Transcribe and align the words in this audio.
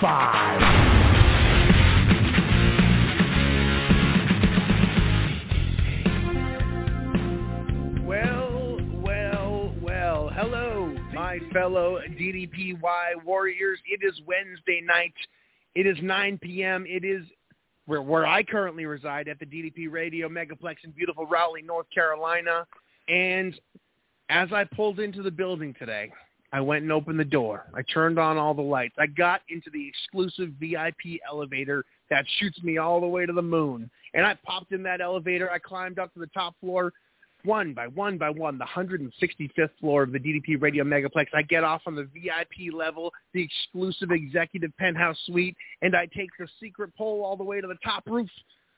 Five. 0.00 0.60
Well, 8.04 8.78
well, 8.92 9.74
well. 9.80 10.30
Hello, 10.34 10.94
my 11.14 11.38
fellow 11.52 11.98
DDPY 12.10 13.24
warriors. 13.24 13.78
It 13.86 14.00
is 14.06 14.20
Wednesday 14.26 14.82
night. 14.84 15.14
It 15.74 15.86
is 15.86 15.96
9 16.02 16.38
p.m. 16.42 16.84
It 16.86 17.04
is 17.04 17.24
where, 17.86 18.02
where 18.02 18.26
I 18.26 18.42
currently 18.42 18.84
reside 18.84 19.28
at 19.28 19.38
the 19.38 19.46
DDP 19.46 19.90
Radio 19.90 20.28
Megaplex 20.28 20.76
in 20.84 20.90
beautiful 20.90 21.24
Raleigh, 21.24 21.62
North 21.62 21.86
Carolina. 21.94 22.66
And 23.08 23.58
as 24.28 24.52
I 24.52 24.64
pulled 24.64 25.00
into 25.00 25.22
the 25.22 25.30
building 25.30 25.74
today, 25.78 26.10
I 26.56 26.60
went 26.60 26.84
and 26.84 26.90
opened 26.90 27.20
the 27.20 27.24
door. 27.24 27.66
I 27.74 27.82
turned 27.82 28.18
on 28.18 28.38
all 28.38 28.54
the 28.54 28.62
lights. 28.62 28.94
I 28.98 29.08
got 29.08 29.42
into 29.50 29.68
the 29.68 29.86
exclusive 29.86 30.54
VIP 30.58 31.20
elevator 31.30 31.84
that 32.08 32.24
shoots 32.38 32.62
me 32.62 32.78
all 32.78 32.98
the 32.98 33.06
way 33.06 33.26
to 33.26 33.32
the 33.34 33.42
moon. 33.42 33.90
And 34.14 34.24
I 34.24 34.38
popped 34.42 34.72
in 34.72 34.82
that 34.84 35.02
elevator. 35.02 35.50
I 35.50 35.58
climbed 35.58 35.98
up 35.98 36.14
to 36.14 36.18
the 36.18 36.28
top 36.28 36.54
floor 36.58 36.94
one 37.44 37.74
by 37.74 37.88
one 37.88 38.16
by 38.16 38.30
one, 38.30 38.56
the 38.56 38.64
165th 38.64 39.68
floor 39.78 40.02
of 40.02 40.12
the 40.12 40.18
DDP 40.18 40.58
Radio 40.58 40.82
Megaplex. 40.82 41.26
I 41.34 41.42
get 41.42 41.62
off 41.62 41.82
on 41.84 41.94
the 41.94 42.08
VIP 42.14 42.72
level, 42.72 43.12
the 43.34 43.42
exclusive 43.42 44.10
executive 44.10 44.74
penthouse 44.78 45.18
suite, 45.26 45.58
and 45.82 45.94
I 45.94 46.06
take 46.06 46.30
the 46.38 46.48
secret 46.58 46.90
pole 46.96 47.22
all 47.22 47.36
the 47.36 47.44
way 47.44 47.60
to 47.60 47.66
the 47.66 47.76
top 47.84 48.04
roof 48.06 48.30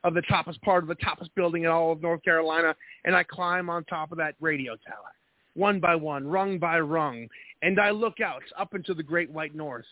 of 0.03 0.15
the 0.15 0.23
toppest 0.23 0.61
part 0.63 0.83
of 0.83 0.89
the 0.89 0.97
toppest 0.97 1.31
building 1.37 1.63
in 1.63 1.71
all 1.71 1.93
of 1.93 2.03
North 2.03 2.25
Carolina, 2.25 2.75
and 3.05 3.15
I 3.15 3.23
climb 3.23 3.71
on 3.71 3.85
top 3.85 4.11
of 4.11 4.19
that 4.19 4.35
radio 4.41 4.73
tower, 4.73 5.13
one 5.59 5.81
by 5.81 5.97
one, 5.97 6.27
rung 6.27 6.59
by 6.59 6.79
rung, 6.81 7.29
and 7.63 7.81
I 7.81 7.91
look 7.91 8.21
out 8.21 8.43
up 8.59 8.75
into 8.75 8.95
the 8.95 9.03
great 9.03 9.31
white 9.31 9.55
north, 9.55 9.85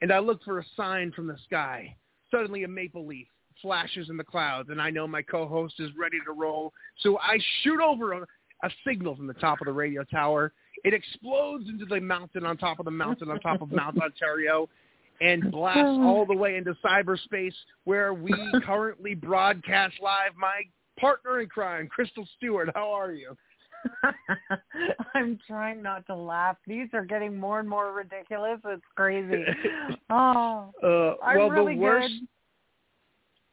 and 0.00 0.12
I 0.12 0.18
look 0.18 0.42
for 0.44 0.58
a 0.58 0.64
sign 0.76 1.12
from 1.12 1.26
the 1.26 1.36
sky. 1.44 1.96
Suddenly 2.30 2.64
a 2.64 2.68
maple 2.68 3.06
leaf 3.06 3.28
flashes 3.60 4.10
in 4.10 4.16
the 4.16 4.24
clouds, 4.24 4.68
and 4.70 4.80
I 4.80 4.90
know 4.90 5.06
my 5.06 5.22
co-host 5.22 5.74
is 5.78 5.90
ready 5.98 6.18
to 6.26 6.32
roll. 6.32 6.72
So 7.00 7.18
I 7.18 7.38
shoot 7.62 7.80
over 7.80 8.12
a, 8.12 8.26
a 8.64 8.70
signal 8.86 9.14
from 9.14 9.26
the 9.26 9.34
top 9.34 9.60
of 9.60 9.66
the 9.66 9.72
radio 9.72 10.04
tower. 10.04 10.52
It 10.84 10.94
explodes 10.94 11.68
into 11.68 11.84
the 11.84 12.00
mountain 12.00 12.44
on 12.44 12.56
top 12.56 12.80
of 12.80 12.84
the 12.84 12.90
mountain 12.90 13.30
on 13.30 13.38
top 13.40 13.62
of 13.62 13.70
Mount 13.70 13.98
Ontario 14.02 14.68
and 15.20 15.50
blasts 15.52 15.80
all 15.80 16.26
the 16.26 16.36
way 16.36 16.56
into 16.56 16.74
cyberspace 16.84 17.54
where 17.84 18.12
we 18.12 18.34
currently 18.64 19.14
broadcast 19.14 19.94
live. 20.02 20.32
My 20.36 20.62
partner 20.98 21.40
in 21.40 21.48
crime, 21.48 21.88
Crystal 21.88 22.26
Stewart, 22.36 22.70
how 22.74 22.90
are 22.90 23.12
you? 23.12 23.36
I'm 25.14 25.38
trying 25.46 25.82
not 25.82 26.06
to 26.06 26.14
laugh. 26.14 26.56
These 26.66 26.88
are 26.92 27.04
getting 27.04 27.36
more 27.36 27.60
and 27.60 27.68
more 27.68 27.92
ridiculous. 27.92 28.58
It's 28.64 28.82
crazy. 28.96 29.44
Oh, 30.10 30.72
Uh, 30.82 31.14
I'm 31.24 31.38
well, 31.38 31.48
really 31.48 31.74
the 31.74 31.80
worst, 31.80 32.08
good. 32.18 32.28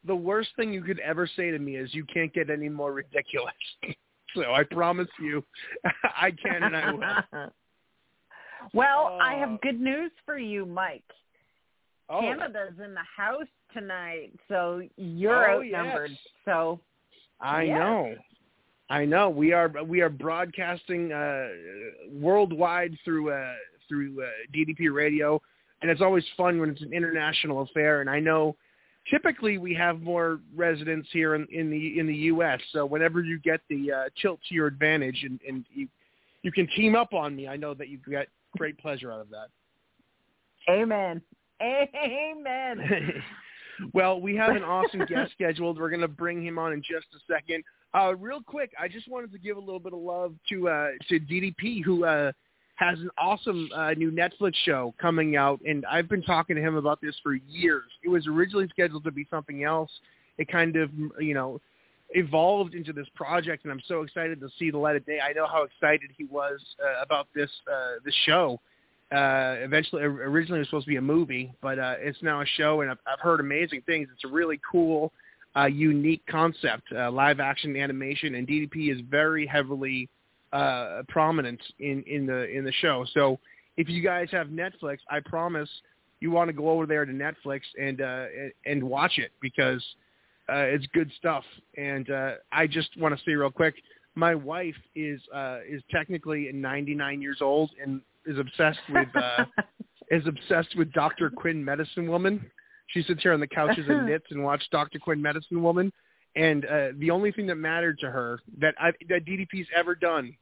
the 0.08 0.14
worst 0.16 0.50
thing 0.56 0.72
you 0.74 0.82
could 0.82 0.98
ever 1.00 1.26
say 1.26 1.50
to 1.50 1.58
me 1.58 1.76
is 1.76 1.94
you 1.94 2.04
can't 2.04 2.32
get 2.34 2.50
any 2.50 2.68
more 2.68 2.92
ridiculous. 2.92 3.54
so 4.34 4.52
I 4.52 4.62
promise 4.64 5.08
you, 5.18 5.42
I 6.04 6.30
can 6.32 6.64
and 6.64 6.76
I 6.76 6.90
will. 6.90 7.50
well, 8.74 9.18
I 9.22 9.34
Oh. 9.36 9.38
have 9.38 9.60
good 9.62 9.80
news 9.80 10.12
for 10.26 10.36
you, 10.38 10.66
Mike. 10.66 11.04
Oh, 12.10 12.20
Canada's 12.20 12.74
in 12.84 12.92
the 12.92 13.04
house 13.16 13.46
tonight, 13.72 14.32
so 14.48 14.82
you're 14.96 15.48
Oh, 15.48 15.58
outnumbered. 15.60 16.10
yes. 16.10 16.20
So 16.44 16.80
I 17.40 17.62
Yes. 17.62 17.78
know. 17.78 18.14
I 18.90 19.04
know. 19.04 19.30
We 19.30 19.52
are 19.52 19.72
we 19.86 20.00
are 20.00 20.08
broadcasting 20.10 21.12
uh, 21.12 21.46
worldwide 22.12 22.98
through 23.04 23.30
uh, 23.30 23.54
through 23.88 24.20
uh, 24.20 24.26
DDP 24.52 24.92
Radio, 24.92 25.40
and 25.80 25.90
it's 25.90 26.00
always 26.00 26.24
fun 26.36 26.58
when 26.58 26.70
it's 26.70 26.82
an 26.82 26.92
international 26.92 27.62
affair. 27.62 28.00
And 28.00 28.10
I 28.10 28.18
know 28.18 28.56
typically 29.08 29.58
we 29.58 29.72
have 29.74 30.00
more 30.00 30.40
residents 30.56 31.08
here 31.12 31.36
in, 31.36 31.46
in 31.52 31.70
the 31.70 32.00
in 32.00 32.08
the 32.08 32.16
U.S. 32.16 32.60
So 32.72 32.84
whenever 32.84 33.22
you 33.22 33.38
get 33.38 33.60
the 33.70 33.92
uh, 33.92 34.04
tilt 34.20 34.40
to 34.48 34.54
your 34.56 34.66
advantage, 34.66 35.22
and, 35.22 35.38
and 35.46 35.64
you 35.72 35.86
you 36.42 36.50
can 36.50 36.66
team 36.74 36.96
up 36.96 37.14
on 37.14 37.36
me, 37.36 37.46
I 37.46 37.56
know 37.56 37.74
that 37.74 37.88
you 37.88 37.98
get 38.10 38.26
great 38.58 38.76
pleasure 38.78 39.12
out 39.12 39.20
of 39.20 39.30
that. 39.30 39.48
amen. 40.68 41.22
Amen. 41.62 43.22
well, 43.94 44.20
we 44.20 44.34
have 44.36 44.56
an 44.56 44.64
awesome 44.64 45.04
guest 45.06 45.32
scheduled. 45.32 45.78
We're 45.78 45.90
going 45.90 46.00
to 46.00 46.08
bring 46.08 46.44
him 46.44 46.58
on 46.58 46.72
in 46.72 46.80
just 46.80 47.06
a 47.14 47.32
second. 47.32 47.62
Uh, 47.92 48.14
real 48.16 48.40
quick, 48.40 48.70
I 48.78 48.88
just 48.88 49.08
wanted 49.08 49.32
to 49.32 49.38
give 49.38 49.56
a 49.56 49.60
little 49.60 49.80
bit 49.80 49.92
of 49.92 49.98
love 49.98 50.34
to 50.50 50.68
uh, 50.68 50.88
to 51.08 51.18
DDP, 51.18 51.84
who 51.84 52.04
uh, 52.04 52.32
has 52.76 52.98
an 53.00 53.10
awesome 53.18 53.68
uh, 53.74 53.92
new 53.92 54.10
Netflix 54.10 54.54
show 54.64 54.94
coming 55.00 55.36
out, 55.36 55.60
and 55.66 55.84
I've 55.86 56.08
been 56.08 56.22
talking 56.22 56.56
to 56.56 56.62
him 56.62 56.76
about 56.76 57.00
this 57.00 57.16
for 57.22 57.34
years. 57.34 57.84
It 58.04 58.08
was 58.08 58.26
originally 58.26 58.68
scheduled 58.68 59.04
to 59.04 59.10
be 59.10 59.26
something 59.30 59.64
else. 59.64 59.90
It 60.38 60.48
kind 60.48 60.76
of, 60.76 60.90
you 61.18 61.34
know, 61.34 61.60
evolved 62.10 62.74
into 62.74 62.92
this 62.92 63.08
project, 63.14 63.64
and 63.64 63.72
I'm 63.72 63.82
so 63.86 64.02
excited 64.02 64.40
to 64.40 64.48
see 64.58 64.70
the 64.70 64.78
light 64.78 64.96
of 64.96 65.04
day. 65.04 65.18
I 65.20 65.32
know 65.32 65.46
how 65.46 65.64
excited 65.64 66.10
he 66.16 66.24
was 66.24 66.60
uh, 66.82 67.02
about 67.02 67.26
this 67.34 67.50
uh, 67.70 67.98
this 68.04 68.14
show 68.24 68.60
uh, 69.12 69.56
eventually 69.58 70.02
originally 70.02 70.58
it 70.58 70.60
was 70.60 70.68
supposed 70.68 70.86
to 70.86 70.90
be 70.90 70.96
a 70.96 71.02
movie, 71.02 71.52
but 71.60 71.78
uh, 71.78 71.94
it's 71.98 72.22
now 72.22 72.42
a 72.42 72.46
show, 72.56 72.82
and 72.82 72.90
I've, 72.90 72.98
I've 73.06 73.18
heard 73.18 73.40
amazing 73.40 73.82
things. 73.82 74.08
It's 74.12 74.24
a 74.24 74.28
really 74.28 74.60
cool, 74.70 75.12
uh, 75.56 75.66
unique 75.66 76.22
concept, 76.28 76.84
uh, 76.96 77.10
live 77.10 77.40
action 77.40 77.76
animation, 77.76 78.36
and 78.36 78.46
DDP 78.46 78.92
is 78.92 79.00
very 79.08 79.46
heavily 79.46 80.08
uh, 80.52 81.02
prominent 81.08 81.60
in, 81.78 82.02
in 82.06 82.26
the 82.26 82.48
in 82.48 82.64
the 82.64 82.72
show. 82.80 83.04
So 83.14 83.38
if 83.76 83.88
you 83.88 84.02
guys 84.02 84.28
have 84.32 84.48
Netflix, 84.48 84.98
I 85.10 85.20
promise 85.20 85.68
you 86.20 86.30
want 86.30 86.48
to 86.48 86.52
go 86.52 86.70
over 86.70 86.86
there 86.86 87.04
to 87.04 87.12
Netflix 87.12 87.62
and 87.80 88.00
uh, 88.00 88.26
and 88.66 88.82
watch 88.82 89.18
it 89.18 89.32
because 89.40 89.84
uh, 90.48 90.62
it's 90.62 90.86
good 90.92 91.10
stuff. 91.18 91.44
And 91.76 92.10
uh, 92.10 92.32
I 92.52 92.66
just 92.66 92.90
want 92.98 93.16
to 93.16 93.24
say 93.24 93.32
real 93.32 93.50
quick, 93.50 93.74
my 94.14 94.34
wife 94.34 94.76
is 94.94 95.20
uh, 95.34 95.58
is 95.68 95.82
technically 95.90 96.50
99 96.52 97.22
years 97.22 97.38
old 97.40 97.70
and 97.82 98.00
is 98.26 98.38
obsessed 98.38 98.80
with 98.90 99.08
uh, 99.16 99.44
is 100.10 100.26
obsessed 100.26 100.76
with 100.76 100.92
Dr. 100.92 101.30
Quinn 101.30 101.64
Medicine 101.64 102.08
Woman. 102.08 102.50
She 102.92 103.02
sits 103.02 103.22
here 103.22 103.32
on 103.32 103.40
the 103.40 103.46
couches 103.46 103.86
and 103.88 104.06
knits 104.08 104.26
and 104.30 104.42
watches 104.42 104.68
Dr. 104.70 104.98
Quinn 104.98 105.20
Medicine 105.22 105.62
Woman. 105.62 105.92
And 106.36 106.64
uh, 106.64 106.88
the 106.98 107.10
only 107.10 107.32
thing 107.32 107.46
that 107.48 107.56
mattered 107.56 107.98
to 108.00 108.10
her 108.10 108.40
that 108.58 108.74
I, 108.78 108.92
that 109.08 109.24
DDP's 109.24 109.66
ever 109.76 109.94
done 109.94 110.36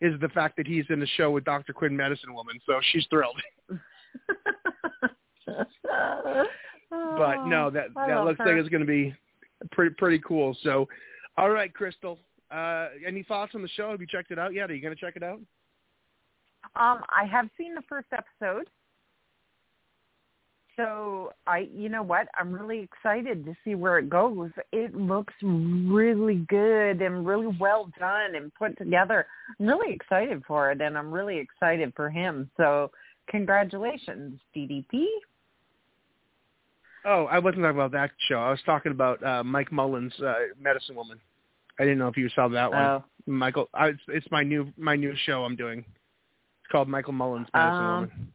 is 0.00 0.18
the 0.20 0.28
fact 0.28 0.56
that 0.56 0.66
he's 0.66 0.84
in 0.90 1.00
the 1.00 1.06
show 1.16 1.30
with 1.30 1.44
Dr. 1.44 1.72
Quinn 1.72 1.96
Medicine 1.96 2.34
Woman. 2.34 2.60
So 2.66 2.80
she's 2.92 3.06
thrilled. 3.10 3.40
But 6.90 7.46
no, 7.46 7.70
that 7.70 7.86
I 7.96 8.08
that 8.08 8.24
looks 8.24 8.38
her. 8.38 8.46
like 8.46 8.56
it's 8.56 8.68
going 8.68 8.82
to 8.82 8.86
be 8.86 9.14
pretty 9.70 9.94
pretty 9.94 10.18
cool. 10.26 10.56
So, 10.62 10.86
all 11.38 11.50
right, 11.50 11.72
Crystal. 11.72 12.18
Uh, 12.50 12.88
any 13.06 13.22
thoughts 13.22 13.54
on 13.54 13.62
the 13.62 13.68
show? 13.68 13.90
Have 13.90 14.00
you 14.00 14.06
checked 14.06 14.30
it 14.30 14.38
out 14.38 14.52
yet? 14.52 14.70
Are 14.70 14.74
you 14.74 14.82
going 14.82 14.94
to 14.94 15.00
check 15.00 15.16
it 15.16 15.22
out? 15.22 15.40
Um, 16.76 17.02
I 17.08 17.24
have 17.30 17.48
seen 17.56 17.74
the 17.74 17.82
first 17.88 18.08
episode. 18.12 18.68
So 20.82 21.32
I, 21.46 21.68
you 21.74 21.88
know 21.88 22.02
what? 22.02 22.28
I'm 22.38 22.52
really 22.52 22.80
excited 22.80 23.44
to 23.44 23.54
see 23.64 23.74
where 23.74 23.98
it 23.98 24.08
goes. 24.08 24.50
It 24.72 24.94
looks 24.94 25.34
really 25.42 26.44
good 26.48 27.00
and 27.00 27.26
really 27.26 27.54
well 27.60 27.90
done 27.98 28.34
and 28.34 28.52
put 28.54 28.76
together. 28.78 29.26
I'm 29.60 29.66
really 29.66 29.92
excited 29.94 30.42
for 30.46 30.72
it, 30.72 30.80
and 30.80 30.98
I'm 30.98 31.12
really 31.12 31.38
excited 31.38 31.92
for 31.94 32.10
him. 32.10 32.50
So, 32.56 32.90
congratulations, 33.28 34.40
DDP. 34.56 35.04
Oh, 37.04 37.24
I 37.24 37.38
wasn't 37.38 37.62
talking 37.62 37.78
about 37.78 37.92
that 37.92 38.10
show. 38.28 38.36
I 38.36 38.50
was 38.50 38.60
talking 38.64 38.92
about 38.92 39.24
uh, 39.24 39.42
Mike 39.42 39.72
Mullins, 39.72 40.12
uh, 40.20 40.34
Medicine 40.60 40.94
Woman. 40.94 41.18
I 41.78 41.84
didn't 41.84 41.98
know 41.98 42.08
if 42.08 42.16
you 42.16 42.28
saw 42.34 42.48
that 42.48 42.70
one. 42.70 42.82
Oh. 42.82 43.04
Michael, 43.26 43.68
I, 43.74 43.88
it's, 43.88 44.00
it's 44.08 44.26
my 44.30 44.42
new 44.42 44.72
my 44.76 44.96
new 44.96 45.14
show 45.24 45.44
I'm 45.44 45.56
doing. 45.56 45.78
It's 45.78 46.72
called 46.72 46.88
Michael 46.88 47.12
Mullins, 47.12 47.46
Medicine 47.54 47.84
Um, 47.84 47.94
Woman. 47.94 48.32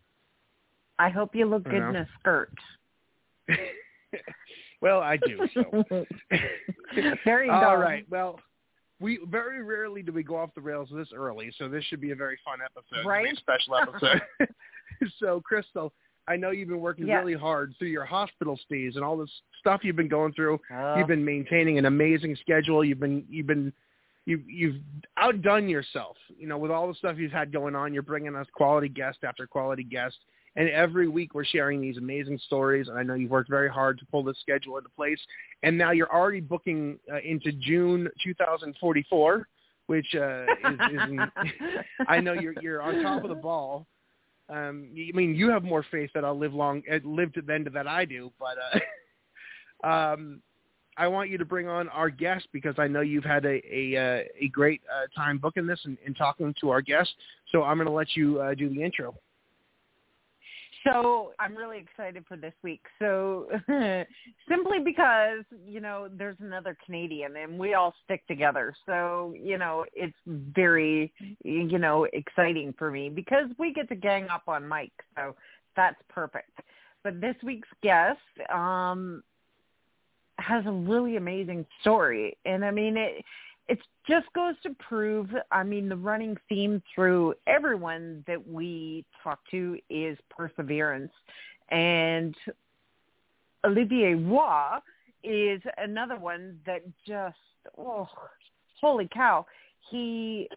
I 1.00 1.10
hope 1.10 1.36
you 1.36 1.46
look 1.46 1.64
good 1.66 1.80
know. 1.80 1.90
in 1.90 1.96
a 1.98 2.08
skirt. 2.20 2.54
well, 4.82 5.00
I 5.00 5.18
do. 5.18 5.40
So. 5.54 5.86
you. 7.52 7.52
All 7.52 7.78
right. 7.78 8.06
Well, 8.10 8.40
we 9.00 9.20
very 9.30 9.64
rarely 9.64 10.02
do 10.02 10.12
we 10.12 10.24
go 10.24 10.38
off 10.38 10.50
the 10.56 10.62
rails 10.62 10.90
this 10.92 11.10
early, 11.16 11.52
so 11.58 11.70
this 11.70 11.84
should 11.86 12.02
be 12.02 12.12
a 12.12 12.16
very 12.16 12.38
fun 12.44 12.60
episode, 12.64 13.08
Right? 13.08 13.32
a 13.32 13.36
special 13.36 13.76
episode. 13.78 14.22
so, 15.20 15.40
Crystal, 15.42 15.94
I 16.28 16.36
know 16.36 16.50
you've 16.50 16.70
been 16.70 16.80
working 16.82 17.08
Yeah. 17.08 17.20
really 17.20 17.36
hard 17.36 17.76
through 17.78 17.90
your 17.90 18.06
hospital 18.06 18.60
stays 18.66 18.96
and 18.96 19.06
all 19.06 19.16
this 19.18 19.32
stuff 19.60 19.82
you've 19.84 19.96
been 19.96 20.08
going 20.08 20.34
through. 20.34 20.60
Oh. 20.74 20.96
You've 20.98 21.08
been 21.08 21.24
maintaining 21.24 21.78
an 21.78 21.86
amazing 21.86 22.36
schedule. 22.42 22.84
You've 22.84 23.00
been 23.00 23.24
you've 23.30 23.48
been 23.48 23.72
you've 24.26 24.50
you've 24.50 24.76
outdone 25.18 25.70
yourself. 25.70 26.18
You 26.38 26.48
know, 26.48 26.58
with 26.58 26.72
all 26.72 26.88
the 26.88 26.96
stuff 26.96 27.18
you've 27.18 27.32
had 27.32 27.52
going 27.52 27.76
on, 27.76 27.94
you're 27.94 28.04
bringing 28.04 28.36
us 28.36 28.48
quality 28.54 28.90
guest 28.90 29.20
after 29.24 29.46
quality 29.46 29.84
guest. 29.84 30.18
And 30.58 30.70
every 30.70 31.08
week 31.08 31.36
we're 31.36 31.46
sharing 31.46 31.80
these 31.80 31.98
amazing 31.98 32.40
stories. 32.46 32.88
And 32.88 32.98
I 32.98 33.04
know 33.04 33.14
you've 33.14 33.30
worked 33.30 33.50
very 33.50 33.70
hard 33.70 34.00
to 34.00 34.06
pull 34.08 34.24
this 34.24 34.38
schedule 34.42 34.78
into 34.78 34.90
place. 34.90 35.20
And 35.62 35.78
now 35.78 35.92
you're 35.92 36.12
already 36.12 36.42
booking 36.42 36.98
uh, 37.12 37.20
into 37.24 37.52
June 37.52 38.10
2044, 38.24 39.48
which 39.86 40.08
uh, 40.16 40.44
is, 40.44 40.80
is 40.94 41.20
I 42.08 42.20
know 42.20 42.34
you're 42.34 42.56
you're 42.60 42.82
on 42.82 43.04
top 43.04 43.24
of 43.24 43.30
the 43.30 43.36
ball. 43.36 43.86
Um, 44.50 44.90
I 44.96 45.16
mean, 45.16 45.36
you 45.36 45.50
have 45.52 45.64
more 45.64 45.86
faith 45.92 46.10
that 46.16 46.26
I'll 46.26 46.38
live 46.38 46.54
long, 46.54 46.82
uh, 46.92 47.00
live 47.04 47.34
to 47.34 47.42
the 47.42 47.54
end 47.54 47.68
of 47.68 47.74
that 47.74 47.88
I 47.88 48.06
do. 48.06 48.32
But 48.40 48.56
uh, 49.84 49.88
um, 49.88 50.42
I 50.98 51.08
want 51.08 51.30
you 51.30 51.38
to 51.38 51.46
bring 51.46 51.68
on 51.68 51.88
our 51.90 52.10
guest 52.10 52.48
because 52.52 52.76
I 52.80 52.88
know 52.88 53.02
you've 53.02 53.24
had 53.24 53.46
a 53.46 53.62
a, 53.72 53.96
uh, 53.96 54.24
a 54.42 54.48
great 54.48 54.82
uh, 54.92 55.06
time 55.16 55.38
booking 55.38 55.68
this 55.68 55.82
and, 55.84 56.00
and 56.04 56.18
talking 56.18 56.56
to 56.62 56.72
our 56.72 56.82
guest. 56.82 57.14
So 57.52 57.62
I'm 57.62 57.78
going 57.78 57.88
to 57.88 57.94
let 57.94 58.16
you 58.16 58.42
uh, 58.42 58.56
do 58.56 58.70
the 58.70 58.82
intro. 58.82 59.16
So 60.88 61.32
I'm 61.40 61.56
really 61.56 61.78
excited 61.78 62.24
for 62.28 62.38
this 62.38 62.54
week. 62.64 62.82
So 63.00 63.48
simply 64.50 64.80
because, 64.84 65.44
you 65.66 65.80
know, 65.82 66.08
there's 66.18 66.38
another 66.40 66.78
Canadian 66.86 67.36
and 67.36 67.60
we 67.60 67.74
all 67.74 67.94
stick 68.06 68.26
together. 68.28 68.74
So, 68.86 69.34
you 69.38 69.58
know, 69.58 69.86
it's 69.94 70.16
very, 70.26 71.12
you 71.44 71.78
know, 71.78 72.08
exciting 72.14 72.74
for 72.78 72.92
me 72.92 73.10
because 73.10 73.50
we 73.58 73.74
get 73.74 73.90
to 73.90 73.96
gang 73.96 74.28
up 74.30 74.44
on 74.48 74.68
Mike. 74.68 74.94
So 75.16 75.36
that's 75.76 76.02
perfect. 76.10 76.60
But 77.04 77.22
this 77.22 77.36
week's 77.44 77.70
guest 77.84 78.20
um 78.54 79.24
has 80.40 80.64
a 80.68 80.72
really 80.72 81.18
amazing 81.18 81.66
story. 81.82 82.38
And 82.46 82.64
I 82.64 82.72
mean 82.72 82.96
it 82.98 83.24
it 83.68 83.80
just 84.10 84.28
goes 84.34 84.56
to 84.64 84.70
prove, 84.80 85.30
I 85.52 85.64
mean, 85.64 85.90
the 85.90 85.98
running 85.98 86.38
theme 86.48 86.82
through 86.94 87.34
everyone 87.48 88.24
that 88.28 88.48
we 88.48 89.06
talk 89.24 89.40
to 89.52 89.78
is 89.90 90.18
perseverance. 90.30 91.12
And 91.70 92.36
Olivier 93.66 94.14
Roy 94.14 94.78
is 95.24 95.62
another 95.78 96.18
one 96.18 96.60
that 96.66 96.82
just, 97.06 97.36
oh, 97.78 98.08
holy 98.80 99.10
cow. 99.14 99.46
He 99.90 100.48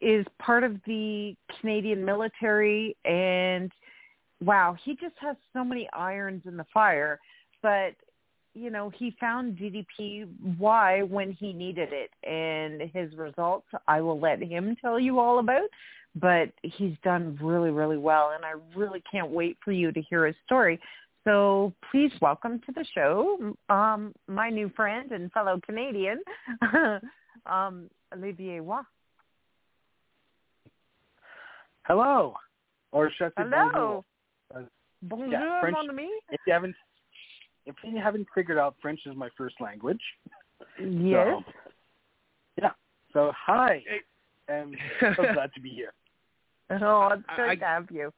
is 0.00 0.24
part 0.38 0.64
of 0.64 0.76
the 0.86 1.36
Canadian 1.60 2.04
military 2.04 2.96
and 3.04 3.70
wow, 4.40 4.76
he 4.84 4.92
just 4.94 5.16
has 5.20 5.36
so 5.52 5.64
many 5.64 5.88
irons 5.92 6.42
in 6.46 6.56
the 6.56 6.66
fire. 6.72 7.18
But 7.60 7.94
you 8.54 8.70
know, 8.70 8.90
he 8.96 9.14
found 9.20 9.58
DDPY 9.58 11.08
when 11.08 11.32
he 11.32 11.52
needed 11.52 11.90
it, 11.92 12.10
and 12.28 12.90
his 12.92 13.16
results 13.16 13.66
I 13.86 14.00
will 14.00 14.18
let 14.18 14.42
him 14.42 14.76
tell 14.80 14.98
you 14.98 15.18
all 15.18 15.38
about. 15.38 15.68
But 16.14 16.50
he's 16.62 16.96
done 17.04 17.38
really, 17.40 17.70
really 17.70 17.98
well, 17.98 18.32
and 18.34 18.44
I 18.44 18.54
really 18.74 19.02
can't 19.10 19.30
wait 19.30 19.56
for 19.64 19.72
you 19.72 19.92
to 19.92 20.02
hear 20.02 20.26
his 20.26 20.34
story. 20.44 20.80
So 21.24 21.74
please 21.90 22.10
welcome 22.22 22.60
to 22.64 22.72
the 22.72 22.84
show 22.94 23.54
um, 23.68 24.14
my 24.26 24.48
new 24.48 24.70
friend 24.74 25.12
and 25.12 25.30
fellow 25.32 25.60
Canadian, 25.64 26.22
um, 27.46 27.90
Olivier 28.14 28.60
Roy. 28.60 28.80
Hello, 31.82 32.34
or 32.92 33.10
should 33.16 33.26
I 33.26 33.28
say 33.42 33.48
Hello. 33.50 34.04
bonjour? 34.50 34.68
Bonjour, 35.02 35.30
yeah, 35.30 35.60
French- 35.60 35.76
mon 35.76 35.90
ami. 35.90 36.08
If 36.30 36.40
you 36.46 36.52
haven't, 36.52 36.74
if 37.68 37.76
you 37.84 38.00
haven't 38.00 38.26
figured 38.34 38.58
out, 38.58 38.74
French 38.80 39.00
is 39.06 39.14
my 39.14 39.28
first 39.36 39.56
language. 39.60 40.00
Yes. 40.80 41.26
So, 41.28 41.44
yeah. 42.60 42.70
So 43.12 43.32
hi, 43.36 43.84
Hey. 43.86 44.00
and 44.48 44.76
so 45.16 45.22
glad 45.34 45.52
to 45.54 45.60
be 45.60 45.68
here. 45.70 45.92
Oh, 46.70 47.08
it's 47.12 47.22
good 47.36 47.42
I- 47.48 47.54
to 47.54 47.64
have 47.64 47.90
you. 47.90 48.12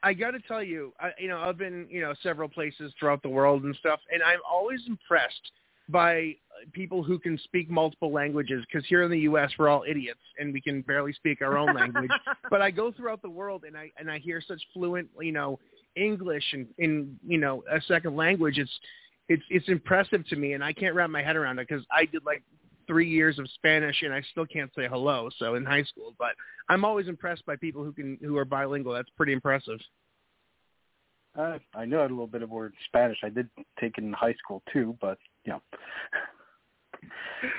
I 0.00 0.12
got 0.12 0.30
to 0.30 0.38
tell 0.38 0.62
you, 0.62 0.92
I, 1.00 1.10
you 1.18 1.26
know, 1.26 1.40
I've 1.40 1.58
been, 1.58 1.88
you 1.90 2.00
know, 2.00 2.14
several 2.22 2.48
places 2.48 2.92
throughout 3.00 3.20
the 3.20 3.28
world 3.28 3.64
and 3.64 3.74
stuff, 3.80 3.98
and 4.12 4.22
I'm 4.22 4.38
always 4.48 4.80
impressed 4.86 5.50
by 5.88 6.36
people 6.72 7.02
who 7.02 7.18
can 7.18 7.36
speak 7.42 7.68
multiple 7.68 8.12
languages. 8.12 8.64
Because 8.70 8.86
here 8.88 9.02
in 9.02 9.10
the 9.10 9.18
U.S., 9.20 9.50
we're 9.58 9.68
all 9.68 9.82
idiots 9.88 10.20
and 10.38 10.52
we 10.52 10.60
can 10.60 10.82
barely 10.82 11.12
speak 11.14 11.42
our 11.42 11.58
own 11.58 11.74
language. 11.74 12.12
but 12.50 12.62
I 12.62 12.70
go 12.70 12.92
throughout 12.92 13.22
the 13.22 13.30
world 13.30 13.64
and 13.66 13.76
I 13.76 13.90
and 13.98 14.08
I 14.08 14.18
hear 14.20 14.40
such 14.46 14.62
fluent, 14.72 15.08
you 15.20 15.32
know, 15.32 15.58
English 15.96 16.44
and 16.52 16.66
in 16.78 17.18
you 17.26 17.38
know 17.38 17.62
a 17.70 17.80
second 17.82 18.16
language. 18.16 18.58
It's 18.58 18.72
it's 19.28 19.42
it's 19.50 19.68
impressive 19.68 20.26
to 20.28 20.36
me, 20.36 20.54
and 20.54 20.64
I 20.64 20.72
can't 20.72 20.94
wrap 20.94 21.10
my 21.10 21.22
head 21.22 21.36
around 21.36 21.58
it 21.58 21.68
because 21.68 21.84
I 21.90 22.04
did 22.06 22.24
like 22.24 22.42
three 22.86 23.08
years 23.08 23.38
of 23.38 23.48
Spanish 23.50 24.02
and 24.02 24.12
I 24.12 24.22
still 24.30 24.46
can't 24.46 24.70
say 24.74 24.88
hello. 24.88 25.28
So 25.38 25.54
in 25.54 25.64
high 25.64 25.84
school, 25.84 26.14
but 26.18 26.34
I'm 26.68 26.84
always 26.84 27.06
impressed 27.06 27.44
by 27.46 27.54
people 27.56 27.84
who 27.84 27.92
can 27.92 28.18
who 28.22 28.36
are 28.38 28.44
bilingual. 28.44 28.94
That's 28.94 29.10
pretty 29.16 29.32
impressive. 29.32 29.78
Uh, 31.38 31.58
I 31.74 31.84
know 31.84 32.00
a 32.00 32.02
little 32.02 32.26
bit 32.26 32.42
of 32.42 32.50
word 32.50 32.74
Spanish. 32.86 33.18
I 33.22 33.28
did 33.28 33.48
take 33.78 33.98
it 33.98 34.04
in 34.04 34.12
high 34.12 34.34
school 34.34 34.62
too, 34.72 34.96
but 35.00 35.18
you 35.44 35.52
know. 35.52 35.62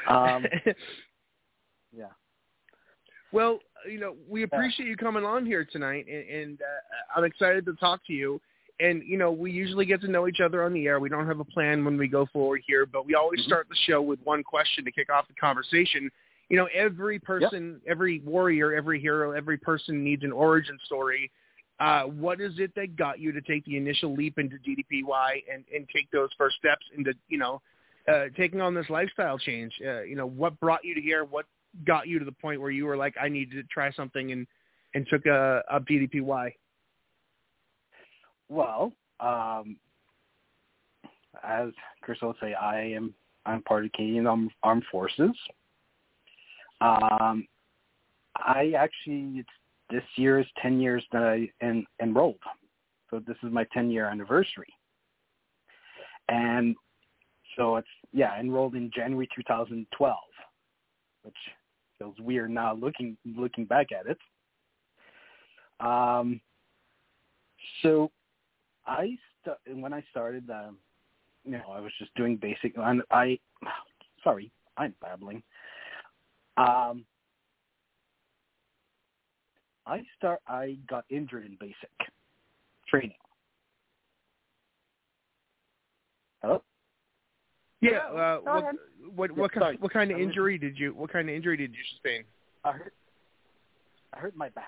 um, 0.13 0.45
yeah. 1.95 2.07
Well, 3.31 3.59
you 3.87 3.99
know, 3.99 4.15
we 4.27 4.43
appreciate 4.43 4.87
you 4.87 4.97
coming 4.97 5.23
on 5.23 5.45
here 5.45 5.65
tonight, 5.65 6.05
and, 6.09 6.27
and 6.29 6.59
uh, 6.61 7.17
I'm 7.17 7.23
excited 7.23 7.65
to 7.65 7.73
talk 7.73 8.05
to 8.07 8.13
you. 8.13 8.41
And 8.79 9.03
you 9.05 9.17
know, 9.17 9.31
we 9.31 9.51
usually 9.51 9.85
get 9.85 10.01
to 10.01 10.07
know 10.07 10.27
each 10.27 10.39
other 10.39 10.63
on 10.63 10.73
the 10.73 10.85
air. 10.87 10.99
We 10.99 11.09
don't 11.09 11.27
have 11.27 11.39
a 11.39 11.45
plan 11.45 11.83
when 11.83 11.97
we 11.97 12.07
go 12.07 12.25
forward 12.31 12.61
here, 12.65 12.85
but 12.85 13.05
we 13.05 13.15
always 13.15 13.43
start 13.43 13.67
the 13.69 13.75
show 13.85 14.01
with 14.01 14.19
one 14.23 14.43
question 14.43 14.85
to 14.85 14.91
kick 14.91 15.09
off 15.11 15.27
the 15.27 15.33
conversation. 15.33 16.09
You 16.49 16.57
know, 16.57 16.67
every 16.73 17.19
person, 17.19 17.79
every 17.87 18.21
warrior, 18.25 18.73
every 18.73 18.99
hero, 18.99 19.31
every 19.31 19.57
person 19.57 20.03
needs 20.03 20.23
an 20.23 20.31
origin 20.31 20.79
story. 20.85 21.29
Uh, 21.79 22.03
what 22.03 22.41
is 22.41 22.53
it 22.57 22.73
that 22.75 22.95
got 22.97 23.19
you 23.19 23.31
to 23.31 23.41
take 23.41 23.63
the 23.65 23.77
initial 23.77 24.13
leap 24.13 24.37
into 24.37 24.57
DDPY 24.57 25.43
and, 25.53 25.63
and 25.73 25.87
take 25.93 26.09
those 26.11 26.29
first 26.37 26.57
steps 26.57 26.85
into, 26.97 27.13
you 27.29 27.37
know, 27.37 27.61
uh, 28.11 28.25
taking 28.35 28.61
on 28.61 28.73
this 28.73 28.89
lifestyle 28.89 29.37
change? 29.37 29.73
Uh, 29.85 30.01
you 30.01 30.15
know, 30.15 30.25
what 30.25 30.59
brought 30.59 30.83
you 30.83 30.95
to 30.95 31.01
here? 31.01 31.23
What 31.23 31.45
got 31.85 32.07
you 32.07 32.19
to 32.19 32.25
the 32.25 32.31
point 32.31 32.61
where 32.61 32.71
you 32.71 32.85
were 32.85 32.97
like, 32.97 33.15
I 33.21 33.29
need 33.29 33.51
to 33.51 33.63
try 33.63 33.91
something 33.91 34.31
and, 34.31 34.47
and 34.95 35.07
took 35.09 35.25
a, 35.25 35.61
a 35.71 35.79
DDPY? 35.79 36.51
Well, 38.49 38.93
um, 39.19 39.77
as 41.43 41.69
Chris 42.01 42.19
will 42.21 42.35
say, 42.41 42.53
I 42.53 42.81
am 42.81 43.13
I'm 43.45 43.61
part 43.63 43.85
of 43.85 43.91
Canadian 43.93 44.27
Arm- 44.27 44.49
Armed 44.63 44.83
Forces. 44.91 45.31
Um, 46.81 47.47
I 48.35 48.73
actually 48.77 49.39
it's, 49.39 49.49
this 49.89 50.03
year 50.15 50.39
is 50.39 50.45
ten 50.61 50.79
years 50.79 51.03
that 51.11 51.23
I 51.23 51.49
en- 51.65 51.85
enrolled, 52.01 52.39
so 53.09 53.21
this 53.25 53.37
is 53.43 53.51
my 53.51 53.65
ten 53.73 53.89
year 53.89 54.07
anniversary, 54.07 54.73
and 56.29 56.75
so 57.57 57.77
it's 57.77 57.87
yeah 58.13 58.39
enrolled 58.39 58.75
in 58.75 58.91
January 58.95 59.27
2012, 59.35 60.17
which 61.23 61.35
feels 61.99 62.15
weird 62.19 62.49
now 62.49 62.73
looking 62.73 63.17
looking 63.25 63.65
back 63.65 63.87
at 63.91 64.07
it. 64.07 64.17
Um, 65.85 66.41
so 67.81 68.11
I 68.87 69.17
st- 69.43 69.81
when 69.81 69.93
I 69.93 70.03
started, 70.09 70.49
um, 70.49 70.77
you 71.45 71.51
know, 71.51 71.71
I 71.71 71.79
was 71.79 71.91
just 71.99 72.13
doing 72.15 72.37
basic. 72.37 72.73
And 72.77 73.03
I, 73.11 73.37
sorry, 74.23 74.51
I'm 74.77 74.93
babbling. 75.01 75.43
Um, 76.57 77.05
I 79.85 80.01
start. 80.17 80.39
I 80.47 80.77
got 80.87 81.05
injured 81.09 81.45
in 81.45 81.57
basic 81.59 81.89
training, 82.87 83.13
Yeah. 87.81 87.97
Uh, 87.99 88.37
Go 88.39 88.41
what, 88.43 88.63
ahead. 88.63 88.75
what 89.15 89.31
what 89.31 89.53
sorry. 89.53 89.65
kind 89.73 89.81
what 89.81 89.93
kind 89.93 90.11
of 90.11 90.15
I 90.17 90.19
was- 90.19 90.27
injury 90.27 90.57
did 90.57 90.77
you 90.77 90.93
what 90.93 91.11
kind 91.11 91.29
of 91.29 91.35
injury 91.35 91.57
did 91.57 91.71
you 91.71 91.83
sustain? 91.93 92.23
I 92.63 92.71
hurt, 92.73 92.93
I 94.13 94.19
hurt 94.19 94.35
my 94.35 94.49
back. 94.49 94.65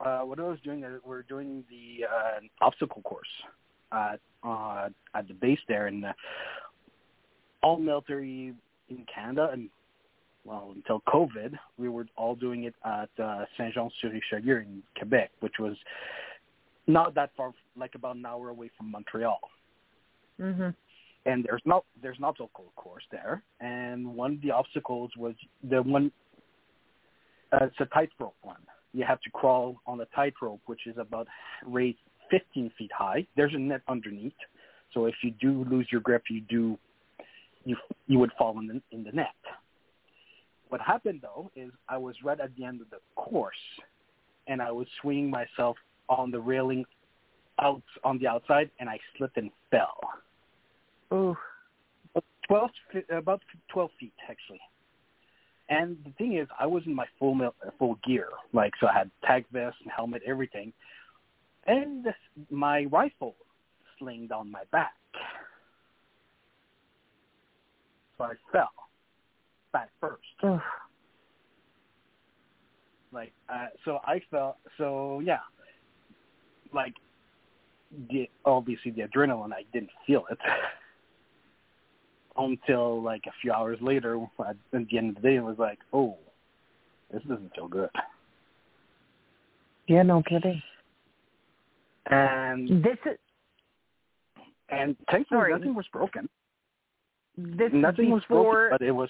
Uh, 0.00 0.20
what 0.20 0.38
I 0.38 0.44
was 0.44 0.58
doing, 0.64 0.84
uh, 0.84 0.98
we're 1.04 1.22
doing 1.22 1.64
the 1.68 2.04
uh, 2.06 2.40
obstacle 2.64 3.02
course 3.02 3.26
at 3.92 4.20
uh, 4.44 4.88
at 5.14 5.26
the 5.28 5.34
base 5.34 5.58
there, 5.68 5.88
and 5.88 6.04
uh, 6.04 6.12
all 7.62 7.76
military 7.78 8.54
in 8.88 9.06
Canada, 9.12 9.50
and 9.52 9.68
well, 10.44 10.72
until 10.74 11.00
COVID, 11.08 11.58
we 11.76 11.88
were 11.88 12.06
all 12.16 12.34
doing 12.34 12.64
it 12.64 12.74
at 12.84 13.10
uh, 13.22 13.44
Saint-Jean-sur-Richelieu 13.58 14.56
in 14.60 14.82
Quebec, 14.96 15.30
which 15.40 15.54
was 15.58 15.76
not 16.86 17.14
that 17.16 17.30
far, 17.36 17.52
like 17.76 17.94
about 17.96 18.16
an 18.16 18.24
hour 18.24 18.48
away 18.48 18.70
from 18.78 18.90
Montreal 18.90 19.40
Mhm. 20.40 20.74
And 21.26 21.44
there's 21.44 21.62
not 21.64 21.84
there's 22.02 22.18
an 22.18 22.24
obstacle 22.24 22.72
course 22.76 23.04
there, 23.10 23.42
and 23.60 24.06
one 24.06 24.34
of 24.34 24.42
the 24.42 24.50
obstacles 24.50 25.10
was 25.16 25.34
the 25.68 25.82
one. 25.82 26.10
Uh, 27.52 27.64
it's 27.66 27.76
a 27.80 27.86
tightrope 27.86 28.36
one. 28.42 28.60
You 28.92 29.04
have 29.04 29.20
to 29.22 29.30
crawl 29.30 29.80
on 29.86 30.00
a 30.00 30.06
tightrope, 30.14 30.60
which 30.66 30.86
is 30.86 30.96
about 30.98 31.26
raised 31.66 31.98
15 32.30 32.70
feet 32.76 32.90
high. 32.96 33.26
There's 33.36 33.54
a 33.54 33.58
net 33.58 33.80
underneath, 33.88 34.34
so 34.92 35.06
if 35.06 35.14
you 35.22 35.32
do 35.40 35.64
lose 35.70 35.88
your 35.90 36.00
grip, 36.00 36.24
you 36.30 36.42
do 36.42 36.78
you 37.64 37.76
you 38.06 38.18
would 38.18 38.32
fall 38.38 38.58
in 38.58 38.66
the 38.66 38.80
in 38.92 39.04
the 39.04 39.12
net. 39.12 39.34
What 40.68 40.80
happened 40.80 41.20
though 41.22 41.50
is 41.56 41.70
I 41.88 41.96
was 41.98 42.14
right 42.22 42.38
at 42.38 42.54
the 42.56 42.64
end 42.64 42.80
of 42.80 42.90
the 42.90 42.98
course, 43.16 43.54
and 44.46 44.60
I 44.60 44.70
was 44.70 44.86
swinging 45.00 45.30
myself 45.30 45.76
on 46.08 46.30
the 46.30 46.40
railing 46.40 46.84
out 47.60 47.82
on 48.04 48.18
the 48.18 48.26
outside, 48.26 48.70
and 48.78 48.88
I 48.88 48.98
slipped 49.16 49.36
and 49.36 49.50
fell. 49.70 49.98
Ooh. 51.12 51.36
12, 52.48 52.70
about 53.10 53.42
12 53.72 53.90
feet 54.00 54.12
actually. 54.28 54.60
And 55.68 55.98
the 56.04 56.10
thing 56.12 56.38
is, 56.38 56.48
I 56.58 56.66
was 56.66 56.82
in 56.86 56.94
my 56.94 57.04
full 57.18 57.34
mil- 57.34 57.54
full 57.78 57.98
gear, 58.06 58.28
like 58.54 58.72
so 58.80 58.86
I 58.86 58.94
had 58.94 59.10
TAC 59.24 59.44
vest 59.52 59.76
and 59.82 59.92
helmet, 59.94 60.22
everything, 60.26 60.72
and 61.66 62.02
this, 62.02 62.14
my 62.50 62.84
rifle 62.84 63.34
slinged 63.98 64.32
on 64.32 64.50
my 64.50 64.62
back. 64.72 64.94
So 68.16 68.24
I 68.24 68.32
fell 68.50 68.70
back 69.72 69.90
first. 70.00 70.62
Like, 73.12 73.32
uh, 73.48 73.66
so 73.84 73.98
I 74.04 74.20
felt, 74.30 74.56
so 74.76 75.20
yeah, 75.20 75.38
like, 76.72 76.94
the, 78.10 78.28
obviously 78.44 78.90
the 78.90 79.02
adrenaline, 79.02 79.52
I 79.52 79.64
didn't 79.72 79.90
feel 80.06 80.24
it 80.30 80.38
until 82.38 83.02
like 83.02 83.22
a 83.26 83.32
few 83.42 83.52
hours 83.52 83.78
later. 83.80 84.18
At, 84.46 84.56
the 84.72 84.98
end 84.98 85.16
of 85.16 85.22
the 85.22 85.28
day, 85.28 85.36
it 85.36 85.44
was 85.44 85.56
like, 85.58 85.78
oh, 85.92 86.16
this 87.12 87.22
doesn't 87.22 87.54
feel 87.54 87.68
good. 87.68 87.90
Yeah, 89.86 90.02
no 90.02 90.22
kidding. 90.22 90.62
And 92.10 92.82
This 92.82 92.98
is 93.04 93.18
and 94.70 94.96
thankfully 95.10 95.38
Sorry. 95.38 95.52
nothing 95.52 95.74
was 95.74 95.86
broken. 95.92 96.28
this 97.36 97.70
Nothing 97.72 98.06
is 98.06 98.12
was 98.12 98.22
broken, 98.28 98.68
but 98.70 98.82
it 98.82 98.92
was 98.92 99.08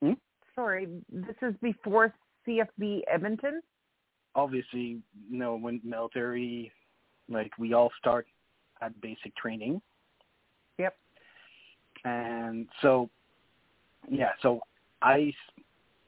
hmm? 0.00 0.12
sorry, 0.54 0.86
this 1.12 1.34
is 1.42 1.54
before 1.60 2.14
CFB 2.46 3.00
Edmonton. 3.12 3.60
obviously, 4.34 5.00
you 5.28 5.38
know, 5.38 5.56
when 5.56 5.80
military, 5.84 6.70
like 7.28 7.50
we 7.58 7.72
all 7.74 7.90
start 7.98 8.26
at 8.80 8.98
basic 9.00 9.34
training. 9.36 9.80
Yep. 10.78 10.96
And 12.08 12.68
so, 12.80 13.10
yeah, 14.10 14.30
so 14.42 14.60
I, 15.02 15.32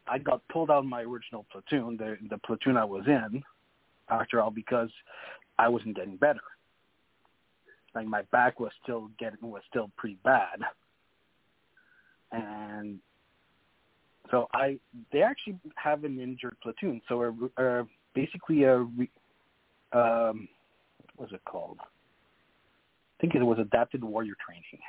I 0.06 0.18
got 0.18 0.46
pulled 0.48 0.70
out 0.70 0.78
of 0.78 0.84
my 0.86 1.02
original 1.02 1.44
platoon, 1.52 1.96
the 1.96 2.16
the 2.28 2.38
platoon 2.38 2.76
I 2.76 2.84
was 2.84 3.04
in, 3.06 3.42
after 4.08 4.40
all, 4.40 4.50
because 4.50 4.90
I 5.58 5.68
wasn't 5.68 5.96
getting 5.96 6.16
better. 6.16 6.40
Like 7.94 8.06
my 8.06 8.22
back 8.32 8.60
was 8.60 8.72
still 8.82 9.10
getting 9.18 9.50
was 9.50 9.62
still 9.68 9.90
pretty 9.96 10.18
bad, 10.24 10.60
and 12.32 12.98
so 14.30 14.48
I 14.54 14.78
they 15.12 15.22
actually 15.22 15.58
have 15.74 16.04
an 16.04 16.18
injured 16.18 16.56
platoon. 16.62 17.02
So 17.08 17.22
a, 17.22 17.62
a 17.62 17.86
basically 18.14 18.62
a 18.62 18.78
re, 18.78 19.10
um, 19.92 20.48
what's 21.16 21.32
it 21.32 21.42
called? 21.44 21.78
I 21.80 23.20
think 23.20 23.34
it 23.34 23.42
was 23.42 23.58
adapted 23.58 24.02
warrior 24.02 24.34
training. 24.46 24.80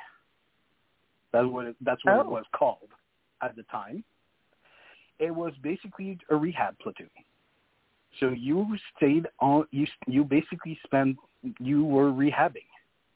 That's 1.32 1.46
what 1.46 1.66
it, 1.66 1.76
that's 1.80 2.04
what 2.04 2.20
it 2.20 2.26
Oh. 2.26 2.30
was 2.30 2.44
called 2.54 2.90
at 3.42 3.56
the 3.56 3.62
time. 3.64 4.04
It 5.18 5.34
was 5.34 5.52
basically 5.62 6.18
a 6.30 6.36
rehab 6.36 6.78
platoon. 6.78 7.10
So 8.20 8.30
you 8.30 8.76
stayed 8.96 9.26
on 9.40 9.66
you 9.70 9.86
you 10.06 10.24
basically 10.24 10.78
spent 10.84 11.16
you 11.58 11.84
were 11.84 12.10
rehabbing 12.12 12.68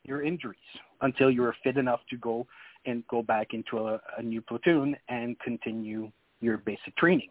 your 0.05 0.23
injuries 0.23 0.59
until 1.03 1.31
you 1.31 1.43
were 1.43 1.55
fit 1.63 1.77
enough 1.77 2.01
to 2.11 2.17
go 2.17 2.47
and 2.87 3.07
go 3.09 3.23
back 3.23 3.49
into 3.53 3.79
a, 3.89 4.01
a 4.17 4.23
new 4.23 4.41
platoon 4.41 4.97
and 5.09 5.39
continue 5.41 6.11
your 6.41 6.59
basic 6.59 6.97
training. 6.97 7.29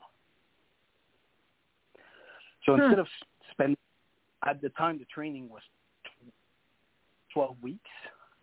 So 2.65 2.75
Hmm. 2.75 2.81
instead 2.81 2.99
of 2.99 3.05
s- 3.07 3.27
spend 3.51 3.75
at 4.45 4.61
the 4.61 4.69
time 4.69 4.99
the 4.99 5.05
training 5.05 5.49
was 5.49 5.61
12 7.33 7.55
weeks, 7.61 7.89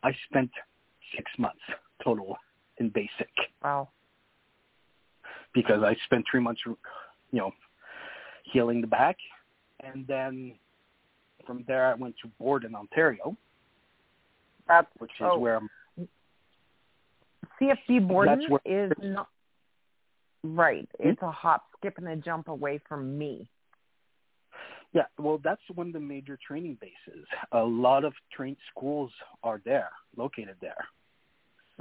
I 0.03 0.13
spent 0.29 0.51
6 1.17 1.31
months 1.39 1.61
total 2.03 2.37
in 2.79 2.89
basic 2.91 3.31
Wow. 3.63 3.89
because 5.55 5.83
I 5.83 5.95
spent 6.05 6.25
3 6.31 6.41
months 6.41 6.63
you 6.67 6.77
know 7.33 7.53
healing 8.45 8.81
the 8.81 8.87
back 8.87 9.17
and 9.81 10.07
then 10.07 10.55
from 11.47 11.65
there 11.67 11.87
I 11.87 11.95
went 11.95 12.15
to 12.23 12.29
Borden, 12.39 12.75
Ontario, 12.75 13.37
That's 14.69 14.87
which 14.99 15.11
is 15.11 15.27
oh, 15.29 15.39
where 15.39 15.57
I'm 15.57 15.71
CFB 17.61 18.09
Borden 18.09 18.41
is 18.65 18.93
not 19.03 19.29
right. 20.43 20.89
Hmm? 21.01 21.09
It's 21.09 21.23
a 21.23 21.31
hop, 21.31 21.65
skip, 21.77 21.99
and 21.99 22.09
a 22.09 22.17
jump 22.17 22.49
away 22.49 22.81
from 22.89 23.19
me. 23.19 23.47
Yeah, 24.93 25.07
well, 25.19 25.41
that's 25.43 25.63
one 25.75 25.87
of 25.89 25.93
the 25.95 26.01
major 26.01 26.39
training 26.47 26.77
bases. 26.81 27.27
A 27.53 27.63
lot 27.63 28.05
of 28.05 28.13
train 28.31 28.57
schools 28.71 29.11
are 29.43 29.61
there, 29.65 29.89
located 30.17 30.57
there. 30.61 30.87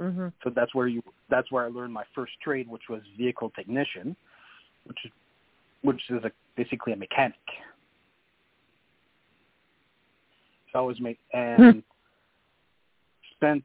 Hmm 0.02 0.28
So 0.42 0.50
that's 0.54 0.74
where 0.74 0.88
you 0.88 1.02
that's 1.30 1.50
where 1.52 1.64
I 1.64 1.68
learned 1.68 1.92
my 1.92 2.04
first 2.14 2.32
trade, 2.42 2.68
which 2.68 2.82
was 2.90 3.00
vehicle 3.16 3.50
technician, 3.50 4.16
which 4.84 4.98
is 5.04 5.12
which 5.82 6.00
is 6.10 6.24
a, 6.24 6.30
basically 6.56 6.92
a 6.92 6.96
mechanic. 6.96 7.36
So 10.72 10.78
I 10.78 10.82
was 10.82 11.00
made 11.00 11.18
and 11.32 11.82
spent 13.36 13.64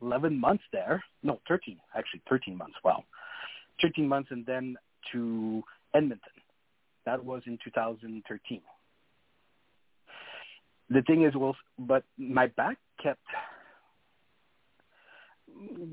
eleven 0.00 0.38
months 0.38 0.64
there. 0.72 1.02
No, 1.22 1.40
thirteen 1.48 1.78
actually, 1.96 2.22
thirteen 2.28 2.56
months. 2.56 2.76
Wow, 2.84 3.04
thirteen 3.82 4.06
months, 4.06 4.30
and 4.30 4.46
then 4.46 4.76
to 5.12 5.62
Edmonton. 5.94 6.20
That 7.04 7.24
was 7.24 7.42
in 7.46 7.58
2013. 7.64 8.60
The 10.90 11.02
thing 11.02 11.24
is, 11.24 11.34
well, 11.34 11.56
but 11.78 12.04
my 12.18 12.48
back 12.48 12.76
kept 13.02 13.24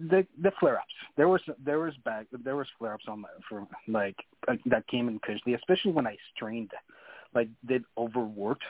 the 0.09 0.25
the 0.41 0.51
flare 0.59 0.77
ups. 0.77 0.93
There 1.17 1.27
was 1.27 1.41
there 1.63 1.79
was 1.79 1.93
back 2.03 2.27
there 2.31 2.55
was 2.55 2.67
flare 2.77 2.93
ups 2.93 3.05
on 3.07 3.21
my 3.21 3.29
for 3.47 3.67
like 3.87 4.15
uh, 4.47 4.55
that 4.67 4.87
came 4.87 5.07
in 5.07 5.17
occasionally, 5.17 5.55
especially 5.55 5.91
when 5.91 6.07
I 6.07 6.17
strained, 6.35 6.71
like 7.33 7.49
did 7.65 7.83
overworked. 7.97 8.63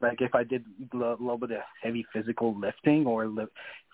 Like 0.00 0.20
if 0.20 0.34
I 0.34 0.44
did 0.44 0.64
a 0.92 0.96
little 0.96 1.38
bit 1.38 1.50
of 1.52 1.62
heavy 1.82 2.06
physical 2.12 2.58
lifting 2.58 3.06
or 3.06 3.26
li- 3.26 3.46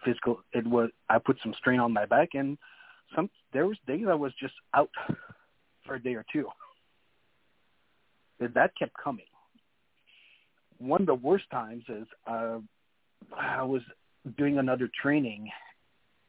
physical, 0.05 0.41
it 0.53 0.67
was 0.67 0.91
I 1.09 1.19
put 1.19 1.39
some 1.43 1.55
strain 1.55 1.81
on 1.81 1.93
my 1.93 2.07
back, 2.07 2.31
and 2.35 2.59
some 3.15 3.31
there 3.53 3.67
was 3.67 3.79
days 3.87 4.07
I 4.09 4.15
was 4.15 4.33
just 4.39 4.55
out 4.75 4.91
for 5.87 5.95
a 5.95 6.03
day 6.03 6.15
or 6.15 6.25
two. 6.33 6.49
But 8.39 8.55
that 8.55 8.73
kept 8.79 8.95
coming. 9.03 9.27
One 10.79 11.03
of 11.03 11.07
the 11.07 11.15
worst 11.15 11.45
times 11.51 11.85
is 11.89 12.07
uh, 12.27 12.59
I 13.35 13.63
was 13.63 13.83
doing 14.37 14.59
another 14.59 14.91
training, 15.01 15.49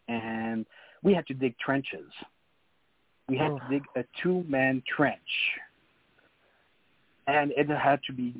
and 0.07 0.65
we 1.03 1.13
had 1.13 1.25
to 1.27 1.33
dig 1.33 1.57
trenches. 1.59 2.11
We 3.27 3.37
had 3.37 3.49
to 3.49 3.61
dig 3.69 3.83
a 3.95 4.03
two-man 4.21 4.83
trench, 4.95 5.19
and 7.27 7.51
it 7.57 7.67
had 7.69 7.99
to 8.07 8.13
be 8.13 8.35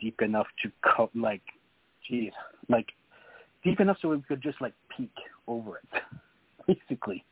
deep 0.00 0.22
enough 0.22 0.46
to 0.62 0.70
cut, 0.82 1.10
like, 1.14 1.42
geez, 2.08 2.32
like 2.68 2.86
deep 3.62 3.80
enough 3.80 3.98
so 4.00 4.08
we 4.08 4.22
could 4.22 4.42
just 4.42 4.60
like 4.60 4.72
peek 4.96 5.12
over 5.46 5.78
it, 5.78 6.02
basically. 6.66 7.24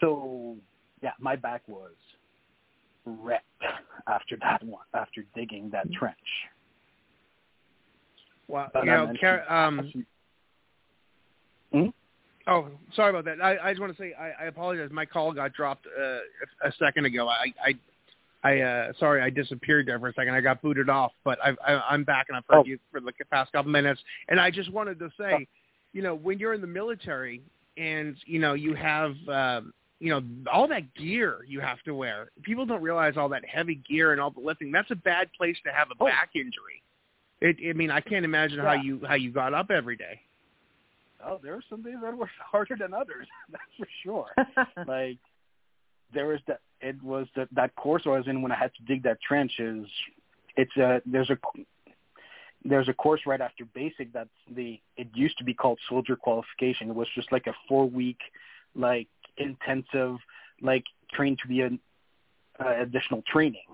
So 0.00 0.56
yeah, 1.02 1.12
my 1.20 1.36
back 1.36 1.62
was 1.68 1.92
wrecked 3.04 3.44
after 4.06 4.36
that 4.42 4.62
one, 4.64 4.84
after 4.94 5.24
digging 5.34 5.70
that 5.70 5.90
trench. 5.92 6.16
Well, 8.48 8.68
But 8.72 8.84
you 8.84 8.90
know, 8.90 9.12
Car- 9.20 9.50
um, 9.50 9.92
Mhm. 11.74 11.92
Oh, 12.48 12.68
sorry 12.94 13.10
about 13.10 13.24
that. 13.24 13.42
I, 13.42 13.58
I 13.58 13.70
just 13.72 13.80
want 13.80 13.96
to 13.96 14.00
say 14.00 14.14
I, 14.14 14.44
I 14.44 14.46
apologize. 14.46 14.90
My 14.92 15.04
call 15.04 15.32
got 15.32 15.52
dropped 15.52 15.86
uh, 15.86 16.02
a, 16.64 16.68
a 16.68 16.72
second 16.78 17.04
ago. 17.04 17.28
I, 17.28 17.52
I, 17.64 17.74
I 18.48 18.60
uh, 18.60 18.92
sorry, 19.00 19.20
I 19.20 19.30
disappeared 19.30 19.86
there 19.86 19.98
for 19.98 20.08
a 20.08 20.12
second. 20.14 20.34
I 20.34 20.40
got 20.40 20.62
booted 20.62 20.88
off, 20.88 21.10
but 21.24 21.38
I've, 21.44 21.56
I, 21.66 21.74
I'm 21.90 22.04
back 22.04 22.26
and 22.28 22.36
I've 22.36 22.44
heard 22.48 22.60
Oh. 22.60 22.64
you 22.64 22.78
for 22.92 23.00
the 23.00 23.12
past 23.30 23.50
couple 23.52 23.72
minutes. 23.72 24.00
And 24.28 24.38
I 24.40 24.50
just 24.50 24.70
wanted 24.72 24.98
to 25.00 25.08
say, 25.18 25.32
Oh. 25.34 25.44
you 25.92 26.02
know, 26.02 26.14
when 26.14 26.38
you're 26.38 26.54
in 26.54 26.60
the 26.60 26.66
military 26.68 27.42
and 27.76 28.16
you 28.26 28.38
know 28.38 28.54
you 28.54 28.74
have, 28.74 29.14
um, 29.28 29.72
you 29.98 30.10
know, 30.10 30.22
all 30.52 30.68
that 30.68 30.94
gear 30.94 31.38
you 31.48 31.58
have 31.60 31.82
to 31.82 31.94
wear. 31.94 32.30
People 32.42 32.64
don't 32.64 32.82
realize 32.82 33.16
all 33.16 33.28
that 33.30 33.44
heavy 33.44 33.76
gear 33.88 34.12
and 34.12 34.20
all 34.20 34.30
the 34.30 34.40
lifting. 34.40 34.70
That's 34.70 34.90
a 34.92 34.96
bad 34.96 35.32
place 35.36 35.56
to 35.64 35.72
have 35.72 35.88
a 35.90 35.94
Oh. 35.98 36.06
back 36.06 36.30
injury. 36.36 36.80
It, 37.40 37.56
I 37.68 37.72
mean, 37.72 37.90
I 37.90 38.00
can't 38.00 38.24
imagine 38.24 38.60
how 38.60 38.74
you 38.74 39.00
how 39.08 39.14
you 39.14 39.32
got 39.32 39.52
up 39.52 39.70
every 39.72 39.96
day. 39.96 40.20
Oh, 41.24 41.38
there 41.42 41.54
were 41.54 41.64
some 41.68 41.82
days 41.82 41.96
that 42.02 42.16
were 42.16 42.30
harder 42.50 42.76
than 42.78 42.94
others. 42.94 43.26
That's 43.50 43.62
for 43.78 43.86
sure. 44.02 44.26
like 44.86 45.18
there 46.12 46.26
was 46.26 46.40
that 46.46 46.60
it 46.80 47.02
was 47.02 47.26
that 47.36 47.48
that 47.52 47.74
course 47.76 48.02
I 48.06 48.10
was 48.10 48.26
in 48.26 48.42
when 48.42 48.52
I 48.52 48.56
had 48.56 48.72
to 48.74 48.82
dig 48.84 49.02
that 49.04 49.18
trench 49.26 49.52
is 49.58 49.86
it's 50.56 50.76
a 50.76 51.00
there's 51.06 51.30
a 51.30 51.38
there's 52.64 52.88
a 52.88 52.92
course 52.92 53.20
right 53.26 53.40
after 53.40 53.64
basic 53.64 54.12
that's 54.12 54.28
the 54.54 54.80
it 54.96 55.08
used 55.14 55.38
to 55.38 55.44
be 55.44 55.54
called 55.54 55.78
soldier 55.88 56.16
qualification. 56.16 56.90
It 56.90 56.94
was 56.94 57.08
just 57.14 57.32
like 57.32 57.46
a 57.46 57.54
four 57.68 57.88
week 57.88 58.18
like 58.74 59.08
intensive 59.38 60.16
like 60.62 60.84
trained 61.12 61.38
to 61.42 61.48
be 61.48 61.60
an 61.60 61.78
uh, 62.58 62.80
additional 62.80 63.22
training. 63.30 63.66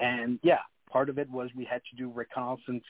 And 0.00 0.38
yeah, 0.42 0.58
part 0.90 1.08
of 1.08 1.18
it 1.18 1.30
was 1.30 1.50
we 1.56 1.64
had 1.64 1.82
to 1.90 1.96
do 1.96 2.10
reconnaissance 2.10 2.84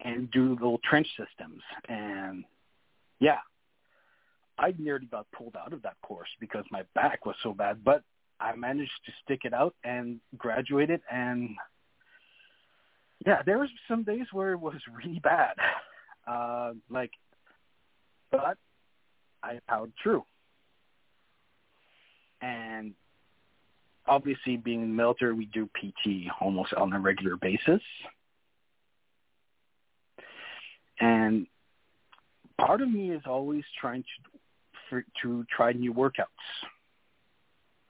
and 0.00 0.30
do 0.30 0.50
little 0.50 0.80
trench 0.88 1.08
systems 1.16 1.62
and 1.88 2.44
yeah, 3.20 3.38
I 4.58 4.74
nearly 4.78 5.06
got 5.06 5.26
pulled 5.32 5.56
out 5.56 5.72
of 5.72 5.82
that 5.82 5.96
course 6.02 6.28
because 6.40 6.64
my 6.70 6.82
back 6.94 7.26
was 7.26 7.36
so 7.42 7.52
bad, 7.52 7.84
but 7.84 8.02
I 8.40 8.54
managed 8.54 8.92
to 9.06 9.12
stick 9.24 9.40
it 9.44 9.52
out 9.52 9.74
and 9.84 10.20
graduated 10.36 11.00
and 11.10 11.50
yeah, 13.26 13.42
there 13.44 13.58
was 13.58 13.68
some 13.88 14.04
days 14.04 14.26
where 14.32 14.52
it 14.52 14.60
was 14.60 14.76
really 15.04 15.20
bad. 15.20 15.54
Uh 16.26 16.72
like 16.90 17.10
but 18.30 18.58
I 19.42 19.60
powered 19.68 19.92
through. 20.02 20.24
And 22.40 22.94
obviously 24.06 24.56
being 24.56 24.82
in 24.82 24.88
the 24.90 24.94
military 24.94 25.34
we 25.34 25.46
do 25.46 25.66
PT 25.66 26.30
almost 26.40 26.72
on 26.74 26.92
a 26.92 27.00
regular 27.00 27.36
basis. 27.36 27.82
And 31.00 31.46
part 32.58 32.80
of 32.82 32.90
me 32.90 33.10
is 33.10 33.22
always 33.26 33.64
trying 33.80 34.02
to 34.02 34.38
for, 34.88 35.04
to 35.22 35.44
try 35.54 35.72
new 35.72 35.92
workouts. 35.92 36.24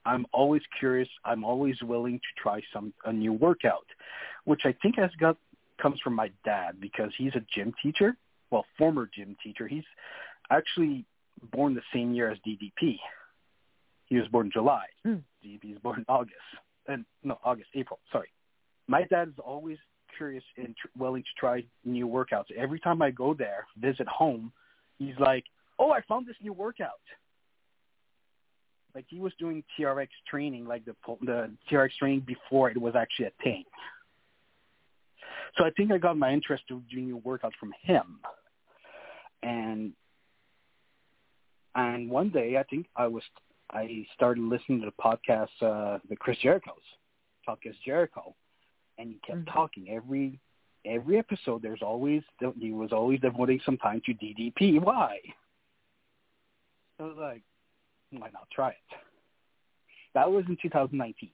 I'm 0.05 0.27
always 0.33 0.63
curious. 0.79 1.09
I'm 1.25 1.45
always 1.45 1.77
willing 1.83 2.19
to 2.19 2.43
try 2.43 2.61
some 2.73 2.93
a 3.05 3.13
new 3.13 3.33
workout, 3.33 3.87
which 4.45 4.63
I 4.65 4.75
think 4.83 4.97
has 4.97 5.11
got 5.21 5.37
comes 5.81 6.01
from 6.01 6.15
my 6.15 6.31
dad 6.45 6.81
because 6.81 7.13
he's 7.17 7.35
a 7.35 7.45
gym 7.55 7.73
teacher. 7.83 8.17
Well, 8.51 8.65
former 8.79 9.09
gym 9.15 9.37
teacher. 9.43 9.69
He's 9.69 9.85
actually 10.51 11.05
born 11.53 11.75
the 11.75 11.83
same 11.93 12.15
year 12.15 12.31
as 12.31 12.39
DDP. 12.47 12.97
He 14.07 14.17
was 14.17 14.27
born 14.29 14.47
in 14.47 14.53
July. 14.53 14.87
Hmm. 15.05 15.17
DDP 15.45 15.73
is 15.73 15.79
born 15.79 15.99
in 15.99 16.05
August. 16.09 16.35
And 16.87 17.05
no, 17.23 17.39
August, 17.45 17.69
April. 17.75 17.99
Sorry. 18.11 18.29
My 18.87 19.05
dad 19.05 19.29
is 19.29 19.35
always 19.45 19.77
curious 20.19 20.45
and 20.59 20.75
willing 20.99 21.23
to 21.23 21.29
try 21.39 21.65
new 21.85 22.07
workouts. 22.07 22.51
Every 22.57 22.81
time 22.81 23.01
I 23.01 23.11
go 23.11 23.33
there, 23.33 23.67
visit 23.79 24.07
home, 24.07 24.53
he's 24.99 25.19
like, 25.19 25.45
"Oh, 25.79 25.91
I 25.93 26.03
found 26.03 26.27
this 26.27 26.37
new 26.43 26.53
workout." 26.53 27.01
Like 28.95 29.07
he 29.09 29.21
was 29.21 29.33
doing 29.39 29.63
TRX 29.79 30.09
training, 30.29 30.67
like 30.67 30.85
the 30.85 30.95
the 31.23 31.51
TRX 31.71 31.93
training 31.99 32.21
before 32.27 32.71
it 32.71 32.79
was 32.79 32.95
actually 32.97 33.27
a 33.27 33.43
thing. 33.43 33.65
So 35.57 35.65
I 35.65 35.71
think 35.71 35.93
I 35.93 35.99
got 35.99 36.19
my 36.19 36.33
interest 36.33 36.65
to 36.69 36.83
do 36.91 37.01
new 37.01 37.21
workouts 37.21 37.55
from 37.59 37.73
him. 37.83 38.21
And 39.43 39.93
and 41.75 42.11
one 42.11 42.31
day 42.31 42.57
I 42.57 42.65
think 42.65 42.87
I 42.97 43.07
was 43.07 43.23
I 43.71 44.07
started 44.15 44.43
listening 44.43 44.81
to 44.81 44.87
the 44.87 45.03
podcast, 45.03 45.49
uh, 45.63 45.99
the 46.09 46.17
Chris 46.17 46.39
Jericho's 46.39 46.77
podcast 47.47 47.77
Jericho, 47.85 48.35
and 48.99 49.11
he 49.11 49.19
kept 49.21 49.45
Mhm. 49.45 49.53
talking 49.53 49.89
every 49.91 50.39
every 50.85 51.19
episode. 51.19 51.61
There's 51.63 51.83
always 51.83 52.23
he 52.59 52.73
was 52.73 52.93
always 52.93 53.21
devoting 53.21 53.61
some 53.61 53.77
time 53.79 54.01
to 54.03 54.15
DDP. 54.15 54.79
Why? 54.79 55.21
I 56.99 57.03
was 57.03 57.17
like, 57.17 57.43
why 58.11 58.31
not 58.31 58.49
try 58.51 58.71
it? 58.71 58.99
That 60.15 60.31
was 60.31 60.45
in 60.49 60.57
2019. 60.57 61.31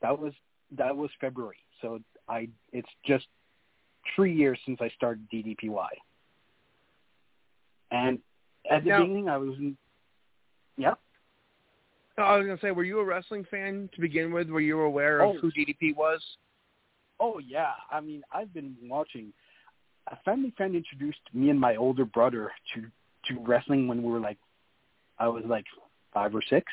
That 0.00 0.18
was 0.18 0.32
that 0.72 0.96
was 0.96 1.10
February. 1.20 1.58
So 1.80 2.00
I 2.28 2.48
it's 2.72 2.88
just 3.04 3.26
three 4.14 4.32
years 4.34 4.58
since 4.64 4.80
I 4.80 4.88
started 4.90 5.28
DDPY. 5.30 5.88
And 7.90 8.22
at 8.70 8.84
the 8.84 8.90
Now- 8.90 9.00
beginning, 9.00 9.28
I 9.28 9.38
was 9.38 9.56
in, 9.58 9.76
yeah. 10.76 10.94
No, 12.18 12.24
I 12.24 12.36
was 12.36 12.46
gonna 12.46 12.58
say, 12.60 12.72
were 12.72 12.82
you 12.84 12.98
a 12.98 13.04
wrestling 13.04 13.46
fan 13.48 13.88
to 13.94 14.00
begin 14.00 14.32
with? 14.32 14.50
Were 14.50 14.60
you 14.60 14.80
aware 14.80 15.20
of 15.20 15.36
Oh. 15.36 15.38
who 15.38 15.52
DDP 15.52 15.94
was? 15.94 16.20
Oh 17.20 17.38
yeah, 17.38 17.72
I 17.90 18.00
mean 18.00 18.22
I've 18.32 18.52
been 18.52 18.76
watching. 18.82 19.32
A 20.08 20.16
family 20.24 20.52
friend 20.56 20.74
introduced 20.74 21.20
me 21.32 21.50
and 21.50 21.60
my 21.60 21.76
older 21.76 22.04
brother 22.04 22.50
to 22.74 22.82
to 23.26 23.40
wrestling 23.40 23.86
when 23.86 24.02
we 24.02 24.10
were 24.10 24.20
like, 24.20 24.38
I 25.18 25.28
was 25.28 25.44
like 25.46 25.64
five 26.12 26.34
or 26.34 26.42
six 26.42 26.66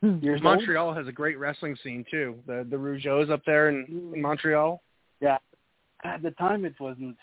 Hmm. 0.00 0.18
years 0.20 0.40
old. 0.44 0.56
Montreal 0.56 0.92
has 0.94 1.06
a 1.06 1.12
great 1.12 1.38
wrestling 1.38 1.76
scene 1.84 2.04
too. 2.10 2.42
The 2.46 2.66
the 2.68 2.76
Rougeaus 2.76 3.30
up 3.30 3.42
there 3.46 3.68
in, 3.68 4.10
in 4.14 4.20
Montreal. 4.20 4.82
Yeah, 5.20 5.38
at 6.02 6.22
the 6.22 6.32
time 6.32 6.64
it 6.64 6.74
wasn't. 6.80 7.16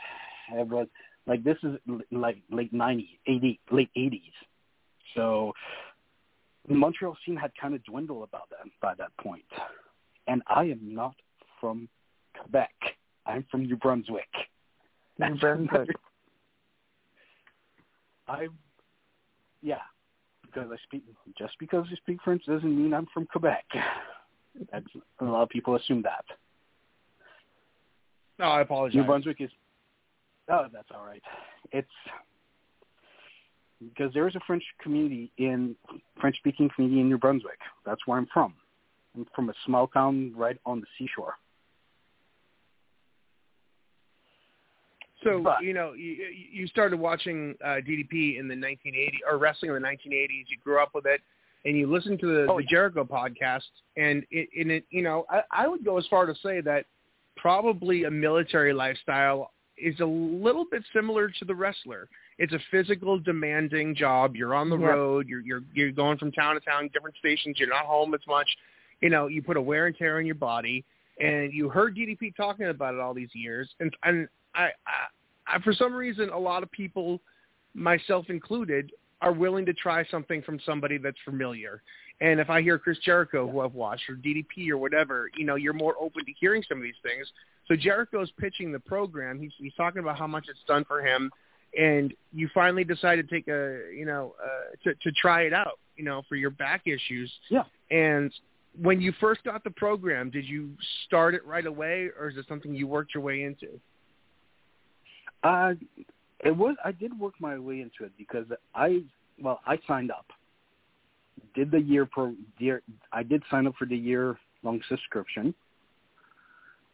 It 0.53 0.67
was 0.67 0.87
like 1.27 1.43
this 1.43 1.57
is 1.63 1.77
like 2.11 2.37
late 2.49 2.73
'90s, 2.73 3.19
'80, 3.27 3.59
late 3.69 3.89
'80s. 3.97 4.33
So 5.15 5.53
the 6.67 6.75
Montreal 6.75 7.17
scene 7.25 7.35
had 7.35 7.51
kind 7.59 7.73
of 7.73 7.83
dwindled 7.83 8.27
about 8.27 8.49
that 8.49 8.69
by 8.81 8.93
that 8.95 9.11
point. 9.21 9.45
And 10.27 10.41
I 10.47 10.63
am 10.63 10.79
not 10.81 11.15
from 11.59 11.89
Quebec. 12.39 12.73
I'm 13.25 13.45
from 13.49 13.65
New 13.65 13.75
Brunswick. 13.77 14.29
New 15.19 15.35
Brunswick. 15.35 15.95
I, 18.27 18.47
yeah, 19.61 19.75
because 20.41 20.69
I 20.71 20.77
speak 20.83 21.03
just 21.37 21.53
because 21.59 21.85
I 21.91 21.95
speak 21.95 22.19
French 22.23 22.45
doesn't 22.45 22.77
mean 22.77 22.93
I'm 22.93 23.07
from 23.13 23.25
Quebec. 23.25 23.65
That's 24.71 24.85
a 25.19 25.25
lot 25.25 25.43
of 25.43 25.49
people 25.49 25.75
assume 25.75 26.01
that. 26.03 26.25
No, 28.39 28.45
I 28.45 28.61
apologize. 28.61 28.95
New 28.95 29.03
Brunswick 29.03 29.37
is. 29.39 29.49
Oh, 30.49 30.67
that's 30.73 30.87
all 30.95 31.05
right. 31.05 31.21
It's 31.71 31.87
because 33.83 34.13
there 34.13 34.27
is 34.27 34.35
a 34.35 34.39
French 34.45 34.63
community 34.81 35.31
in 35.37 35.75
French-speaking 36.19 36.69
community 36.75 37.01
in 37.01 37.09
New 37.09 37.17
Brunswick. 37.17 37.57
That's 37.85 38.01
where 38.05 38.17
I'm 38.17 38.27
from. 38.33 38.53
I'm 39.15 39.25
from 39.35 39.49
a 39.49 39.53
small 39.65 39.87
town 39.87 40.33
right 40.35 40.57
on 40.65 40.79
the 40.81 40.87
seashore. 40.97 41.35
So 45.23 45.41
But- 45.43 45.63
you 45.63 45.73
know, 45.73 45.93
you, 45.93 46.15
you 46.51 46.67
started 46.67 46.99
watching 46.99 47.55
uh, 47.63 47.77
DDP 47.87 48.39
in 48.39 48.47
the 48.47 48.55
1980s 48.55 49.19
or 49.29 49.37
wrestling 49.37 49.71
in 49.71 49.81
the 49.81 49.87
1980s. 49.87 50.45
You 50.49 50.57
grew 50.63 50.81
up 50.81 50.91
with 50.95 51.05
it, 51.05 51.21
and 51.65 51.77
you 51.77 51.91
listened 51.91 52.19
to 52.21 52.27
the, 52.27 52.51
Oh, 52.51 52.57
the. 52.57 52.63
Jericho 52.63 53.03
podcast. 53.03 53.61
And 53.97 54.25
it, 54.31 54.49
in 54.55 54.71
it, 54.71 54.85
you 54.89 55.03
know, 55.03 55.25
I, 55.29 55.41
I 55.51 55.67
would 55.67 55.85
go 55.85 55.97
as 55.97 56.07
far 56.07 56.25
to 56.25 56.33
say 56.43 56.61
that 56.61 56.85
probably 57.37 58.05
a 58.05 58.11
military 58.11 58.73
lifestyle 58.73 59.51
is 59.77 59.99
a 59.99 60.05
little 60.05 60.65
bit 60.69 60.83
similar 60.93 61.29
to 61.29 61.45
the 61.45 61.53
wrestler. 61.55 62.07
It's 62.37 62.53
a 62.53 62.59
physical, 62.71 63.19
demanding 63.19 63.95
job. 63.95 64.35
You're 64.35 64.55
on 64.55 64.69
the 64.69 64.77
Yeah. 64.77 64.87
road. 64.87 65.27
You're 65.27 65.41
you're 65.41 65.63
you're 65.73 65.91
going 65.91 66.17
from 66.17 66.31
town 66.31 66.55
to 66.55 66.61
town, 66.61 66.89
different 66.93 67.15
stations. 67.17 67.59
You're 67.59 67.69
not 67.69 67.85
home 67.85 68.13
as 68.13 68.25
much. 68.27 68.49
You 69.01 69.09
know, 69.09 69.27
you 69.27 69.41
put 69.41 69.57
a 69.57 69.61
wear 69.61 69.87
and 69.87 69.95
tear 69.95 70.17
on 70.17 70.25
your 70.25 70.35
body. 70.35 70.83
And 71.19 71.53
you 71.53 71.69
heard 71.69 71.95
DDP 71.95 72.35
talking 72.35 72.67
about 72.67 72.95
it 72.95 72.99
all 72.99 73.13
these 73.13 73.33
years, 73.33 73.69
and 73.79 73.95
and 74.03 74.27
I, 74.55 74.69
I, 74.87 75.55
I 75.55 75.59
for 75.59 75.73
some 75.73 75.93
reason, 75.93 76.29
a 76.29 76.39
lot 76.39 76.63
of 76.63 76.71
people, 76.71 77.21
myself 77.75 78.29
included, 78.29 78.91
are 79.21 79.33
willing 79.33 79.65
to 79.67 79.73
try 79.73 80.03
something 80.05 80.41
from 80.41 80.59
somebody 80.65 80.97
that's 80.97 81.19
familiar. 81.23 81.83
And 82.21 82.39
if 82.39 82.49
I 82.49 82.61
hear 82.61 82.77
Chris 82.79 82.97
Jericho, 82.99 83.47
who 83.49 83.59
I've 83.61 83.73
watched, 83.73 84.09
or 84.09 84.15
DDP 84.15 84.69
or 84.69 84.77
whatever, 84.77 85.29
you 85.35 85.45
know, 85.45 85.55
you're 85.55 85.73
more 85.73 85.95
open 85.99 86.25
to 86.25 86.31
hearing 86.39 86.63
some 86.67 86.77
of 86.77 86.83
these 86.83 86.93
things. 87.03 87.27
So 87.67 87.75
Jericho's 87.75 88.31
pitching 88.39 88.71
the 88.71 88.79
program. 88.79 89.39
He's 89.39 89.51
he's 89.57 89.73
talking 89.75 89.99
about 89.99 90.17
how 90.17 90.27
much 90.27 90.45
it's 90.49 90.63
done 90.67 90.85
for 90.85 91.01
him, 91.05 91.31
and 91.77 92.13
you 92.33 92.49
finally 92.53 92.83
decide 92.83 93.15
to 93.17 93.23
take 93.23 93.47
a, 93.47 93.81
you 93.95 94.05
know, 94.05 94.35
uh, 94.43 94.75
to 94.83 94.95
to 94.95 95.11
try 95.11 95.43
it 95.43 95.53
out, 95.53 95.79
you 95.95 96.03
know, 96.03 96.21
for 96.27 96.35
your 96.35 96.49
back 96.49 96.81
issues. 96.85 97.31
Yeah. 97.49 97.63
And 97.89 98.31
when 98.81 99.01
you 99.01 99.13
first 99.19 99.43
got 99.43 99.63
the 99.63 99.71
program, 99.71 100.29
did 100.29 100.45
you 100.45 100.71
start 101.05 101.33
it 101.33 101.45
right 101.45 101.65
away, 101.65 102.09
or 102.17 102.29
is 102.29 102.37
it 102.37 102.45
something 102.47 102.73
you 102.73 102.87
worked 102.87 103.13
your 103.13 103.23
way 103.23 103.43
into? 103.43 103.79
Uh, 105.43 105.73
It 106.43 106.55
was 106.55 106.75
I 106.83 106.91
did 106.91 107.17
work 107.19 107.35
my 107.39 107.57
way 107.57 107.81
into 107.81 108.03
it 108.03 108.11
because 108.17 108.45
I 108.73 109.03
well 109.39 109.61
I 109.65 109.77
signed 109.87 110.11
up, 110.11 110.25
did 111.53 111.69
the 111.71 111.79
year 111.79 112.05
pro 112.05 112.33
year 112.57 112.81
I 113.11 113.23
did 113.23 113.43
sign 113.51 113.67
up 113.67 113.75
for 113.77 113.85
the 113.85 113.97
year 113.97 114.37
long 114.63 114.81
subscription, 114.89 115.53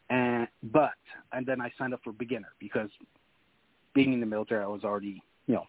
and 0.10 0.48
but 0.64 1.00
and 1.32 1.46
then 1.46 1.62
I 1.62 1.72
signed 1.78 1.94
up 1.94 2.02
for 2.04 2.12
beginner 2.12 2.52
because 2.60 2.90
being 3.98 4.14
in 4.14 4.20
the 4.20 4.28
military 4.28 4.64
I 4.64 4.68
was 4.68 4.84
already 4.84 5.24
you 5.48 5.56
know 5.56 5.66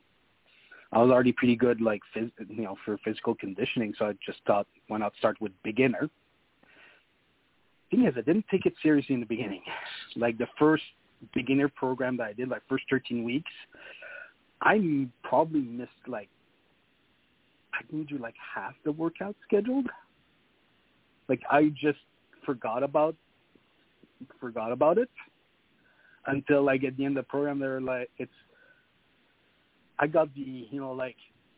I 0.92 0.98
was 0.98 1.10
already 1.10 1.32
pretty 1.32 1.56
good 1.56 1.80
like 1.80 2.02
phys, 2.14 2.30
you 2.46 2.62
know 2.62 2.76
for 2.84 2.98
physical 3.02 3.34
conditioning 3.34 3.94
so 3.98 4.04
I 4.04 4.12
just 4.24 4.40
thought 4.46 4.66
why 4.88 4.98
not 4.98 5.14
start 5.18 5.40
with 5.40 5.50
beginner. 5.64 6.10
Thing 7.90 8.04
is 8.04 8.12
I 8.18 8.20
didn't 8.20 8.44
take 8.50 8.66
it 8.66 8.74
seriously 8.82 9.14
in 9.14 9.20
the 9.20 9.26
beginning, 9.26 9.62
like 10.14 10.36
the 10.36 10.46
first 10.58 10.82
beginner 11.34 11.68
program 11.68 12.18
that 12.18 12.24
I 12.24 12.32
did, 12.34 12.50
like 12.50 12.60
first 12.68 12.84
13 12.90 13.24
weeks, 13.24 13.50
I 14.60 15.08
probably 15.22 15.60
missed 15.60 16.04
like 16.06 16.28
I 17.72 17.80
didn't 17.90 18.10
do 18.10 18.18
like 18.18 18.34
half 18.54 18.74
the 18.84 18.92
workout 18.92 19.36
scheduled. 19.46 19.86
Like 21.30 21.40
I 21.50 21.72
just 21.80 22.00
forgot 22.44 22.82
about 22.82 23.14
forgot 24.38 24.70
about 24.70 24.98
it 24.98 25.08
until 26.28 26.62
like 26.62 26.84
at 26.84 26.96
the 26.96 27.04
end 27.04 27.18
of 27.18 27.24
the 27.24 27.28
program 27.28 27.58
they're 27.58 27.80
like 27.80 28.10
it's 28.18 28.32
I 29.98 30.06
got 30.06 30.32
the 30.34 30.66
you 30.70 30.80
know 30.80 30.92
like 30.92 31.16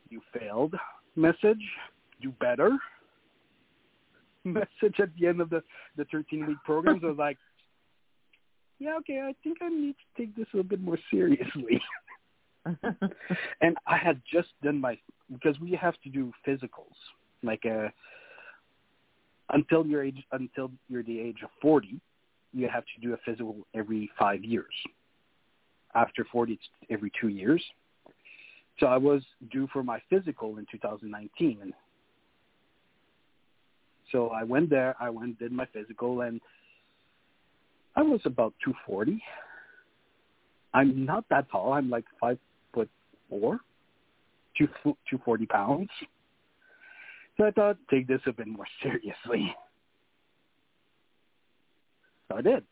you 0.09 0.21
failed 0.37 0.75
message, 1.15 1.61
do 2.21 2.31
better 2.39 2.77
message 4.43 4.99
at 4.99 5.09
the 5.19 5.27
end 5.27 5.41
of 5.41 5.49
the 5.49 5.63
the 5.97 6.05
13 6.11 6.47
week 6.47 6.57
program. 6.65 6.99
So 7.01 7.09
I 7.09 7.13
like, 7.13 7.37
yeah, 8.79 8.95
okay, 8.97 9.21
I 9.21 9.35
think 9.43 9.57
I 9.61 9.69
need 9.69 9.93
to 9.93 10.21
take 10.21 10.35
this 10.35 10.47
a 10.53 10.57
little 10.57 10.69
bit 10.69 10.81
more 10.81 10.97
seriously. 11.11 11.81
and 13.61 13.77
I 13.87 13.97
had 13.97 14.21
just 14.31 14.49
done 14.63 14.79
my 14.79 14.97
because 15.31 15.59
we 15.59 15.71
have 15.71 15.95
to 16.03 16.09
do 16.09 16.31
physicals 16.47 16.97
like 17.41 17.63
uh 17.65 17.87
until 19.49 19.85
your 19.85 20.03
age 20.03 20.23
until 20.31 20.71
you're 20.87 21.01
the 21.01 21.19
age 21.19 21.37
of 21.43 21.49
40 21.59 21.99
you 22.53 22.67
have 22.67 22.83
to 22.83 23.07
do 23.07 23.13
a 23.13 23.17
physical 23.25 23.55
every 23.73 24.09
5 24.19 24.43
years 24.43 24.73
after 25.95 26.25
40 26.31 26.53
it's 26.53 26.63
every 26.89 27.11
2 27.19 27.29
years 27.29 27.63
so 28.79 28.87
I 28.87 28.97
was 28.97 29.21
due 29.51 29.67
for 29.71 29.83
my 29.83 29.99
physical 30.09 30.57
in 30.57 30.65
2019 30.71 31.73
so 34.11 34.29
I 34.29 34.43
went 34.43 34.69
there 34.69 34.95
I 34.99 35.09
went 35.09 35.39
did 35.39 35.51
my 35.51 35.65
physical 35.73 36.21
and 36.21 36.41
I 37.95 38.01
was 38.01 38.21
about 38.25 38.53
240. 38.63 39.21
I'm 40.73 41.05
not 41.05 41.25
that 41.29 41.49
tall. 41.51 41.73
I'm 41.73 41.89
like 41.89 42.05
five 42.19 42.37
foot 42.73 42.89
four, 43.29 43.59
two 44.57 44.67
two 45.09 45.19
forty 45.25 45.45
pounds. 45.45 45.89
So 47.37 47.45
I 47.45 47.51
thought 47.51 47.77
take 47.89 48.07
this 48.07 48.21
a 48.25 48.31
bit 48.31 48.47
more 48.47 48.65
seriously. 48.83 49.53
So 52.31 52.37
I 52.37 52.41
did. 52.41 52.63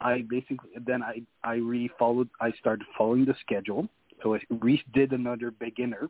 I 0.00 0.24
basically 0.28 0.70
then 0.86 1.02
I 1.02 1.22
I 1.42 1.54
really 1.54 1.90
followed. 1.98 2.28
I 2.40 2.52
started 2.52 2.86
following 2.96 3.24
the 3.24 3.34
schedule. 3.40 3.88
So 4.22 4.34
I 4.34 4.38
redid 4.52 5.12
another 5.12 5.50
beginner, 5.50 6.08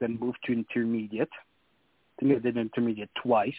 then 0.00 0.18
moved 0.20 0.38
to 0.44 0.52
intermediate. 0.52 1.28
I 1.32 2.20
think 2.20 2.36
I 2.36 2.38
did 2.38 2.56
intermediate 2.56 3.10
twice. 3.22 3.54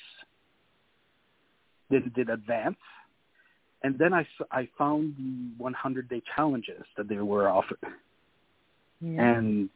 Then 1.90 2.12
did 2.16 2.30
advanced 2.30 2.80
and 3.84 3.98
then 3.98 4.14
I, 4.14 4.26
I 4.52 4.68
found 4.78 5.16
the 5.18 5.64
100 5.64 6.10
day 6.10 6.22
challenges 6.36 6.84
that 6.98 7.08
they 7.08 7.18
were 7.18 7.48
offered. 7.48 7.78
Yeah. 9.00 9.38
And 9.38 9.70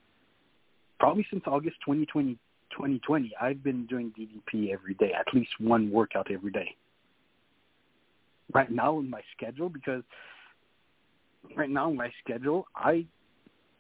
probably 0.99 1.25
since 1.29 1.43
August 1.45 1.77
2020, 1.85 2.33
2020, 2.71 3.31
I've 3.39 3.63
been 3.63 3.85
doing 3.85 4.11
DDP 4.17 4.73
every 4.73 4.95
day, 4.95 5.11
at 5.17 5.31
least 5.33 5.51
one 5.59 5.91
workout 5.91 6.31
every 6.31 6.51
day. 6.51 6.75
Right 8.53 8.71
now 8.71 8.99
in 8.99 9.09
my 9.09 9.21
schedule, 9.35 9.69
because 9.69 10.03
right 11.55 11.69
now 11.69 11.89
in 11.89 11.97
my 11.97 12.11
schedule, 12.23 12.67
I 12.75 13.05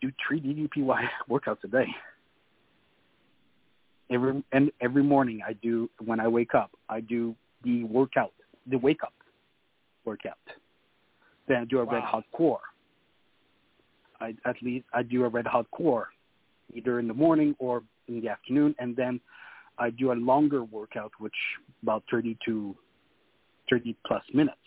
do 0.01 0.11
three 0.25 0.41
DDPY 0.41 1.07
workouts 1.29 1.63
a 1.63 1.67
day. 1.67 1.87
Every 4.11 4.43
and 4.51 4.71
every 4.81 5.03
morning 5.03 5.39
I 5.47 5.53
do 5.53 5.89
when 6.03 6.19
I 6.19 6.27
wake 6.27 6.53
up, 6.53 6.71
I 6.89 6.99
do 6.99 7.35
the 7.63 7.85
workout, 7.85 8.33
the 8.69 8.77
wake 8.77 9.03
up 9.03 9.13
workout. 10.03 10.37
Then 11.47 11.57
I 11.57 11.65
do 11.65 11.79
a 11.79 11.85
wow. 11.85 11.93
red 11.93 12.03
hot 12.03 12.23
core. 12.33 12.59
I 14.19 14.35
at 14.45 14.55
least 14.61 14.85
I 14.93 15.03
do 15.03 15.23
a 15.23 15.29
red 15.29 15.47
hot 15.47 15.69
core 15.71 16.09
either 16.73 16.99
in 16.99 17.07
the 17.07 17.13
morning 17.13 17.55
or 17.59 17.83
in 18.07 18.21
the 18.21 18.29
afternoon, 18.29 18.75
and 18.79 18.95
then 18.95 19.19
I 19.77 19.89
do 19.89 20.11
a 20.11 20.13
longer 20.13 20.63
workout, 20.63 21.11
which 21.19 21.33
about 21.81 22.03
thirty 22.11 22.37
to 22.45 22.75
thirty 23.71 23.95
plus 24.05 24.23
minutes. 24.33 24.57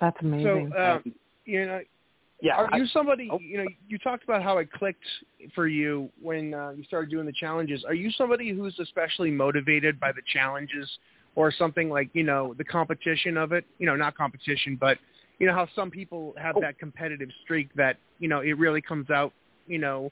That's 0.00 0.16
amazing. 0.20 0.72
So, 0.74 0.82
um, 0.82 1.14
you 1.44 1.66
know, 1.66 1.80
yeah, 2.40 2.56
are 2.56 2.68
I, 2.72 2.78
you 2.78 2.86
somebody? 2.86 3.28
oh. 3.30 3.38
You 3.38 3.58
know, 3.58 3.66
you 3.88 3.98
talked 3.98 4.24
about 4.24 4.42
how 4.42 4.58
it 4.58 4.72
clicked 4.72 5.04
for 5.54 5.66
you 5.66 6.08
when 6.22 6.54
uh, 6.54 6.70
you 6.70 6.84
started 6.84 7.10
doing 7.10 7.26
the 7.26 7.32
challenges. 7.32 7.84
Are 7.84 7.94
you 7.94 8.10
somebody 8.12 8.50
who's 8.50 8.78
especially 8.78 9.30
motivated 9.30 9.98
by 9.98 10.12
the 10.12 10.22
challenges 10.32 10.88
or 11.34 11.52
something 11.52 11.88
like 11.88 12.10
you 12.12 12.22
know 12.22 12.54
the 12.58 12.64
competition 12.64 13.36
of 13.36 13.52
it 13.52 13.64
you 13.78 13.86
know 13.86 13.96
not 13.96 14.16
competition 14.16 14.76
but 14.78 14.98
you 15.38 15.46
know 15.46 15.54
how 15.54 15.66
some 15.74 15.90
people 15.90 16.34
have 16.36 16.56
oh. 16.56 16.60
that 16.60 16.78
competitive 16.78 17.28
streak 17.42 17.72
that 17.74 17.96
you 18.18 18.28
know 18.28 18.40
it 18.40 18.58
really 18.58 18.80
comes 18.80 19.10
out 19.10 19.32
you 19.66 19.78
know 19.78 20.10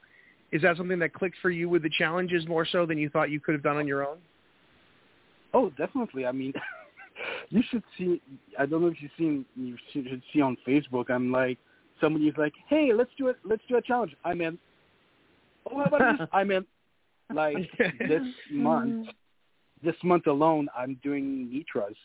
is 0.52 0.62
that 0.62 0.76
something 0.76 0.98
that 0.98 1.12
clicked 1.12 1.36
for 1.42 1.50
you 1.50 1.68
with 1.68 1.82
the 1.82 1.90
challenges 1.90 2.46
more 2.46 2.64
so 2.64 2.86
than 2.86 2.96
you 2.96 3.10
thought 3.10 3.30
you 3.30 3.40
could 3.40 3.54
have 3.54 3.62
done 3.62 3.76
on 3.76 3.86
your 3.86 4.06
own 4.06 4.18
oh 5.54 5.70
definitely 5.70 6.26
i 6.26 6.32
mean 6.32 6.52
you 7.50 7.62
should 7.70 7.82
see 7.96 8.20
i 8.58 8.66
don't 8.66 8.82
know 8.82 8.88
if 8.88 9.00
you've 9.00 9.10
seen 9.18 9.44
you 9.56 9.76
should 9.92 10.22
see 10.32 10.40
on 10.40 10.56
facebook 10.66 11.10
i'm 11.10 11.30
like 11.32 11.58
somebody's 12.00 12.34
like 12.36 12.52
hey 12.68 12.90
let's 12.94 13.10
do 13.18 13.28
it 13.28 13.36
let's 13.44 13.62
do 13.68 13.76
a 13.76 13.82
challenge 13.82 14.14
i'm 14.24 14.40
in 14.40 14.58
oh 15.70 15.78
how 15.78 15.84
about 15.84 16.18
this 16.18 16.28
i'm 16.32 16.50
in 16.50 16.64
like 17.34 17.56
this 17.98 18.22
month 18.50 19.08
this 19.82 19.94
month 20.02 20.26
alone, 20.26 20.68
I'm 20.76 20.98
doing 21.02 21.50
Nitra's, 21.50 21.96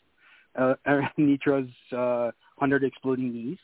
uh, 0.60 0.76
Nitra's 1.18 1.70
uh, 1.92 2.32
100 2.58 2.84
Exploding 2.84 3.34
Knees. 3.34 3.58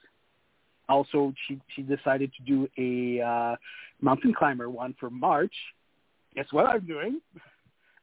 Also, 0.88 1.34
she 1.48 1.60
she 1.76 1.84
decided 1.84 2.32
to 2.34 2.44
do 2.44 2.68
a 2.78 3.24
uh, 3.24 3.56
mountain 4.02 4.34
climber 4.34 4.70
one 4.72 4.96
for 5.00 5.12
March. 5.12 5.54
Guess 6.36 6.48
what 6.52 6.66
I'm 6.66 6.86
doing? 6.86 7.22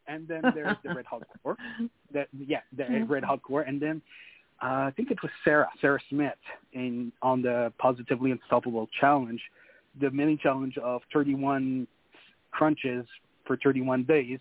And 0.08 0.26
then 0.28 0.42
there's 0.54 0.76
the 0.84 0.94
Red 0.94 1.06
Hot 1.06 1.22
Core. 1.42 1.56
That 2.12 2.28
yeah, 2.38 2.60
the 2.76 3.04
Red 3.08 3.24
Hot 3.24 3.42
Core, 3.42 3.62
and 3.62 3.82
then 3.82 4.00
uh, 4.62 4.86
I 4.86 4.92
think 4.96 5.10
it 5.10 5.20
was 5.22 5.32
Sarah 5.44 5.68
Sarah 5.80 5.98
Smith 6.08 6.38
in 6.72 7.12
on 7.20 7.42
the 7.42 7.72
Positively 7.78 8.30
Unstoppable 8.30 8.88
Challenge, 9.00 9.40
the 10.00 10.10
mini 10.12 10.38
challenge 10.40 10.78
of 10.78 11.02
31 11.12 11.88
crunches 12.52 13.04
for 13.44 13.58
31 13.62 14.04
days 14.04 14.38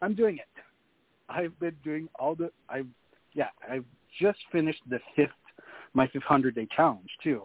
I'm 0.00 0.14
doing 0.14 0.36
it. 0.36 0.62
I've 1.28 1.58
been 1.58 1.76
doing 1.84 2.08
all 2.18 2.34
the 2.34 2.50
I've 2.68 2.86
yeah, 3.34 3.48
I've 3.68 3.84
just 4.20 4.38
finished 4.50 4.80
the 4.88 4.98
fifth 5.14 5.30
my 5.94 6.06
fifth 6.08 6.22
hundred 6.22 6.54
day 6.54 6.66
challenge 6.74 7.10
too. 7.22 7.42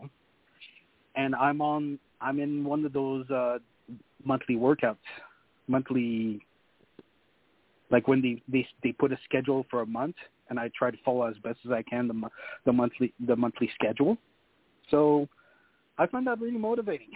And 1.15 1.35
I'm 1.35 1.61
on 1.61 1.99
I'm 2.21 2.39
in 2.39 2.63
one 2.63 2.85
of 2.85 2.93
those 2.93 3.29
uh 3.29 3.59
monthly 4.23 4.55
workouts. 4.55 4.97
Monthly 5.67 6.45
like 7.93 8.09
when 8.09 8.21
they 8.21 8.41
they 8.51 8.67
they 8.83 8.91
put 8.91 9.13
a 9.13 9.17
schedule 9.23 9.65
for 9.69 9.81
a 9.81 9.85
month 9.85 10.15
and 10.49 10.59
I 10.59 10.69
try 10.77 10.91
to 10.91 10.97
follow 11.05 11.25
as 11.25 11.35
best 11.37 11.59
as 11.65 11.71
I 11.71 11.83
can 11.83 12.09
the 12.09 12.29
the 12.65 12.73
monthly 12.73 13.13
the 13.25 13.37
monthly 13.37 13.69
schedule. 13.73 14.17
So 14.91 15.29
I 15.97 16.07
find 16.07 16.27
that 16.27 16.41
really 16.41 16.57
motivating. 16.57 17.11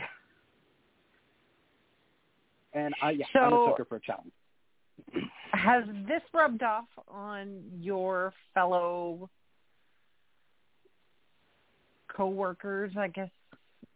And 2.74 2.94
I 3.02 3.12
yeah, 3.12 3.26
so, 3.34 3.40
I'm 3.40 3.54
a 3.54 3.68
sucker 3.72 3.86
for 3.86 3.96
a 3.98 4.02
challenge 4.02 4.32
has 5.54 5.84
this 6.08 6.22
rubbed 6.34 6.64
off 6.64 6.86
on 7.08 7.62
your 7.80 8.34
fellow 8.54 9.30
coworkers, 12.16 12.92
I 12.98 13.08
guess, 13.08 13.30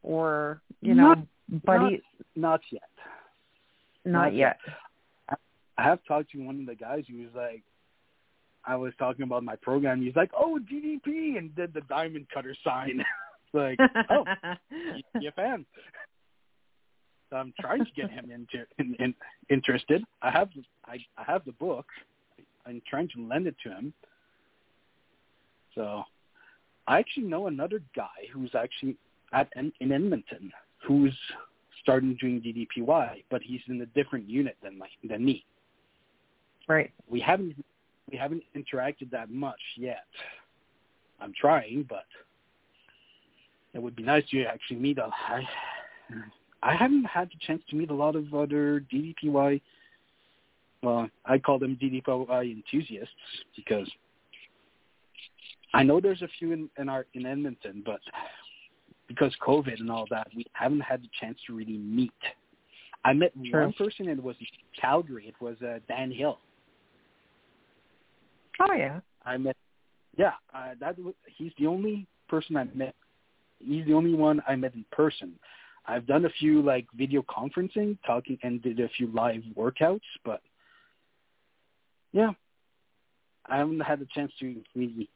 or 0.04 0.62
you 0.82 0.96
know, 0.96 1.14
not, 1.14 1.64
buddies? 1.66 2.02
Not, 2.36 2.52
not 2.52 2.62
yet. 2.72 2.82
Not, 4.06 4.12
not 4.12 4.34
yet. 4.34 4.58
yet. 4.66 4.76
I 5.82 5.84
have 5.84 6.00
talked 6.08 6.32
to 6.32 6.38
one 6.38 6.60
of 6.60 6.66
the 6.68 6.76
guys 6.76 7.06
who 7.10 7.18
was 7.18 7.32
like, 7.36 7.64
I 8.64 8.76
was 8.76 8.94
talking 9.00 9.24
about 9.24 9.44
my 9.44 9.56
program. 9.56 10.04
He's 10.04 10.16
like, 10.16 10.30
"Oh, 10.38 10.60
DDP," 10.72 11.40
and 11.40 11.56
did 11.56 11.74
the 11.74 11.82
diamond 11.90 12.28
cutter 12.32 12.56
sign. 12.64 13.04
like, 13.54 13.80
oh, 14.12 14.24
you, 15.20 15.32
fan? 15.36 15.66
So 17.32 17.38
I'm 17.38 17.52
trying 17.60 17.84
to 17.84 17.92
get 17.96 18.12
him 18.12 18.30
into 18.30 18.66
in, 18.78 18.96
in, 19.00 19.16
interested. 19.50 20.04
I 20.22 20.30
have 20.30 20.50
I, 20.86 20.98
I 21.18 21.24
have 21.26 21.44
the 21.46 21.54
book. 21.54 21.88
I'm 22.68 22.80
trying 22.88 23.10
to 23.16 23.28
lend 23.28 23.48
it 23.48 23.56
to 23.64 23.70
him. 23.70 23.94
So 25.74 26.04
I 26.88 27.00
actually 27.00 27.26
know 27.26 27.48
another 27.48 27.82
guy 27.96 28.28
who's 28.32 28.52
actually 28.54 28.98
at 29.34 29.50
in 29.56 29.72
Edmonton 29.82 30.52
who's 30.86 31.18
starting 31.82 32.16
doing 32.22 32.40
DDPY, 32.40 33.24
but 33.32 33.42
he's 33.42 33.62
in 33.68 33.82
a 33.82 33.88
different 33.88 34.30
unit 34.30 34.58
than 34.62 34.78
my, 34.78 34.88
than 35.04 35.26
me. 35.26 35.44
Right. 36.68 36.92
We 37.10 37.20
haven't 37.20 37.56
we 38.12 38.18
haven't 38.18 38.44
interacted 38.56 39.10
that 39.12 39.30
much 39.30 39.60
yet. 39.78 40.06
I'm 41.20 41.34
trying, 41.40 41.86
but 41.88 42.06
it 43.74 43.82
would 43.82 43.96
be 43.96 44.04
nice 44.04 44.24
to 44.32 44.44
actually 44.46 44.78
meet. 44.78 44.98
A, 44.98 45.10
I 45.28 45.44
I 46.64 46.76
haven't 46.76 47.06
had 47.06 47.30
the 47.30 47.38
chance 47.46 47.62
to 47.70 47.76
meet 47.76 47.90
a 47.90 47.96
lot 47.96 48.16
of 48.16 48.34
other 48.34 48.84
DDPY. 48.92 49.62
Well, 50.84 51.10
I 51.26 51.38
call 51.38 51.60
them 51.60 51.78
DDPY 51.82 52.52
enthusiasts 52.52 53.14
because 53.56 53.90
I 55.74 55.84
know 55.84 56.00
there's 56.00 56.22
a 56.22 56.28
few 56.40 56.52
in, 56.52 56.70
in 56.78 56.90
our 56.90 57.06
in 57.14 57.26
Edmonton, 57.26 57.84
but 57.86 58.02
because 59.08 59.34
COVID 59.46 59.80
and 59.80 59.92
all 59.92 60.08
that, 60.10 60.28
we 60.36 60.46
haven't 60.54 60.82
had 60.82 61.02
the 61.04 61.10
chance 61.20 61.38
to 61.48 61.56
really 61.56 61.78
meet. 61.78 62.12
I 63.04 63.14
met 63.14 63.34
Sure. 63.50 63.64
one 63.64 63.74
person, 63.74 64.10
and 64.10 64.20
it 64.20 64.24
was 64.24 64.36
in 64.40 64.48
Calgary. 64.80 65.28
It 65.28 65.36
was 65.44 65.56
uh, 65.62 65.80
Dan 65.88 66.12
Hill. 66.12 66.40
Oh 68.60 68.74
yeah. 68.74 69.00
I 69.26 69.38
met. 69.38 69.56
Yeah, 70.18 70.34
uh, 70.54 70.72
that 70.80 71.00
was, 71.00 71.14
he's 71.38 71.54
the 71.58 71.68
only 71.68 72.08
person 72.28 72.58
I 72.58 72.66
met. 72.74 72.96
He's 73.60 73.86
the 73.86 73.94
only 73.94 74.14
one 74.14 74.42
I 74.48 74.56
met 74.56 74.74
in 74.74 74.86
person. 74.92 75.34
I've 75.86 76.06
done 76.06 76.26
a 76.26 76.30
few 76.30 76.62
like 76.62 76.86
video 76.96 77.24
conferencing, 77.24 77.98
talking, 78.06 78.38
and 78.44 78.62
did 78.62 78.80
a 78.80 78.90
few 78.90 79.08
live 79.08 79.42
workouts, 79.58 80.02
but 80.26 80.42
yeah, 82.12 82.32
I 83.46 83.58
haven't 83.58 83.80
had 83.80 84.00
the 84.00 84.08
chance 84.14 84.32
to 84.40 84.56
really. 84.76 85.10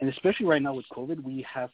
And 0.00 0.10
especially 0.10 0.46
right 0.46 0.62
now 0.62 0.74
with 0.74 0.86
COVID, 0.94 1.22
we 1.22 1.44
have 1.52 1.70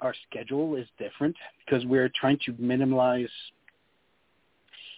our 0.00 0.14
schedule 0.28 0.76
is 0.76 0.86
different 0.98 1.34
because 1.64 1.84
we're 1.86 2.10
trying 2.14 2.38
to 2.44 2.54
minimize 2.58 3.30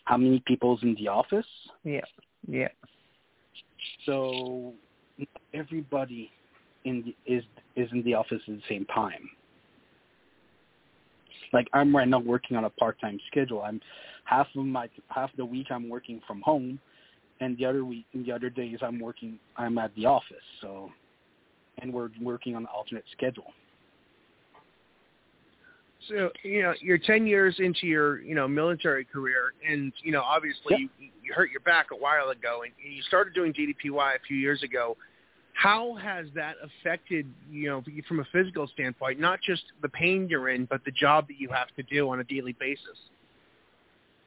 how 0.05 0.17
many 0.17 0.43
people's 0.47 0.83
in 0.83 0.95
the 0.95 1.09
office. 1.09 1.47
Yeah. 1.85 2.01
Yeah. 2.49 2.69
So 4.05 4.73
everybody 5.55 6.31
in 6.85 7.03
the, 7.05 7.33
is 7.33 7.45
is 7.75 7.89
in 7.93 8.03
the 8.03 8.15
office 8.15 8.41
at 8.47 8.55
the 8.55 8.63
same 8.69 8.87
time. 8.87 9.29
Like 11.53 11.69
I'm 11.73 11.95
right 11.95 12.09
now 12.09 12.19
working 12.19 12.57
on 12.57 12.65
a 12.65 12.71
part-time 12.71 13.19
schedule. 13.27 13.63
I'm 13.63 13.81
half 14.25 14.47
of 14.57 14.65
my 14.65 14.89
half 15.09 15.31
the 15.37 15.45
week 15.45 15.69
I'm 15.71 15.89
working 15.89 16.21
from 16.27 16.41
home, 16.43 16.79
and 17.41 17.57
the 17.59 17.65
other 17.65 17.85
week 17.85 18.07
the 18.15 18.33
other 18.33 18.51
days 18.51 18.79
I'm 18.83 18.99
working 18.99 19.39
I'm 19.57 19.79
at 19.79 19.95
the 19.95 20.07
office. 20.07 20.37
So, 20.61 20.91
and 21.79 21.93
we're 21.93 22.11
working 22.21 22.55
on 22.57 22.63
an 22.63 22.69
alternate 22.75 23.05
schedule. 23.13 23.53
So 26.09 26.31
you 26.43 26.63
know 26.63 26.75
you're 26.81 26.99
ten 26.99 27.27
years 27.27 27.57
into 27.59 27.87
your 27.87 28.21
you 28.21 28.35
know 28.35 28.47
military 28.47 29.05
career, 29.05 29.55
and 29.69 29.93
you 30.03 30.13
know 30.13 30.23
obviously 30.23 30.71
Yep. 30.71 30.81
you, 30.81 31.09
you 31.23 31.35
hurt 31.35 31.51
your 31.51 31.61
back 31.61 31.87
a 31.93 31.97
while 31.97 32.29
ago, 32.31 32.63
and 32.63 32.73
you 32.79 33.03
started 33.03 33.35
doing 33.35 33.53
DDPY 33.53 34.15
a 34.15 34.19
few 34.27 34.37
years 34.37 34.63
ago. 34.63 34.97
How 35.55 35.95
has 35.95 36.27
that 36.35 36.57
affected 36.63 37.27
you 37.51 37.69
know 37.69 37.83
from 38.07 38.21
a 38.21 38.25
physical 38.31 38.69
standpoint, 38.69 39.19
not 39.19 39.41
just 39.45 39.63
the 39.83 39.89
pain 39.89 40.29
you're 40.29 40.51
in, 40.51 40.67
but 40.67 40.85
the 40.85 40.93
job 40.93 41.27
that 41.29 41.39
you 41.39 41.49
have 41.49 41.69
to 41.77 41.83
do 41.83 42.11
on 42.11 42.21
a 42.21 42.25
daily 42.25 42.53
basis? 42.53 42.99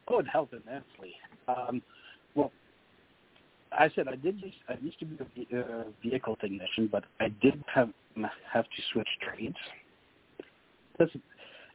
Oh, 0.08 0.20
it 0.20 0.28
helped 0.28 0.54
immensely. 0.54 1.16
Um, 1.48 1.82
well, 2.34 2.52
I 3.72 3.90
said 3.96 4.08
I 4.08 4.16
did. 4.16 4.44
I 4.68 4.76
used 4.82 5.00
to 5.00 5.06
be 5.06 5.48
a 5.56 5.86
vehicle 6.02 6.36
technician, 6.38 6.90
but 6.92 7.04
I 7.20 7.30
did 7.42 7.64
have 7.74 7.90
have 8.52 8.66
to 8.66 8.82
switch 8.92 9.08
trades. 9.22 9.56
That's, 10.98 11.12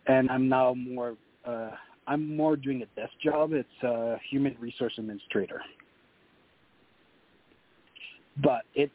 and 0.06 0.30
I'm 0.30 0.48
now 0.48 0.74
more. 0.74 1.16
Uh, 1.44 1.70
I'm 2.06 2.36
more 2.36 2.56
doing 2.56 2.82
a 2.82 3.00
desk 3.00 3.12
job. 3.22 3.52
It's 3.52 3.82
a 3.82 4.16
human 4.30 4.56
resource 4.60 4.92
administrator. 4.98 5.62
But 8.42 8.62
it 8.74 8.90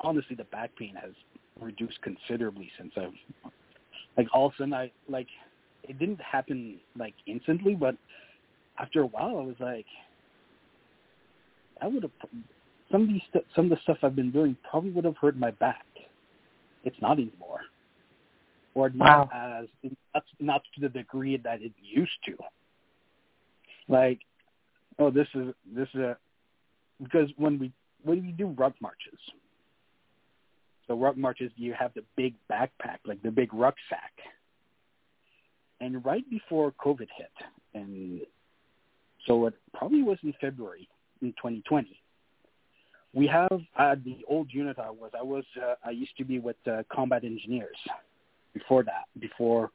honestly, 0.00 0.36
the 0.36 0.44
back 0.44 0.70
pain 0.78 0.94
has 1.00 1.12
reduced 1.60 1.98
considerably 2.02 2.70
since 2.78 2.92
I've 2.96 3.52
like 4.16 4.26
all 4.32 4.46
of 4.46 4.52
a 4.54 4.56
sudden 4.58 4.74
I 4.74 4.90
like 5.08 5.26
it 5.84 5.98
didn't 5.98 6.20
happen 6.20 6.78
like 6.98 7.14
instantly, 7.26 7.74
but 7.74 7.96
after 8.78 9.02
a 9.02 9.06
while, 9.06 9.38
I 9.38 9.42
was 9.42 9.56
like, 9.60 9.86
I 11.82 11.86
would 11.86 12.02
have 12.02 12.12
some 12.90 13.02
of 13.02 13.08
these 13.08 13.22
st- 13.30 13.44
some 13.54 13.66
of 13.66 13.70
the 13.70 13.78
stuff 13.82 13.98
I've 14.02 14.16
been 14.16 14.30
doing 14.30 14.56
probably 14.68 14.90
would 14.90 15.04
have 15.04 15.16
hurt 15.16 15.36
my 15.36 15.50
back. 15.52 15.84
It's 16.84 16.96
not 17.00 17.18
anymore, 17.18 17.60
or 18.74 18.90
not 18.90 19.28
as 19.34 19.66
not, 20.14 20.24
not 20.38 20.62
to 20.74 20.80
the 20.80 20.88
degree 20.88 21.36
that 21.36 21.62
it 21.62 21.72
used 21.82 22.12
to. 22.26 22.36
Like, 23.88 24.20
oh, 24.98 25.10
this 25.10 25.26
is 25.34 25.54
this 25.74 25.88
is 25.94 26.00
a 26.00 26.16
because 27.02 27.28
when 27.36 27.58
we 27.58 27.72
when 28.02 28.24
we 28.24 28.32
do 28.32 28.48
ruck 28.48 28.74
marches, 28.80 29.18
so 30.86 30.94
ruck 30.96 31.16
marches, 31.16 31.50
you 31.56 31.74
have 31.78 31.92
the 31.94 32.04
big 32.16 32.34
backpack, 32.50 32.98
like 33.06 33.22
the 33.22 33.30
big 33.30 33.52
rucksack 33.52 34.12
and 35.80 36.04
right 36.04 36.28
before 36.30 36.72
COVID 36.72 37.08
hit, 37.16 37.32
and 37.74 38.20
so 39.26 39.46
it 39.46 39.54
probably 39.74 40.02
was 40.02 40.18
in 40.22 40.34
February 40.40 40.88
in 41.22 41.28
2020. 41.32 42.00
We 43.12 43.26
have 43.26 43.60
uh, 43.76 43.96
the 44.04 44.18
old 44.28 44.48
unit 44.52 44.78
I 44.78 44.90
was. 44.90 45.10
I 45.18 45.22
was. 45.22 45.44
Uh, 45.60 45.74
I 45.84 45.90
used 45.90 46.16
to 46.18 46.24
be 46.24 46.38
with 46.38 46.56
uh, 46.70 46.82
combat 46.92 47.24
engineers. 47.24 47.76
Before 48.52 48.82
that, 48.84 49.04
before 49.18 49.70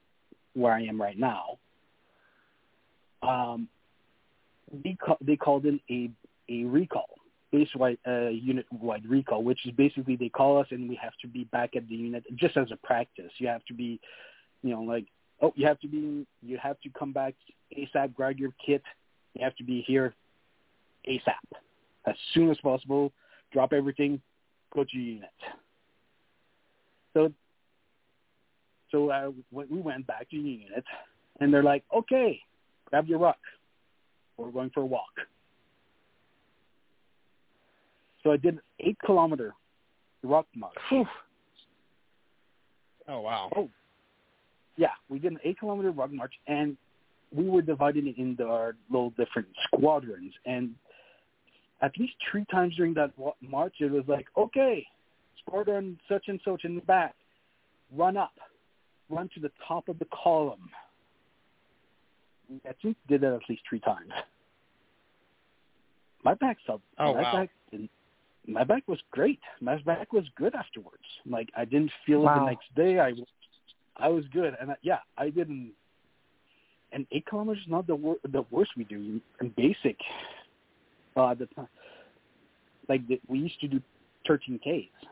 where 0.54 0.74
I 0.74 0.84
am 0.84 1.02
right 1.02 1.18
now, 1.18 1.58
um, 3.22 3.68
they 4.84 4.98
ca- 5.04 5.18
they 5.22 5.36
called 5.36 5.66
in 5.66 5.80
a 5.90 6.10
a 6.50 6.66
recall, 6.66 7.10
base 7.52 7.70
wide 7.76 7.98
uh, 8.08 8.28
unit 8.28 8.66
wide 8.72 9.06
recall, 9.08 9.44
which 9.44 9.66
is 9.66 9.72
basically 9.72 10.16
they 10.16 10.30
call 10.30 10.60
us 10.60 10.68
and 10.72 10.90
we 10.90 10.96
have 10.96 11.14
to 11.22 11.28
be 11.28 11.46
back 11.46 11.76
at 11.76 11.88
the 11.88 11.96
unit 11.96 12.24
just 12.36 12.58
as 12.58 12.68
a 12.72 12.78
practice. 12.86 13.32
You 13.38 13.48
have 13.48 13.66
to 13.66 13.74
be, 13.74 14.00
you 14.62 14.72
know, 14.72 14.82
like 14.82 15.06
oh, 15.42 15.54
you 15.56 15.66
have 15.68 15.80
to 15.82 15.88
be, 15.88 16.26
you 16.42 16.58
have 16.62 16.80
to 16.82 16.90
come 16.98 17.12
back 17.12 17.36
ASAP, 17.78 18.14
grab 18.14 18.38
your 18.38 18.52
kit. 18.64 18.84
You 19.34 19.44
have 19.44 19.56
to 19.58 19.64
be 19.64 19.84
here 19.86 20.14
ASAP, 21.08 21.58
as 22.08 22.16
soon 22.34 22.50
as 22.50 22.58
possible. 22.58 23.12
Drop 23.52 23.74
everything, 23.74 24.22
go 24.74 24.84
to 24.84 24.90
your 24.94 25.16
unit. 25.16 25.30
So, 27.14 27.32
so 28.96 29.10
uh, 29.10 29.32
when 29.52 29.68
we 29.70 29.82
went 29.82 30.08
back 30.08 30.30
to 30.30 30.42
the 30.42 30.50
unit, 30.50 30.86
and 31.42 31.54
they're 31.54 31.64
like, 31.64 31.84
okay, 31.94 32.40
grab 32.86 33.08
your 33.08 33.20
ruck. 33.20 33.38
We're 34.38 34.52
going 34.52 34.72
for 34.74 34.82
a 34.82 34.86
walk. 34.86 35.12
So 38.24 38.32
I 38.32 38.38
did 38.38 38.56
an 38.56 38.62
eight 38.80 38.98
kilometer 39.06 39.54
ruck 40.24 40.48
march. 40.56 41.08
Oh 43.08 43.20
wow! 43.20 43.52
Oh, 43.56 43.70
yeah, 44.78 44.88
we 45.10 45.20
did 45.20 45.34
an 45.34 45.40
eight 45.44 45.60
kilometer 45.60 45.92
ruck 45.92 46.12
march, 46.12 46.34
and 46.48 46.78
we 47.36 47.50
were 47.50 47.62
divided 47.62 48.08
into 48.18 48.46
our 48.46 48.76
little 48.90 49.10
different 49.12 49.50
squadrons. 49.68 50.34
And 50.46 50.74
at 51.82 51.92
least 52.00 52.14
three 52.32 52.46
times 52.50 52.76
during 52.78 52.94
that 52.94 53.12
march, 53.42 53.76
it 53.80 53.92
was 53.92 54.06
like, 54.08 54.26
okay, 54.38 54.88
squadron 55.46 56.00
such 56.10 56.30
and 56.30 56.40
such 56.46 56.64
in 56.64 56.76
the 56.76 56.82
back, 56.82 57.14
run 57.96 58.18
up, 58.18 58.34
run 59.10 59.30
to 59.36 59.40
the 59.40 59.52
top 59.68 59.88
of 59.90 60.00
the 60.00 60.08
column. 60.24 60.70
I 62.68 62.74
think 62.82 62.98
did 63.08 63.22
that 63.22 63.34
at 63.34 63.42
least 63.50 63.64
three 63.68 63.80
times. 63.80 64.12
My 66.24 66.34
back 66.36 66.58
felt. 66.66 66.82
Oh, 67.00 67.14
my 67.14 67.22
wow. 67.22 67.34
back 67.34 67.50
didn't, 67.72 67.90
my 68.48 68.64
back 68.64 68.84
was 68.88 69.00
great. 69.12 69.40
My 69.62 69.78
back 69.78 70.14
was 70.14 70.26
good 70.36 70.56
afterwards. 70.56 71.04
Like 71.26 71.50
I 71.58 71.66
didn't 71.66 71.92
feel 72.06 72.22
it 72.22 72.26
the 72.26 72.46
next 72.46 72.74
day. 72.76 73.00
I 73.00 73.14
I 73.98 74.10
was 74.10 74.26
good, 74.34 74.56
and 74.60 74.72
I, 74.72 74.76
yeah, 74.82 75.00
I 75.18 75.30
didn't. 75.30 75.72
And 76.92 77.06
eight 77.12 77.26
kilometers 77.26 77.64
is 77.64 77.70
not 77.70 77.88
the 77.88 77.96
wor- 77.96 78.20
the 78.32 78.44
worst 78.52 78.72
we 78.78 78.84
do 78.84 79.20
in 79.42 79.50
basic. 79.50 79.98
Uh, 81.16 81.34
the 81.34 81.46
time, 81.48 81.68
like 82.90 83.08
the, 83.08 83.20
we 83.28 83.40
used 83.40 83.60
to 83.62 83.68
do 83.68 83.82
13 84.28 84.60
Ks, 84.60 85.08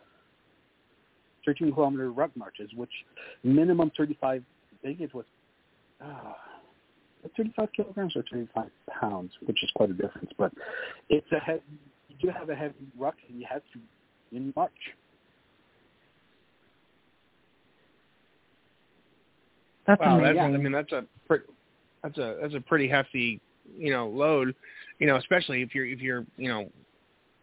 13 1.45 1.73
kilometer 1.73 2.11
ruck 2.11 2.31
marches, 2.35 2.69
which 2.75 2.91
minimum 3.43 3.91
35. 3.97 4.43
I 4.71 4.87
think 4.87 5.01
it 5.01 5.13
was 5.13 5.25
uh, 6.03 6.33
35 7.37 7.69
kilograms 7.75 8.15
or 8.15 8.23
35 8.31 8.69
pounds, 8.99 9.31
which 9.45 9.63
is 9.63 9.69
quite 9.75 9.89
a 9.89 9.93
difference. 9.93 10.29
But 10.37 10.51
it's 11.09 11.31
a 11.31 11.39
heavy. 11.39 11.61
You 12.09 12.15
do 12.21 12.37
have 12.37 12.49
a 12.49 12.55
heavy 12.55 12.75
ruck, 12.97 13.15
and 13.29 13.39
you 13.39 13.45
have 13.49 13.61
to 13.73 14.35
in 14.35 14.53
March. 14.55 14.71
That's 19.87 19.99
Wow, 19.99 20.21
that's. 20.21 20.37
I 20.37 20.47
mean 20.49 20.71
that's 20.71 20.91
a 20.91 21.05
pretty, 21.27 21.45
that's 22.03 22.17
a 22.17 22.37
that's 22.41 22.55
a 22.55 22.61
pretty 22.61 22.87
hefty 22.87 23.41
you 23.77 23.91
know 23.91 24.07
load, 24.07 24.55
you 24.99 25.07
know 25.07 25.17
especially 25.17 25.61
if 25.61 25.75
you're 25.75 25.85
if 25.85 25.99
you're 25.99 26.25
you 26.37 26.47
know 26.47 26.69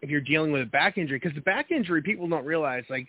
if 0.02 0.08
you're 0.08 0.20
dealing 0.20 0.52
with 0.52 0.62
a 0.62 0.66
back 0.66 0.96
injury 0.98 1.18
because 1.18 1.34
the 1.34 1.42
back 1.42 1.70
injury 1.70 2.02
people 2.02 2.26
don't 2.28 2.44
realize 2.44 2.84
like 2.88 3.08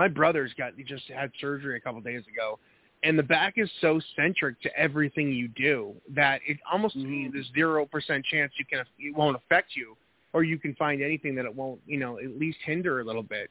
My 0.00 0.08
brother's 0.08 0.54
got 0.56 0.72
he 0.78 0.82
just 0.82 1.06
had 1.14 1.30
surgery 1.42 1.76
a 1.76 1.80
couple 1.80 2.00
days 2.00 2.22
ago, 2.26 2.58
and 3.04 3.18
the 3.18 3.22
back 3.22 3.58
is 3.58 3.70
so 3.82 4.00
centric 4.16 4.58
to 4.62 4.74
everything 4.74 5.30
you 5.30 5.48
do 5.48 5.94
that 6.14 6.40
it 6.46 6.56
almost 6.72 6.96
me 6.96 7.28
mm. 7.28 7.32
there's 7.34 7.50
zero 7.54 7.84
percent 7.84 8.24
chance 8.24 8.50
you 8.58 8.64
can 8.64 8.82
it 8.98 9.14
won't 9.14 9.36
affect 9.36 9.76
you, 9.76 9.94
or 10.32 10.42
you 10.42 10.58
can 10.58 10.74
find 10.76 11.02
anything 11.02 11.34
that 11.34 11.44
it 11.44 11.54
won't 11.54 11.82
you 11.86 11.98
know 11.98 12.18
at 12.18 12.30
least 12.38 12.56
hinder 12.64 13.00
a 13.00 13.04
little 13.04 13.22
bit. 13.22 13.50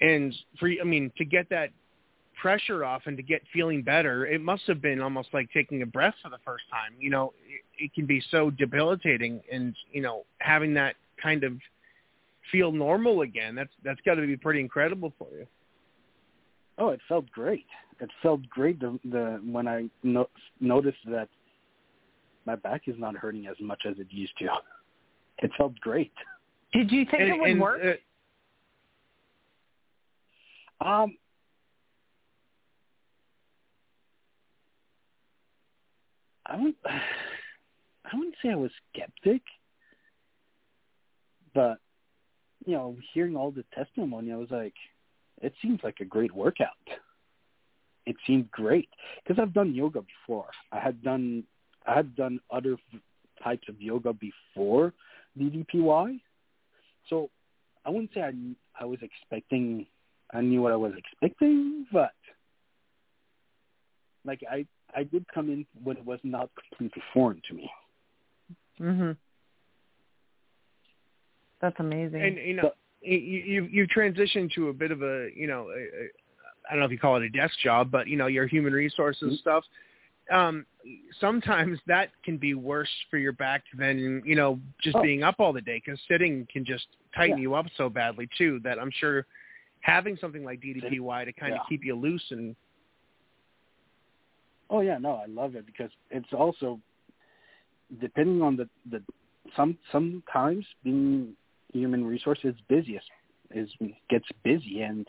And 0.00 0.32
for 0.60 0.70
I 0.80 0.84
mean 0.84 1.10
to 1.18 1.24
get 1.24 1.50
that 1.50 1.70
pressure 2.40 2.84
off 2.84 3.02
and 3.06 3.16
to 3.16 3.24
get 3.24 3.42
feeling 3.52 3.82
better, 3.82 4.26
it 4.26 4.40
must 4.40 4.62
have 4.68 4.80
been 4.80 5.00
almost 5.00 5.30
like 5.32 5.50
taking 5.52 5.82
a 5.82 5.86
breath 5.86 6.14
for 6.22 6.28
the 6.28 6.38
first 6.44 6.62
time. 6.70 6.92
You 7.00 7.10
know, 7.10 7.32
it, 7.48 7.86
it 7.86 7.94
can 7.94 8.06
be 8.06 8.22
so 8.30 8.48
debilitating, 8.48 9.42
and 9.50 9.74
you 9.90 10.02
know, 10.02 10.22
having 10.38 10.72
that 10.74 10.94
kind 11.20 11.42
of 11.42 11.54
feel 12.52 12.70
normal 12.70 13.22
again, 13.22 13.56
that's 13.56 13.72
that's 13.82 14.00
got 14.02 14.14
to 14.14 14.24
be 14.24 14.36
pretty 14.36 14.60
incredible 14.60 15.12
for 15.18 15.26
you. 15.36 15.48
Oh, 16.78 16.88
it 16.88 17.00
felt 17.08 17.30
great. 17.30 17.66
It 18.00 18.10
felt 18.22 18.40
great 18.48 18.80
the, 18.80 18.98
the 19.04 19.40
when 19.44 19.68
I 19.68 19.88
no, 20.02 20.28
noticed 20.60 20.98
that 21.06 21.28
my 22.46 22.56
back 22.56 22.82
is 22.88 22.96
not 22.98 23.16
hurting 23.16 23.46
as 23.46 23.56
much 23.60 23.82
as 23.88 23.98
it 23.98 24.08
used 24.10 24.36
to. 24.38 24.46
It 25.38 25.50
felt 25.58 25.74
great. 25.80 26.12
Did 26.72 26.92
you 26.92 27.04
think 27.04 27.22
And- 27.22 27.30
it 27.34 27.40
would 27.40 27.50
and, 27.50 27.60
work? 27.60 27.80
uh, 30.80 30.84
Um, 30.86 31.16
I 36.46 36.56
wouldn't, 36.56 36.76
I 36.86 38.16
wouldn't 38.16 38.34
say 38.42 38.50
I 38.50 38.54
was 38.56 38.70
skeptic, 38.92 39.42
but 41.54 41.78
you 42.66 42.72
know, 42.74 42.96
hearing 43.12 43.36
all 43.36 43.50
the 43.50 43.64
testimony, 43.74 44.32
I 44.32 44.36
was 44.36 44.50
like, 44.50 44.74
it 45.42 45.52
seems 45.60 45.80
like 45.82 46.00
a 46.00 46.04
great 46.04 46.32
workout. 46.32 46.68
It 48.06 48.16
seemed 48.26 48.50
great 48.50 48.88
because 49.22 49.40
I've 49.40 49.54
done 49.54 49.74
yoga 49.74 50.02
before. 50.02 50.46
I 50.72 50.78
had 50.78 51.02
done, 51.02 51.44
I 51.86 51.94
had 51.94 52.14
done 52.14 52.38
other 52.50 52.76
types 53.42 53.68
of 53.68 53.80
yoga 53.80 54.12
before 54.12 54.92
DDPY, 55.38 56.20
so 57.08 57.30
I 57.84 57.90
wouldn't 57.90 58.10
say 58.14 58.22
I 58.22 58.32
I 58.78 58.84
was 58.84 58.98
expecting 59.02 59.86
I 60.32 60.40
knew 60.40 60.62
what 60.62 60.72
I 60.72 60.76
was 60.76 60.92
expecting, 60.96 61.86
but 61.92 62.12
like 64.24 64.42
I 64.50 64.66
I 64.94 65.04
did 65.04 65.26
come 65.32 65.50
in 65.50 65.66
when 65.82 65.96
it 65.96 66.04
was 66.04 66.20
not 66.22 66.50
completely 66.70 67.02
foreign 67.12 67.40
to 67.48 67.54
me. 67.54 67.70
Mhm. 68.80 69.16
That's 71.60 71.78
amazing. 71.78 72.22
and 72.22 72.36
you 72.36 72.54
know 72.54 72.72
you 73.04 73.18
you 73.18 73.64
you 73.64 73.86
transitioned 73.86 74.52
to 74.52 74.68
a 74.68 74.72
bit 74.72 74.90
of 74.90 75.02
a 75.02 75.28
you 75.36 75.46
know 75.46 75.68
I 76.68 76.72
don't 76.72 76.80
know 76.80 76.86
if 76.86 76.92
you 76.92 76.98
call 76.98 77.16
it 77.16 77.22
a 77.22 77.28
desk 77.28 77.54
job, 77.62 77.90
but 77.90 78.08
you 78.08 78.16
know 78.16 78.26
your 78.26 78.46
human 78.46 78.72
resources 78.72 79.38
stuff. 79.40 79.64
Um, 80.32 80.64
sometimes 81.20 81.78
that 81.86 82.08
can 82.24 82.38
be 82.38 82.54
worse 82.54 82.88
for 83.10 83.18
your 83.18 83.32
back 83.32 83.62
than 83.76 84.22
you 84.24 84.34
know 84.34 84.58
just 84.82 84.96
Oh. 84.96 85.02
being 85.02 85.22
up 85.22 85.36
all 85.38 85.52
the 85.52 85.60
day 85.60 85.82
because 85.84 86.00
sitting 86.08 86.46
can 86.52 86.64
just 86.64 86.86
tighten 87.14 87.36
Yeah. 87.36 87.42
you 87.42 87.54
up 87.54 87.66
so 87.76 87.88
badly 87.88 88.28
too 88.36 88.60
that 88.64 88.78
I'm 88.78 88.90
sure 88.90 89.26
having 89.80 90.16
something 90.16 90.42
like 90.44 90.60
DDPY 90.60 91.26
to 91.26 91.32
kind 91.34 91.52
Yeah. 91.52 91.60
of 91.60 91.66
keep 91.68 91.84
you 91.84 91.94
loose 91.94 92.24
and 92.30 92.56
Oh 94.70 94.80
yeah, 94.80 94.96
no, 94.96 95.16
I 95.16 95.26
love 95.26 95.56
it 95.56 95.66
because 95.66 95.90
it's 96.10 96.32
also 96.32 96.80
depending 98.00 98.40
on 98.40 98.56
the 98.56 98.68
the 98.90 99.02
some 99.54 99.76
sometimes 99.92 100.64
being 100.82 101.36
human 101.78 102.04
resources 102.04 102.54
busiest 102.68 103.06
is 103.50 103.68
gets 104.08 104.26
busy 104.42 104.80
and 104.80 105.06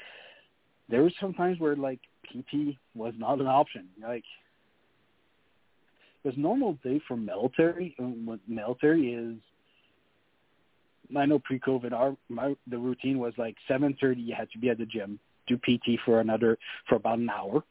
there 0.89 1.04
was 1.04 1.13
some 1.19 1.34
times 1.34 1.60
where 1.60 1.75
like 1.75 1.99
PT 2.25 2.78
was 2.93 3.13
not 3.17 3.39
an 3.39 3.47
option. 3.47 3.88
Like 4.01 4.23
because 6.23 6.38
normal 6.38 6.78
day 6.84 7.01
for 7.08 7.15
military, 7.15 7.95
um, 7.99 8.25
what 8.25 8.39
military 8.47 9.13
is. 9.13 9.38
I 11.15 11.25
know 11.28 11.38
pre-COVID, 11.38 11.93
our 11.93 12.17
my 12.30 12.56
the 12.67 12.78
routine 12.78 13.19
was 13.19 13.34
like 13.38 13.56
7:30. 13.69 14.21
You 14.25 14.36
had 14.36 14.49
to 14.51 14.58
be 14.58 14.69
at 14.69 14.80
the 14.80 14.86
gym, 14.86 15.19
do 15.47 15.58
PT 15.58 15.99
for 16.04 16.19
another 16.19 16.58
for 16.89 16.95
about 16.95 17.19
an 17.19 17.30
hour. 17.30 17.63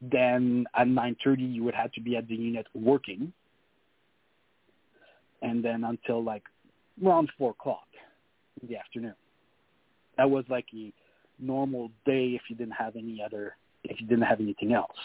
Then 0.00 0.66
at 0.74 0.88
9:30, 0.88 1.54
you 1.54 1.64
would 1.64 1.74
have 1.74 1.92
to 1.92 2.00
be 2.00 2.16
at 2.16 2.26
the 2.26 2.34
unit 2.34 2.66
working, 2.74 3.32
and 5.42 5.64
then 5.64 5.84
until 5.84 6.22
like 6.22 6.42
around 7.04 7.30
four 7.38 7.50
o'clock 7.50 7.86
in 8.62 8.68
the 8.68 8.76
afternoon. 8.76 9.14
That 10.16 10.30
was 10.30 10.44
like 10.48 10.66
a 10.74 10.92
normal 11.38 11.90
day 12.04 12.30
if 12.34 12.42
you 12.48 12.56
didn't 12.56 12.74
have 12.74 12.96
any 12.96 13.22
other 13.24 13.56
if 13.84 14.00
you 14.00 14.06
didn't 14.06 14.24
have 14.24 14.40
anything 14.40 14.72
else. 14.72 14.96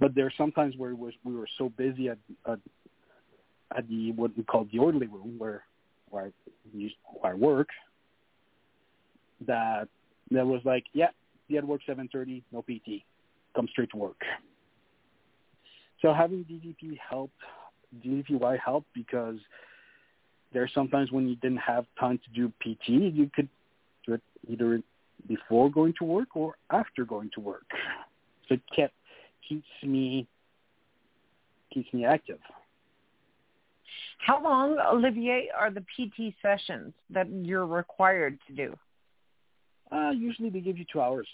But 0.00 0.14
there 0.14 0.26
are 0.26 0.32
sometimes 0.36 0.76
where 0.76 0.94
was, 0.94 1.14
we 1.24 1.34
were 1.34 1.48
so 1.56 1.70
busy 1.70 2.08
at, 2.08 2.18
at 2.46 2.58
at 3.76 3.88
the 3.88 4.12
what 4.12 4.36
we 4.36 4.42
call 4.44 4.66
the 4.72 4.78
orderly 4.78 5.06
room 5.06 5.34
where 5.38 5.64
where 6.10 6.24
I, 6.24 6.30
used, 6.76 6.94
where 7.20 7.32
I 7.32 7.34
work 7.34 7.68
that 9.46 9.88
that 10.30 10.46
was 10.46 10.60
like, 10.64 10.84
yeah, 10.92 11.08
you 11.48 11.56
had 11.56 11.62
to 11.62 11.66
work 11.66 11.80
seven 11.86 12.08
thirty, 12.12 12.42
no 12.52 12.62
PT, 12.62 13.02
come 13.54 13.68
straight 13.70 13.90
to 13.90 13.96
work. 13.96 14.20
So 16.02 16.14
having 16.14 16.44
DDP 16.44 16.96
helped, 16.98 17.34
DDPY 18.04 18.58
helped 18.64 18.88
because 18.94 19.36
there's 20.52 20.72
sometimes 20.74 21.12
when 21.12 21.28
you 21.28 21.36
didn't 21.36 21.58
have 21.58 21.84
time 21.98 22.18
to 22.18 22.30
do 22.30 22.48
PT, 22.60 22.88
you 22.88 23.30
could 23.34 23.48
do 24.06 24.14
it 24.14 24.22
either 24.48 24.80
before 25.26 25.70
going 25.70 25.94
to 25.98 26.04
work 26.04 26.28
or 26.34 26.54
after 26.70 27.04
going 27.04 27.30
to 27.34 27.40
work. 27.40 27.66
So 28.48 28.54
it 28.54 28.62
kept 28.74 28.94
keeps 29.48 29.66
me 29.82 30.26
keeps 31.72 31.92
me 31.92 32.04
active. 32.04 32.38
How 34.18 34.42
long, 34.42 34.78
Olivier, 34.78 35.48
are 35.56 35.70
the 35.70 35.80
PT 35.82 36.34
sessions 36.42 36.92
that 37.10 37.28
you're 37.30 37.66
required 37.66 38.38
to 38.48 38.54
do? 38.54 38.76
Uh, 39.92 40.10
usually 40.10 40.50
they 40.50 40.60
give 40.60 40.76
you 40.76 40.84
two 40.92 41.00
hours, 41.00 41.28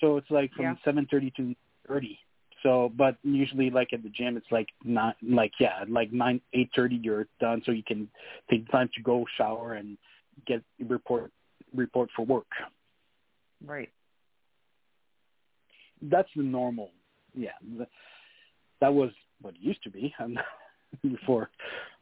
so 0.00 0.16
it's 0.16 0.30
like 0.30 0.52
from 0.52 0.64
Yeah. 0.64 0.74
seven 0.84 1.06
thirty 1.10 1.30
to 1.36 1.54
thirty. 1.86 2.18
So, 2.62 2.92
but 2.96 3.16
usually 3.22 3.70
like 3.70 3.92
at 3.92 4.02
the 4.02 4.08
gym, 4.08 4.36
it's 4.36 4.46
like 4.50 4.68
not 4.84 5.16
like 5.22 5.52
yeah, 5.58 5.84
like 5.88 6.12
nine 6.12 6.40
eight 6.52 6.70
thirty 6.76 6.96
you're 7.02 7.26
done, 7.40 7.62
so 7.66 7.72
you 7.72 7.82
can 7.82 8.08
take 8.50 8.70
time 8.70 8.88
to 8.94 9.02
go 9.02 9.24
shower 9.36 9.74
and 9.74 9.98
get 10.46 10.62
report 10.86 11.32
report 11.74 12.08
for 12.14 12.24
work. 12.24 12.46
Right. 13.64 13.90
That's 16.02 16.28
the 16.36 16.42
normal. 16.42 16.90
Yeah, 17.34 17.50
that 18.80 18.92
was 18.92 19.10
what 19.40 19.54
it 19.54 19.60
used 19.60 19.82
to 19.84 19.90
be 19.90 20.14
and 20.18 20.38
before. 21.02 21.50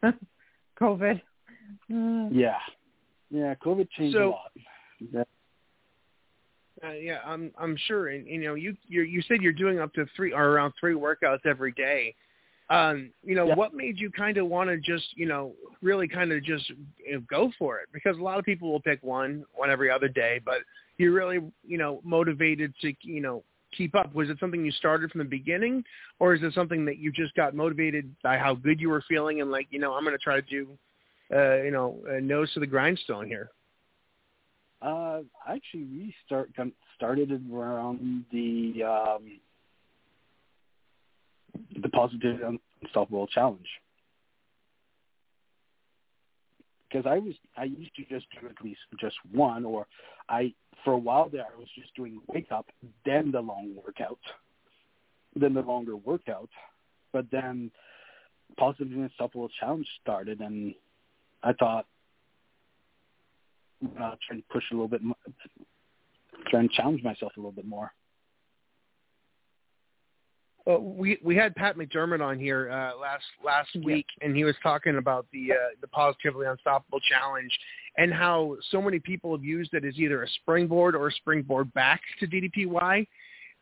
COVID. 0.81 1.21
Yeah, 1.89 2.59
yeah, 3.31 3.55
COVID 3.65 3.89
changed 3.97 4.17
So- 4.17 4.35
a 5.13 5.19
lot. 5.19 5.29
Uh, 6.83 6.93
yeah, 6.93 7.19
I'm 7.27 7.53
I'm 7.59 7.77
sure, 7.87 8.09
and 8.09 8.27
you 8.27 8.39
know, 8.41 8.55
you 8.55 8.75
you 8.89 9.03
you 9.03 9.21
said 9.23 9.43
you're 9.43 9.53
doing 9.53 9.81
up 9.81 9.93
to 9.95 10.07
three 10.17 10.33
or 10.33 10.49
around 10.51 10.73
three 10.81 10.95
workouts 10.95 11.45
every 11.45 11.73
day. 11.73 12.15
Um, 12.71 13.11
you 13.25 13.35
know, 13.35 13.49
Yeah. 13.49 13.55
what 13.57 13.75
made 13.75 13.99
you 13.99 14.11
kind 14.11 14.39
of 14.39 14.47
want 14.47 14.71
to 14.71 14.79
just 14.79 15.17
you 15.17 15.27
know 15.27 15.55
really 15.83 16.09
kind 16.09 16.33
of 16.33 16.43
just 16.43 16.71
you 17.05 17.15
know, 17.15 17.21
go 17.29 17.53
for 17.59 17.79
it? 17.81 17.89
Because 17.93 18.17
a 18.17 18.23
lot 18.23 18.39
of 18.39 18.45
people 18.45 18.71
will 18.73 18.81
pick 18.81 19.03
one 19.03 19.45
one 19.55 19.71
every 19.71 19.91
other 19.91 20.09
day, 20.09 20.41
but 20.45 20.59
you're 20.97 21.13
really 21.13 21.41
you 21.67 21.77
know 21.77 22.01
motivated 22.03 22.73
to 22.81 22.95
you 23.03 23.21
know 23.21 23.43
keep 23.77 23.95
up. 23.95 24.15
Was 24.15 24.31
it 24.31 24.39
something 24.41 24.65
you 24.65 24.73
started 24.73 25.11
from 25.11 25.19
the 25.19 25.25
beginning, 25.25 25.85
or 26.19 26.35
is 26.35 26.43
it 26.43 26.55
something 26.55 26.85
that 26.87 26.97
you 26.97 27.13
just 27.13 27.35
got 27.35 27.55
motivated 27.55 28.15
by 28.23 28.39
how 28.39 28.55
good 28.55 28.81
you 28.81 28.89
were 28.89 29.05
feeling 29.07 29.43
and 29.43 29.51
like 29.51 29.67
you 29.71 29.79
know 29.81 29.93
I'm 29.93 30.05
going 30.05 30.17
to 30.17 30.23
try 30.23 30.41
to 30.41 30.43
do 30.43 30.79
uh, 31.35 31.57
you 31.63 31.73
know 31.73 32.01
uh, 32.09 32.21
nose 32.21 32.51
to 32.55 32.61
the 32.61 32.67
grindstone 32.67 33.27
here? 33.27 33.51
Uh, 34.83 35.21
I 35.47 35.55
actually, 35.57 35.85
we 35.85 36.15
start 36.25 36.51
started 36.97 37.31
around 37.53 38.25
the 38.33 38.83
um, 38.83 39.41
the 41.83 41.89
positive 41.91 42.41
unstoppable 42.83 43.27
challenge. 43.27 43.69
Because 46.89 47.07
I 47.07 47.19
was 47.19 47.35
I 47.57 47.65
used 47.65 47.95
to 47.97 48.03
just 48.09 48.27
do 48.41 48.49
at 48.49 48.65
least 48.65 48.81
just 48.99 49.17
one, 49.33 49.65
or 49.65 49.87
I 50.29 50.55
for 50.85 50.95
a 50.95 50.99
while 50.99 51.29
there 51.29 51.43
I 51.45 51.59
was 51.59 51.69
just 51.79 51.95
doing 51.95 52.21
wake 52.29 52.51
up, 52.51 52.67
then 53.05 53.31
the 53.31 53.41
long 53.41 53.75
workout, 53.85 54.19
then 55.37 55.55
the 55.55 55.61
longer 55.61 55.97
workout, 55.97 56.49
but 57.13 57.27
then 57.31 57.71
positive 58.57 58.93
unstoppable 58.93 59.51
challenge 59.61 59.87
started, 60.03 60.41
and 60.41 60.75
I 61.43 61.53
thought 61.53 61.87
uh, 63.85 64.15
trying 64.27 64.41
to 64.41 64.45
push 64.51 64.65
a 64.71 64.75
little 64.75 64.89
bit, 64.89 65.01
trying 66.49 66.69
to 66.69 66.75
challenge 66.75 67.03
myself 67.03 67.33
a 67.37 67.41
little 67.41 67.53
bit 67.53 67.67
more. 67.67 67.93
Well, 70.67 70.83
we 70.83 71.19
we 71.25 71.37
had 71.37 71.55
Pat 71.55 71.77
McDermott 71.77 72.21
on 72.21 72.39
here 72.39 72.71
uh, 72.71 72.97
last 73.01 73.25
last 73.45 73.71
week, 73.83 74.07
and 74.21 74.37
he 74.37 74.45
was 74.45 74.55
talking 74.63 74.99
about 74.99 75.27
the 75.33 75.53
uh, 75.53 75.57
the 75.81 75.89
positively 75.89 76.47
unstoppable 76.47 77.01
challenge 77.01 77.51
and 77.97 78.13
how 78.13 78.57
so 78.71 78.81
many 78.81 78.99
people 78.99 79.33
have 79.33 79.45
used 79.45 79.75
it 79.75 79.85
as 79.85 79.99
either 79.99 80.23
a 80.23 80.29
springboard 80.29 80.95
or 80.95 81.09
a 81.09 81.13
springboard 81.13 81.73
back 81.73 82.01
to 82.21 82.27
DDPY. 82.27 83.07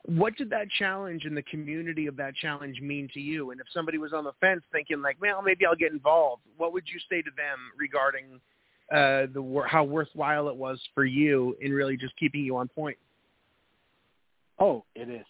What 0.04 0.36
did 0.36 0.50
that 0.50 0.68
challenge 0.78 1.24
and 1.24 1.36
the 1.36 1.42
community 1.42 2.06
of 2.06 2.16
that 2.16 2.34
challenge 2.36 2.80
mean 2.80 3.08
to 3.14 3.20
you? 3.20 3.50
And 3.50 3.60
if 3.60 3.66
somebody 3.72 3.98
was 3.98 4.12
on 4.12 4.24
the 4.24 4.32
fence 4.40 4.62
thinking 4.72 5.02
like, 5.02 5.16
well, 5.20 5.42
maybe 5.42 5.66
I'll 5.66 5.76
get 5.76 5.92
involved, 5.92 6.42
what 6.56 6.72
would 6.72 6.84
you 6.86 7.00
say 7.10 7.20
to 7.20 7.30
them 7.36 7.58
regarding 7.76 8.40
uh, 8.92 9.26
the 9.32 9.62
how 9.66 9.84
worthwhile 9.84 10.48
it 10.48 10.56
was 10.56 10.80
for 10.94 11.04
you 11.04 11.56
in 11.60 11.72
really 11.72 11.96
just 11.96 12.16
keeping 12.16 12.42
you 12.42 12.56
on 12.56 12.68
point? 12.68 12.96
Oh, 14.58 14.84
it 14.94 15.08
is 15.08 15.26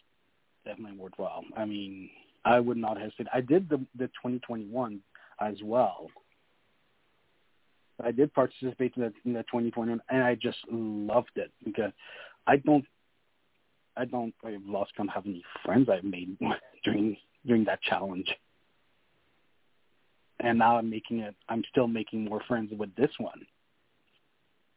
definitely 0.64 0.98
worthwhile. 0.98 1.44
I 1.56 1.64
mean, 1.64 2.10
I 2.44 2.60
would 2.60 2.76
not 2.76 2.98
hesitate. 2.98 3.26
I 3.32 3.40
did 3.40 3.68
the 3.68 3.78
the 3.96 4.06
2021 4.06 5.00
as 5.40 5.56
well. 5.62 6.08
I 8.02 8.12
did 8.12 8.32
participate 8.32 8.92
in 8.96 9.02
the, 9.02 9.12
in 9.24 9.32
the 9.32 9.42
2021, 9.42 10.00
and 10.08 10.22
I 10.22 10.36
just 10.36 10.58
loved 10.70 11.32
it 11.36 11.50
because 11.64 11.90
I 12.46 12.56
don't, 12.58 12.84
I 13.96 14.04
don't, 14.04 14.32
I've 14.44 14.64
lost 14.64 14.92
count 14.96 15.10
how 15.10 15.22
many 15.24 15.42
friends 15.64 15.88
I've 15.88 16.04
made 16.04 16.36
during 16.84 17.16
during 17.46 17.64
that 17.64 17.82
challenge. 17.82 18.28
And 20.40 20.58
now 20.58 20.78
I'm 20.78 20.88
making 20.88 21.20
it. 21.20 21.34
I'm 21.48 21.64
still 21.70 21.88
making 21.88 22.24
more 22.24 22.40
friends 22.46 22.72
with 22.76 22.94
this 22.96 23.10
one. 23.18 23.46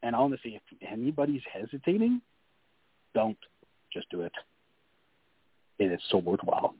And 0.04 0.16
honestly, 0.16 0.60
if 0.60 0.92
anybody's 0.92 1.44
hesitating, 1.54 2.22
don't 3.14 3.38
just 3.94 4.10
do 4.10 4.22
it 4.22 4.32
it 5.82 5.92
is 5.92 6.00
so 6.10 6.18
worthwhile. 6.18 6.76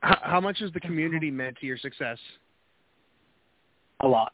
How, 0.00 0.18
how 0.22 0.40
much 0.40 0.60
has 0.60 0.72
the 0.72 0.80
community 0.80 1.30
meant 1.30 1.56
to 1.58 1.66
your 1.66 1.78
success? 1.78 2.18
A 4.00 4.06
lot. 4.06 4.32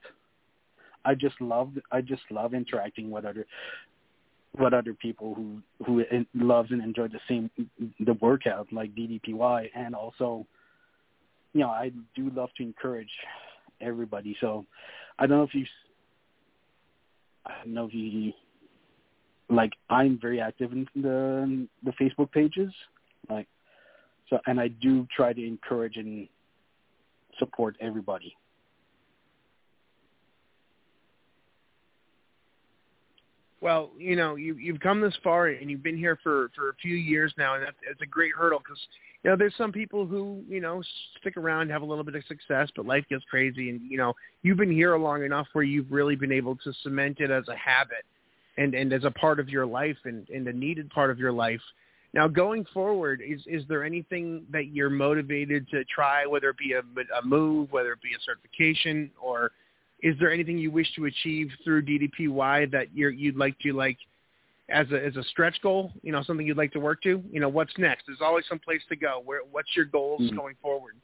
I 1.07 1.15
just 1.15 1.41
love 1.41 1.73
I 1.91 2.01
just 2.01 2.23
love 2.31 2.55
interacting 2.55 3.11
with 3.11 3.25
other 3.25 3.47
with 4.59 4.73
other 4.73 4.95
people 4.95 5.35
who 5.35 5.61
who 5.85 6.05
loves 6.35 6.71
and 6.71 6.83
enjoy 6.83 7.09
the 7.09 7.21
same 7.29 7.51
the 8.01 8.15
workout 8.15 8.69
like 8.73 8.95
DDPY 8.95 9.69
and 9.75 9.95
also 9.95 10.47
you 11.55 11.61
know 11.61 11.71
I 11.71 11.91
do 12.15 12.31
love 12.31 12.51
to 12.59 12.63
encourage 12.63 13.11
everybody 13.81 14.37
so 14.41 14.67
I 15.19 15.27
don't 15.27 15.39
know 15.39 15.45
if 15.45 15.55
you 15.55 15.65
I 17.47 17.53
don't 17.65 17.75
know 17.75 17.87
if 17.87 17.95
you 17.95 18.33
like 19.49 19.73
I'm 19.89 20.19
very 20.21 20.41
active 20.41 20.73
in 20.73 20.87
the 20.95 21.67
the 21.83 21.93
Facebook 21.93 22.31
pages 22.33 22.73
like 23.31 23.47
so, 24.31 24.39
and 24.47 24.59
I 24.59 24.69
do 24.69 25.07
try 25.15 25.33
to 25.33 25.47
encourage 25.47 25.97
and 25.97 26.29
support 27.39 27.77
everybody. 27.81 28.35
Well, 33.61 33.91
you 33.99 34.17
know, 34.17 34.37
you 34.37 34.57
you've 34.57 34.81
come 34.81 35.01
this 35.01 35.17
far 35.23 35.47
and 35.49 35.71
you've 35.71 35.83
been 35.83 35.97
here 35.97 36.19
for 36.23 36.51
for 36.55 36.71
a 36.71 36.75
few 36.75 36.97
years 36.97 37.33
now, 37.39 37.55
and 37.55 37.65
that's, 37.65 37.77
that's 37.87 38.01
a 38.03 38.07
great 38.07 38.33
hurdle 38.33 38.59
because 38.59 38.79
you 39.25 39.31
know 39.31 39.37
there's 39.37 39.55
some 39.57 39.73
people 39.73 40.07
who 40.07 40.43
you 40.49 40.61
know 40.61 40.83
stick 41.19 41.37
around, 41.37 41.71
have 41.71 41.83
a 41.83 41.85
little 41.85 42.05
bit 42.05 42.15
of 42.15 42.25
success, 42.27 42.69
but 42.77 42.85
life 42.85 43.05
gets 43.09 43.25
crazy, 43.25 43.71
and 43.71 43.81
you 43.91 43.97
know 43.97 44.13
you've 44.43 44.59
been 44.59 44.71
here 44.71 44.97
long 44.99 45.25
enough 45.25 45.47
where 45.55 45.65
you've 45.65 45.91
really 45.91 46.15
been 46.15 46.33
able 46.33 46.57
to 46.57 46.73
cement 46.83 47.21
it 47.21 47.31
as 47.31 47.49
a 47.49 47.57
habit, 47.57 48.05
and 48.59 48.75
and 48.75 48.93
as 48.93 49.05
a 49.05 49.11
part 49.11 49.41
of 49.41 49.49
your 49.49 49.65
life, 49.65 49.97
and 50.05 50.29
and 50.29 50.47
a 50.47 50.53
needed 50.53 50.91
part 50.91 51.11
of 51.11 51.19
your 51.19 51.33
life. 51.33 51.61
Now, 52.13 52.29
going 52.29 52.67
forward, 52.73 53.23
is 53.27 53.41
is 53.47 53.65
there 53.67 53.83
anything 53.83 54.45
that 54.53 54.69
you're 54.69 54.91
motivated 54.91 55.69
to 55.71 55.85
try, 55.87 56.27
whether 56.27 56.51
it 56.51 56.59
be 56.59 56.75
a, 56.75 56.81
a 57.19 57.25
move, 57.25 57.73
whether 57.73 57.93
it 57.93 58.03
be 58.03 58.11
a 58.11 58.21
certification, 58.25 59.11
or 59.21 59.53
is 60.03 60.15
there 60.21 60.31
anything 60.31 60.59
you 60.59 60.71
wish 60.71 60.87
to 60.97 61.07
achieve 61.07 61.49
through 61.65 61.83
DDPY 61.83 62.71
that 62.71 62.89
you're, 62.95 63.11
you'd 63.11 63.37
like 63.37 63.59
to 63.61 63.73
like 63.73 63.97
as 64.69 64.87
a 64.93 65.05
as 65.05 65.17
a 65.17 65.23
stretch 65.25 65.61
goal? 65.63 65.93
You 66.03 66.13
know, 66.13 66.23
something 66.23 66.47
you'd 66.47 66.57
like 66.57 66.73
to 66.73 66.81
work 66.81 67.03
to. 67.03 67.23
You 67.31 67.41
know, 67.41 67.49
what's 67.49 67.73
next? 67.79 68.05
There's 68.07 68.21
always 68.23 68.45
some 68.49 68.59
place 68.59 68.83
to 68.89 68.97
go. 68.97 69.23
Where 69.25 69.41
what's 69.51 69.69
your 69.77 69.85
goals 69.87 70.23
mm-hmm. 70.23 70.37
going 70.37 70.57
forward? 70.63 70.97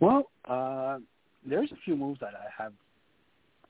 Well, 0.00 0.30
uh, 0.46 0.98
there's 1.44 1.72
a 1.72 1.76
few 1.84 1.96
moves 1.96 2.20
that 2.20 2.34
I 2.34 2.62
have 2.62 2.72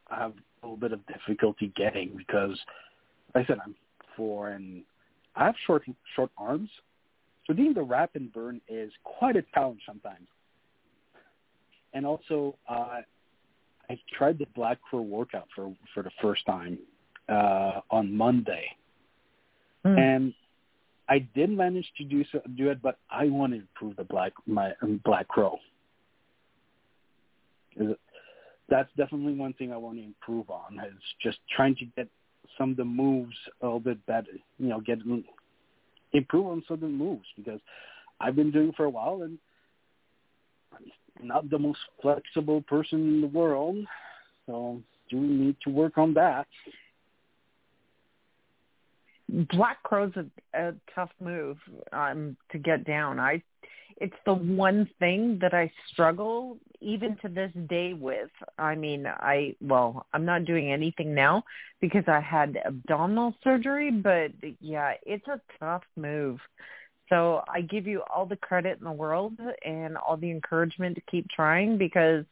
I 0.08 0.18
have 0.18 0.32
a 0.62 0.66
little 0.66 0.76
bit 0.76 0.92
of 0.92 1.00
difficulty 1.06 1.72
getting 1.76 2.16
because, 2.16 2.58
like 3.34 3.44
I 3.44 3.46
said, 3.46 3.58
I'm 3.64 3.74
four 4.16 4.50
and 4.50 4.82
I 5.34 5.46
have 5.46 5.54
short 5.66 5.84
short 6.14 6.30
arms, 6.36 6.70
so 7.46 7.52
doing 7.52 7.74
the 7.74 7.82
wrap 7.82 8.10
and 8.14 8.32
burn 8.32 8.60
is 8.68 8.92
quite 9.04 9.36
a 9.36 9.44
challenge 9.54 9.80
sometimes. 9.86 10.26
And 11.92 12.04
also, 12.04 12.56
uh, 12.68 13.00
I 13.88 13.98
tried 14.12 14.38
the 14.38 14.46
Black 14.54 14.80
Crow 14.82 15.00
workout 15.00 15.48
for 15.54 15.74
for 15.94 16.02
the 16.02 16.10
first 16.20 16.44
time 16.46 16.78
uh, 17.28 17.80
on 17.90 18.14
Monday, 18.14 18.64
mm. 19.84 19.98
and 19.98 20.34
I 21.08 21.26
did 21.34 21.50
manage 21.50 21.90
to 21.98 22.04
do 22.04 22.24
so, 22.32 22.40
do 22.56 22.70
it, 22.70 22.82
but 22.82 22.98
I 23.10 23.28
want 23.28 23.52
to 23.52 23.60
improve 23.60 23.96
the 23.96 24.04
black 24.04 24.32
my 24.46 24.72
um, 24.82 25.00
Black 25.04 25.28
Crow. 25.28 25.58
That's 28.68 28.88
definitely 28.96 29.34
one 29.34 29.52
thing 29.52 29.72
I 29.72 29.76
want 29.76 29.98
to 29.98 30.04
improve 30.04 30.50
on 30.50 30.80
is 30.80 31.02
just 31.22 31.38
trying 31.54 31.76
to 31.76 31.84
get 31.96 32.08
some 32.58 32.70
of 32.70 32.76
the 32.76 32.84
moves 32.84 33.36
a 33.60 33.66
little 33.66 33.80
bit 33.80 34.04
better. 34.06 34.32
You 34.58 34.68
know, 34.68 34.80
get 34.80 34.98
improve 36.12 36.46
on 36.46 36.64
some 36.66 36.74
of 36.74 36.80
the 36.80 36.88
moves 36.88 37.26
because 37.36 37.60
I've 38.20 38.34
been 38.34 38.50
doing 38.50 38.72
for 38.76 38.84
a 38.84 38.90
while 38.90 39.22
and 39.22 39.38
I'm 41.20 41.28
not 41.28 41.50
the 41.50 41.58
most 41.58 41.78
flexible 42.02 42.62
person 42.62 43.00
in 43.00 43.20
the 43.20 43.26
world, 43.26 43.76
so 44.46 44.80
do 45.10 45.20
need 45.20 45.56
to 45.64 45.70
work 45.70 45.98
on 45.98 46.14
that. 46.14 46.46
Black 49.28 49.82
Crow's 49.82 50.12
a, 50.16 50.26
a 50.58 50.74
tough 50.94 51.10
move 51.20 51.58
um, 51.92 52.36
to 52.52 52.58
get 52.58 52.84
down. 52.84 53.18
I 53.18 53.42
it's 53.98 54.16
the 54.26 54.34
one 54.34 54.88
thing 54.98 55.38
that 55.40 55.54
I 55.54 55.70
struggle 55.90 56.58
even 56.80 57.16
to 57.22 57.28
this 57.28 57.50
day 57.68 57.94
with. 57.94 58.30
I 58.58 58.74
mean, 58.74 59.06
I 59.06 59.56
well, 59.60 60.06
I'm 60.12 60.24
not 60.24 60.44
doing 60.44 60.70
anything 60.70 61.14
now 61.14 61.44
because 61.80 62.04
I 62.06 62.20
had 62.20 62.58
abdominal 62.64 63.34
surgery, 63.42 63.90
but 63.90 64.32
yeah, 64.60 64.92
it's 65.04 65.26
a 65.28 65.40
tough 65.58 65.82
move. 65.96 66.38
So 67.08 67.42
I 67.48 67.60
give 67.60 67.86
you 67.86 68.02
all 68.14 68.26
the 68.26 68.36
credit 68.36 68.78
in 68.78 68.84
the 68.84 68.92
world 68.92 69.38
and 69.64 69.96
all 69.96 70.16
the 70.16 70.30
encouragement 70.30 70.96
to 70.96 71.02
keep 71.02 71.28
trying 71.30 71.78
because, 71.78 72.24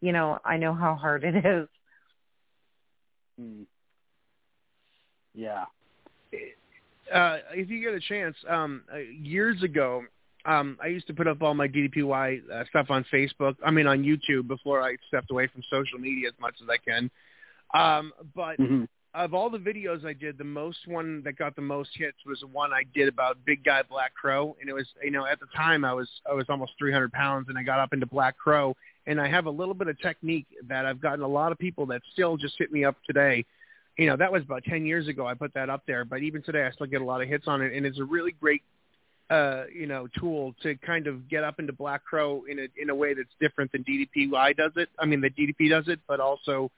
you 0.00 0.12
know, 0.12 0.38
I 0.44 0.58
know 0.58 0.74
how 0.74 0.94
hard 0.94 1.24
it 1.24 1.44
is. 1.44 1.68
Hmm. 3.38 3.62
Yeah. 5.34 5.64
Uh, 7.12 7.38
if 7.54 7.70
you 7.70 7.80
get 7.80 7.94
a 7.94 8.00
chance, 8.00 8.36
um, 8.48 8.82
uh, 8.92 8.98
years 8.98 9.62
ago, 9.62 10.02
um, 10.44 10.78
I 10.82 10.86
used 10.88 11.06
to 11.08 11.14
put 11.14 11.26
up 11.26 11.42
all 11.42 11.54
my 11.54 11.68
DDPY 11.68 12.50
uh, 12.50 12.64
stuff 12.70 12.86
on 12.90 13.04
Facebook. 13.12 13.56
I 13.64 13.70
mean, 13.70 13.86
on 13.86 14.02
YouTube 14.02 14.48
before 14.48 14.82
I 14.82 14.96
stepped 15.08 15.30
away 15.30 15.46
from 15.48 15.62
social 15.70 15.98
media 15.98 16.28
as 16.28 16.34
much 16.40 16.54
as 16.62 16.68
I 16.68 16.78
can. 16.78 17.10
Um, 17.74 18.12
but 18.34 18.58
mm-hmm. 18.58 18.84
of 19.14 19.34
all 19.34 19.50
the 19.50 19.58
videos 19.58 20.06
I 20.06 20.14
did, 20.14 20.38
the 20.38 20.44
most 20.44 20.78
one 20.86 21.22
that 21.24 21.36
got 21.36 21.54
the 21.54 21.62
most 21.62 21.90
hits 21.94 22.16
was 22.24 22.40
the 22.40 22.46
one 22.46 22.72
I 22.72 22.84
did 22.94 23.08
about 23.08 23.44
Big 23.44 23.64
Guy 23.64 23.82
Black 23.88 24.14
Crow, 24.14 24.56
and 24.60 24.70
it 24.70 24.72
was 24.72 24.86
you 25.02 25.10
know 25.10 25.26
at 25.26 25.40
the 25.40 25.46
time 25.54 25.84
I 25.84 25.92
was 25.92 26.08
I 26.28 26.34
was 26.34 26.46
almost 26.48 26.72
300 26.78 27.12
pounds, 27.12 27.48
and 27.48 27.58
I 27.58 27.62
got 27.62 27.78
up 27.78 27.92
into 27.92 28.06
Black 28.06 28.38
Crow, 28.38 28.74
and 29.06 29.20
I 29.20 29.28
have 29.28 29.46
a 29.46 29.50
little 29.50 29.74
bit 29.74 29.88
of 29.88 30.00
technique 30.00 30.46
that 30.68 30.86
I've 30.86 31.00
gotten 31.00 31.22
a 31.22 31.28
lot 31.28 31.52
of 31.52 31.58
people 31.58 31.84
that 31.86 32.00
still 32.12 32.36
just 32.36 32.54
hit 32.58 32.72
me 32.72 32.84
up 32.84 32.96
today. 33.06 33.44
You 33.98 34.06
know, 34.06 34.16
that 34.16 34.32
was 34.32 34.42
about 34.42 34.64
10 34.64 34.86
years 34.86 35.08
ago 35.08 35.26
I 35.26 35.34
put 35.34 35.52
that 35.54 35.68
up 35.68 35.82
there, 35.86 36.04
but 36.04 36.22
even 36.22 36.42
today 36.42 36.64
I 36.64 36.70
still 36.70 36.86
get 36.86 37.02
a 37.02 37.04
lot 37.04 37.20
of 37.20 37.28
hits 37.28 37.48
on 37.48 37.62
it, 37.62 37.74
and 37.74 37.84
it's 37.84 37.98
a 37.98 38.04
really 38.04 38.32
great 38.32 38.62
uh, 39.30 39.64
you 39.74 39.86
know, 39.86 40.08
tool 40.18 40.54
to 40.62 40.74
kind 40.76 41.06
of 41.06 41.28
get 41.28 41.44
up 41.44 41.58
into 41.58 41.72
Black 41.72 42.02
Crow 42.04 42.44
in 42.48 42.58
a 42.58 42.68
in 42.80 42.88
a 42.88 42.94
way 42.94 43.12
that's 43.12 43.28
different 43.40 43.70
than 43.72 43.84
DDPY 43.84 44.56
does 44.56 44.72
it. 44.76 44.88
I 44.98 45.04
mean, 45.04 45.20
the 45.20 45.28
DDP 45.28 45.68
does 45.68 45.86
it, 45.88 46.00
but 46.08 46.18
also 46.18 46.70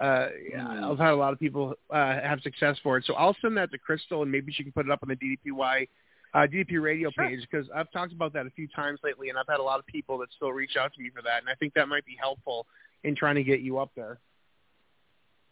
uh, 0.00 0.28
mm. 0.56 0.90
I've 0.90 0.98
had 0.98 1.12
a 1.12 1.16
lot 1.16 1.32
of 1.32 1.38
people 1.38 1.74
uh, 1.90 2.20
have 2.20 2.40
success 2.40 2.76
for 2.82 2.96
it. 2.96 3.04
So 3.06 3.14
I'll 3.14 3.36
send 3.40 3.56
that 3.56 3.70
to 3.70 3.78
Crystal, 3.78 4.22
and 4.22 4.32
maybe 4.32 4.52
she 4.52 4.64
can 4.64 4.72
put 4.72 4.86
it 4.86 4.90
up 4.90 5.00
on 5.02 5.10
the 5.10 5.16
DDPY 5.16 5.88
uh, 6.34 6.38
DDP 6.38 6.82
radio 6.82 7.10
sure. 7.10 7.28
page 7.28 7.46
because 7.48 7.68
I've 7.74 7.90
talked 7.92 8.12
about 8.12 8.32
that 8.32 8.46
a 8.46 8.50
few 8.50 8.66
times 8.68 9.00
lately, 9.04 9.28
and 9.28 9.38
I've 9.38 9.46
had 9.48 9.60
a 9.60 9.62
lot 9.62 9.78
of 9.78 9.86
people 9.86 10.18
that 10.18 10.28
still 10.34 10.50
reach 10.50 10.76
out 10.76 10.92
to 10.94 11.00
me 11.00 11.10
for 11.14 11.22
that, 11.22 11.40
and 11.40 11.48
I 11.48 11.54
think 11.54 11.74
that 11.74 11.88
might 11.88 12.04
be 12.04 12.16
helpful 12.18 12.66
in 13.04 13.14
trying 13.14 13.36
to 13.36 13.44
get 13.44 13.60
you 13.60 13.78
up 13.78 13.90
there. 13.94 14.18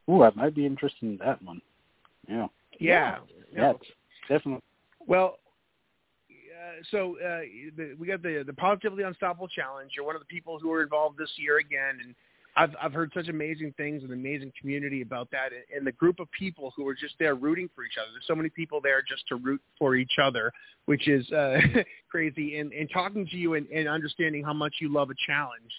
Ooh, 0.09 0.22
I 0.22 0.30
might 0.34 0.55
be 0.55 0.66
interested 0.66 1.03
in 1.03 1.18
that 1.18 1.42
one. 1.42 1.61
Yeah. 2.28 2.46
Yeah. 2.78 3.18
Yeah, 3.53 3.72
definitely. 4.28 4.62
Well, 5.07 5.38
uh, 6.30 6.82
so 6.90 7.16
uh, 7.18 7.40
the, 7.76 7.96
we 7.98 8.07
got 8.07 8.22
the 8.22 8.44
the 8.46 8.53
positively 8.53 9.03
unstoppable 9.03 9.48
challenge. 9.48 9.92
You're 9.96 10.05
one 10.05 10.14
of 10.14 10.22
the 10.22 10.26
people 10.26 10.59
who 10.59 10.68
were 10.68 10.82
involved 10.82 11.18
this 11.18 11.30
year 11.36 11.59
again, 11.59 11.98
and 12.03 12.14
I've 12.57 12.74
I've 12.80 12.92
heard 12.92 13.11
such 13.14 13.28
amazing 13.28 13.74
things 13.76 14.03
and 14.03 14.12
amazing 14.12 14.53
community 14.61 15.03
about 15.03 15.30
that, 15.30 15.53
and, 15.53 15.62
and 15.74 15.86
the 15.86 15.92
group 15.92 16.20
of 16.20 16.28
people 16.30 16.72
who 16.76 16.86
are 16.86 16.94
just 16.94 17.14
there 17.18 17.34
rooting 17.34 17.68
for 17.74 17.84
each 17.84 17.96
other. 18.01 18.11
There's 18.12 18.26
so 18.26 18.34
many 18.34 18.51
people 18.51 18.80
there 18.80 19.03
just 19.07 19.26
to 19.28 19.36
root 19.36 19.61
for 19.78 19.96
each 19.96 20.18
other, 20.22 20.53
which 20.86 21.09
is 21.09 21.30
uh, 21.32 21.59
crazy. 22.11 22.59
And, 22.59 22.72
and 22.72 22.88
talking 22.92 23.26
to 23.26 23.36
you 23.36 23.55
and, 23.55 23.66
and 23.68 23.88
understanding 23.88 24.44
how 24.44 24.53
much 24.53 24.74
you 24.80 24.92
love 24.92 25.11
a 25.11 25.14
challenge, 25.26 25.72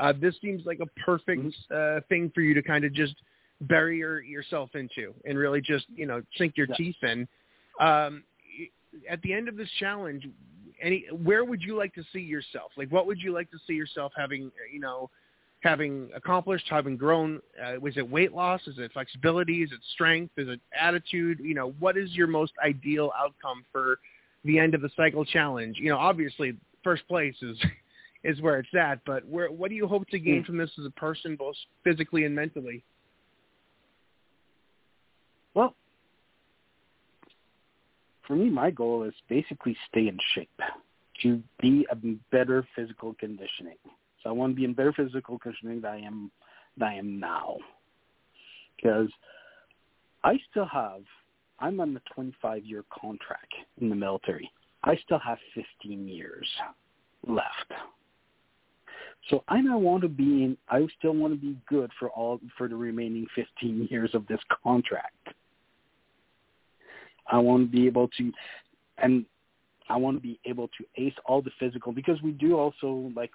uh, 0.00 0.12
this 0.20 0.34
seems 0.42 0.66
like 0.66 0.80
a 0.80 1.00
perfect 1.00 1.54
uh, 1.74 2.00
thing 2.08 2.30
for 2.34 2.40
you 2.40 2.54
to 2.54 2.62
kind 2.62 2.84
of 2.84 2.92
just 2.92 3.14
bury 3.62 3.98
your, 3.98 4.20
yourself 4.22 4.70
into 4.74 5.14
and 5.24 5.38
really 5.38 5.60
just 5.60 5.86
you 5.94 6.06
know 6.06 6.22
sink 6.36 6.56
your 6.56 6.66
Yeah. 6.68 6.76
teeth 6.76 7.02
in. 7.02 7.28
Um, 7.80 8.24
at 9.08 9.20
the 9.22 9.32
end 9.32 9.48
of 9.48 9.56
this 9.56 9.68
challenge, 9.78 10.26
any 10.80 11.06
where 11.10 11.44
would 11.44 11.62
you 11.62 11.76
like 11.76 11.94
to 11.94 12.04
see 12.12 12.20
yourself? 12.20 12.72
Like, 12.76 12.90
what 12.90 13.06
would 13.06 13.20
you 13.20 13.32
like 13.32 13.50
to 13.50 13.58
see 13.66 13.74
yourself 13.74 14.12
having? 14.16 14.50
You 14.72 14.80
know 14.80 15.10
having 15.62 16.10
accomplished, 16.14 16.66
having 16.70 16.96
grown? 16.96 17.40
Uh, 17.62 17.80
was 17.80 17.96
it 17.96 18.08
weight 18.08 18.32
loss? 18.32 18.60
Is 18.66 18.78
it 18.78 18.92
flexibility? 18.92 19.62
Is 19.62 19.72
it 19.72 19.80
strength? 19.94 20.32
Is 20.36 20.48
it 20.48 20.60
attitude? 20.78 21.40
You 21.40 21.54
know, 21.54 21.72
what 21.78 21.96
is 21.96 22.12
your 22.14 22.26
most 22.26 22.52
ideal 22.64 23.10
outcome 23.18 23.64
for 23.72 23.98
the 24.44 24.58
end 24.58 24.74
of 24.74 24.80
the 24.80 24.90
cycle 24.96 25.24
challenge? 25.24 25.78
You 25.78 25.90
know, 25.90 25.98
obviously, 25.98 26.56
first 26.84 27.06
place 27.08 27.34
is 27.42 27.58
is 28.24 28.40
where 28.40 28.58
it's 28.58 28.74
at. 28.78 29.00
But 29.04 29.26
where 29.26 29.50
what 29.50 29.70
do 29.70 29.76
you 29.76 29.86
hope 29.86 30.06
to 30.08 30.18
gain 30.18 30.44
from 30.44 30.56
this 30.56 30.70
as 30.78 30.84
a 30.86 30.90
person, 30.90 31.36
both 31.36 31.56
physically 31.84 32.24
and 32.24 32.34
mentally? 32.34 32.84
Well, 35.56 35.74
for 38.26 38.36
me, 38.36 38.50
my 38.50 38.70
goal 38.70 39.04
is 39.04 39.14
basically 39.26 39.74
stay 39.88 40.06
in 40.06 40.18
shape, 40.34 40.60
to 41.22 41.42
be 41.60 41.86
a 41.90 41.96
better 42.30 42.62
physical 42.76 43.14
conditioning. 43.18 43.78
So 44.22 44.28
I 44.28 44.32
want 44.32 44.52
to 44.52 44.54
be 44.54 44.64
in 44.64 44.74
better 44.74 44.92
physical 44.92 45.38
conditioning 45.38 45.80
than 45.80 45.90
I 45.90 46.00
am 46.02 46.30
than 46.76 46.88
I 46.88 46.94
am 46.96 47.18
now, 47.18 47.56
because 48.76 49.08
I 50.22 50.38
still 50.50 50.66
have. 50.66 51.00
I'm 51.58 51.80
on 51.80 51.94
the 51.94 52.02
25 52.14 52.66
year 52.66 52.84
contract 52.92 53.54
in 53.80 53.88
the 53.88 53.94
military. 53.94 54.50
I 54.84 54.94
still 55.06 55.18
have 55.20 55.38
15 55.54 56.06
years 56.06 56.46
left. 57.26 57.72
So 59.30 59.42
I 59.48 59.62
now 59.62 59.78
want 59.78 60.02
to 60.02 60.08
be 60.08 60.44
in. 60.44 60.58
I 60.68 60.86
still 60.98 61.14
want 61.14 61.32
to 61.32 61.40
be 61.40 61.56
good 61.66 61.90
for 61.98 62.10
all 62.10 62.40
for 62.58 62.68
the 62.68 62.76
remaining 62.76 63.26
15 63.34 63.88
years 63.90 64.10
of 64.12 64.26
this 64.26 64.40
contract. 64.62 65.30
I 67.30 67.38
want 67.38 67.70
to 67.70 67.76
be 67.76 67.86
able 67.86 68.08
to, 68.18 68.32
and 68.98 69.24
I 69.88 69.96
want 69.96 70.16
to 70.16 70.20
be 70.20 70.38
able 70.44 70.68
to 70.68 70.84
ace 70.96 71.14
all 71.26 71.42
the 71.42 71.50
physical 71.58 71.92
because 71.92 72.20
we 72.22 72.32
do 72.32 72.56
also 72.56 73.10
like, 73.14 73.30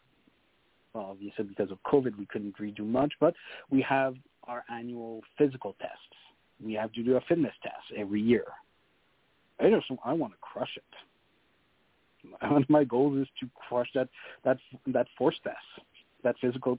well, 0.93 1.07
obviously 1.11 1.45
because 1.45 1.71
of 1.71 1.77
COVID 1.83 2.17
we 2.17 2.25
couldn't 2.25 2.59
really 2.59 2.73
do 2.73 2.83
much, 2.83 3.13
but 3.19 3.33
we 3.69 3.81
have 3.87 4.15
our 4.45 4.63
annual 4.71 5.21
physical 5.37 5.75
tests. 5.79 5.95
We 6.63 6.73
have 6.73 6.91
to 6.93 7.03
do 7.03 7.15
a 7.15 7.21
fitness 7.21 7.53
test 7.63 7.97
every 7.97 8.21
year. 8.21 8.45
I 9.59 9.69
just 9.69 9.85
I 10.03 10.13
want 10.13 10.33
to 10.33 10.39
crush 10.41 10.77
it. 10.77 12.39
One 12.51 12.63
of 12.63 12.69
my 12.69 12.83
goals 12.83 13.17
is 13.19 13.27
to 13.39 13.49
crush 13.67 13.87
that 13.95 14.09
that 14.43 14.57
that 14.87 15.07
force 15.17 15.39
test, 15.43 15.57
that 16.23 16.35
physical. 16.41 16.77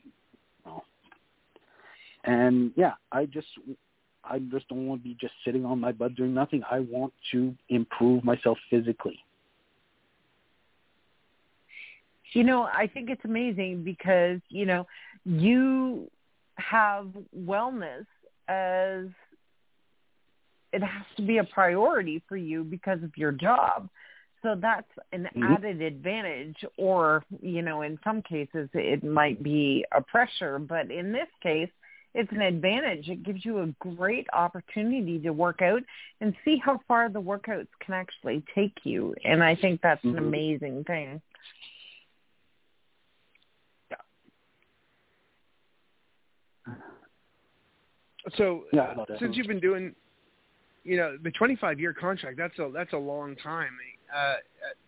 And 2.24 2.72
yeah, 2.76 2.92
I 3.10 3.26
just 3.26 3.48
I 4.24 4.38
just 4.38 4.68
don't 4.68 4.86
want 4.86 5.02
to 5.02 5.08
be 5.08 5.16
just 5.20 5.34
sitting 5.44 5.64
on 5.64 5.80
my 5.80 5.92
butt 5.92 6.14
doing 6.14 6.34
nothing. 6.34 6.62
I 6.70 6.80
want 6.80 7.12
to 7.32 7.54
improve 7.68 8.24
myself 8.24 8.58
physically. 8.70 9.18
You 12.32 12.44
know, 12.44 12.62
I 12.62 12.86
think 12.86 13.10
it's 13.10 13.24
amazing 13.24 13.84
because, 13.84 14.40
you 14.48 14.64
know, 14.64 14.86
you 15.24 16.10
have 16.56 17.08
wellness 17.36 18.06
as 18.48 19.06
it 20.72 20.82
has 20.82 21.04
to 21.16 21.22
be 21.22 21.38
a 21.38 21.44
priority 21.44 22.22
for 22.28 22.36
you 22.36 22.64
because 22.64 23.02
of 23.02 23.10
your 23.16 23.32
job. 23.32 23.88
So 24.42 24.54
that's 24.54 24.90
an 25.12 25.28
Mhm. 25.36 25.52
added 25.52 25.82
advantage 25.82 26.64
or, 26.76 27.24
you 27.40 27.62
know, 27.62 27.82
in 27.82 27.98
some 28.02 28.22
cases 28.22 28.68
it 28.72 29.04
might 29.04 29.42
be 29.42 29.84
a 29.92 30.00
pressure, 30.00 30.58
but 30.58 30.90
in 30.90 31.12
this 31.12 31.28
case 31.42 31.70
it's 32.14 32.30
an 32.32 32.42
advantage. 32.42 33.08
It 33.08 33.22
gives 33.22 33.44
you 33.44 33.60
a 33.60 33.66
great 33.80 34.26
opportunity 34.32 35.18
to 35.20 35.30
work 35.30 35.62
out 35.62 35.82
and 36.20 36.34
see 36.44 36.58
how 36.62 36.80
far 36.86 37.08
the 37.08 37.20
workouts 37.20 37.68
can 37.80 37.94
actually 37.94 38.44
take 38.54 38.76
you. 38.84 39.14
And 39.24 39.42
I 39.42 39.54
think 39.54 39.80
that's 39.80 40.04
an 40.04 40.14
Mhm. 40.14 40.18
amazing 40.18 40.84
thing. 40.84 41.22
So 48.36 48.66
Yeah, 48.72 49.04
since 49.18 49.36
you've 49.36 49.48
been 49.48 49.58
doing, 49.58 49.96
you 50.84 50.96
know, 50.96 51.16
the 51.16 51.30
25 51.32 51.80
year 51.80 51.92
contract, 51.92 52.36
that's 52.36 52.56
a 52.60 52.70
that's 52.72 52.92
a 52.92 52.98
long 52.98 53.34
time. 53.36 53.76
Uh, 54.14 54.36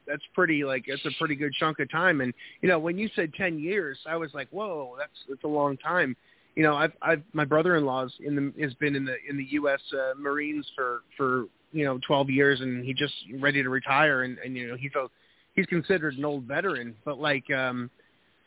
that's 0.07 0.25
pretty 0.35 0.64
like 0.64 0.85
that's 0.87 1.05
a 1.05 1.11
pretty 1.18 1.35
good 1.35 1.53
chunk 1.55 1.81
of 1.81 1.91
time. 1.91 2.20
And 2.20 2.33
you 2.61 2.68
know, 2.68 2.79
when 2.79 2.97
you 2.97 3.09
said 3.16 3.35
10 3.35 3.59
years, 3.59 3.99
I 4.07 4.16
was 4.16 4.33
like, 4.35 4.49
whoa, 4.51 4.95
that's 4.99 5.25
that's 5.29 5.43
a 5.45 5.49
long 5.49 5.77
time. 5.79 6.16
You 6.57 6.62
know, 6.62 6.74
I've 6.74 6.92
I've 7.02 7.22
my 7.32 7.44
brother-in-law's 7.44 8.12
in 8.20 8.36
the 8.36 8.62
has 8.62 8.74
been 8.74 8.94
in 8.94 9.05
the 9.05 9.16
in 9.28 9.36
the 9.36 9.46
U.S. 9.50 9.80
Uh, 9.92 10.14
Marines 10.18 10.66
for 10.76 11.00
for 11.16 11.46
you 11.72 11.84
know 11.84 11.98
12 12.07 12.30
years, 12.30 12.61
and 12.61 12.84
he 12.84 12.94
just 12.94 13.14
ready 13.40 13.62
to 13.62 13.70
retire. 13.70 14.22
And 14.22 14.38
and 14.38 14.57
you 14.57 14.68
know, 14.68 14.76
he's 14.76 14.94
a 14.94 15.09
he's 15.55 15.66
considered 15.66 16.14
an 16.14 16.24
old 16.24 16.44
veteran, 16.44 16.94
but 17.05 17.18
like. 17.18 17.50
um 17.50 17.90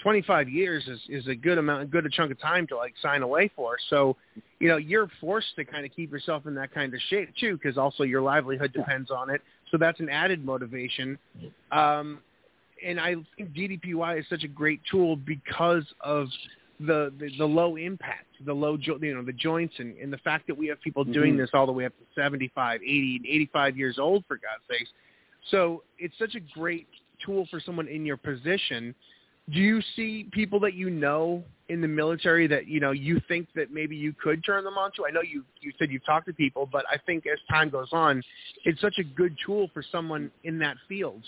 25 0.03 0.47
years 0.47 0.87
is 0.87 0.99
is 1.09 1.27
a 1.27 1.35
good 1.35 1.57
amount, 1.57 1.83
a 1.83 1.85
good 1.85 2.05
a 2.05 2.09
chunk 2.09 2.31
of 2.31 2.39
time 2.39 2.67
to 2.67 2.77
like 2.77 2.93
sign 3.01 3.23
away 3.23 3.49
for. 3.55 3.77
So, 3.89 4.15
you 4.59 4.67
know, 4.67 4.77
you're 4.77 5.09
forced 5.19 5.55
to 5.55 5.65
kind 5.65 5.85
of 5.85 5.91
keep 5.91 6.11
yourself 6.11 6.45
in 6.45 6.53
that 6.55 6.73
kind 6.73 6.93
of 6.93 6.99
shape 7.09 7.33
too, 7.39 7.57
because 7.57 7.77
also 7.77 8.03
your 8.03 8.21
livelihood 8.21 8.73
depends 8.73 9.09
on 9.09 9.29
it. 9.29 9.41
So 9.71 9.77
that's 9.77 9.99
an 9.99 10.09
added 10.09 10.45
motivation. 10.45 11.17
Um, 11.71 12.19
and 12.85 12.99
I 12.99 13.15
think 13.35 13.53
DDPY 13.53 14.19
is 14.19 14.25
such 14.29 14.43
a 14.43 14.47
great 14.47 14.81
tool 14.89 15.15
because 15.15 15.83
of 16.01 16.27
the 16.79 17.13
the, 17.19 17.29
the 17.37 17.45
low 17.45 17.75
impact, 17.75 18.27
the 18.45 18.53
low 18.53 18.77
jo- 18.77 18.99
you 19.01 19.15
know 19.15 19.23
the 19.23 19.33
joints, 19.33 19.75
and, 19.79 19.97
and 19.97 20.11
the 20.11 20.17
fact 20.19 20.47
that 20.47 20.57
we 20.57 20.67
have 20.67 20.79
people 20.81 21.03
doing 21.03 21.33
Mhm. 21.33 21.37
this 21.37 21.49
all 21.53 21.65
the 21.65 21.71
way 21.71 21.85
up 21.85 21.93
to 21.97 22.05
75, 22.15 22.81
80, 22.81 23.21
85 23.27 23.77
years 23.77 23.97
old 23.99 24.25
for 24.27 24.35
God's 24.35 24.63
sakes. 24.69 24.89
So 25.49 25.83
it's 25.97 26.17
such 26.17 26.35
a 26.35 26.39
great 26.39 26.87
tool 27.25 27.47
for 27.49 27.59
someone 27.59 27.87
in 27.87 28.05
your 28.05 28.17
position 28.17 28.93
do 29.53 29.59
you 29.59 29.81
see 29.95 30.27
people 30.31 30.59
that 30.61 30.73
you 30.73 30.89
know 30.89 31.43
in 31.69 31.79
the 31.81 31.87
military 31.87 32.47
that 32.47 32.67
you 32.67 32.79
know 32.79 32.91
you 32.91 33.21
think 33.27 33.47
that 33.55 33.71
maybe 33.71 33.95
you 33.95 34.13
could 34.13 34.43
turn 34.43 34.63
them 34.63 34.77
on 34.77 34.91
to? 34.97 35.05
I 35.07 35.11
know 35.11 35.21
you 35.21 35.43
you 35.61 35.71
said 35.79 35.89
you've 35.89 36.05
talked 36.05 36.27
to 36.27 36.33
people, 36.33 36.67
but 36.69 36.85
I 36.91 36.97
think 37.05 37.25
as 37.27 37.39
time 37.49 37.69
goes 37.69 37.89
on, 37.93 38.21
it's 38.65 38.81
such 38.81 38.95
a 38.99 39.03
good 39.03 39.35
tool 39.45 39.69
for 39.73 39.83
someone 39.89 40.31
in 40.43 40.59
that 40.59 40.75
field, 40.89 41.23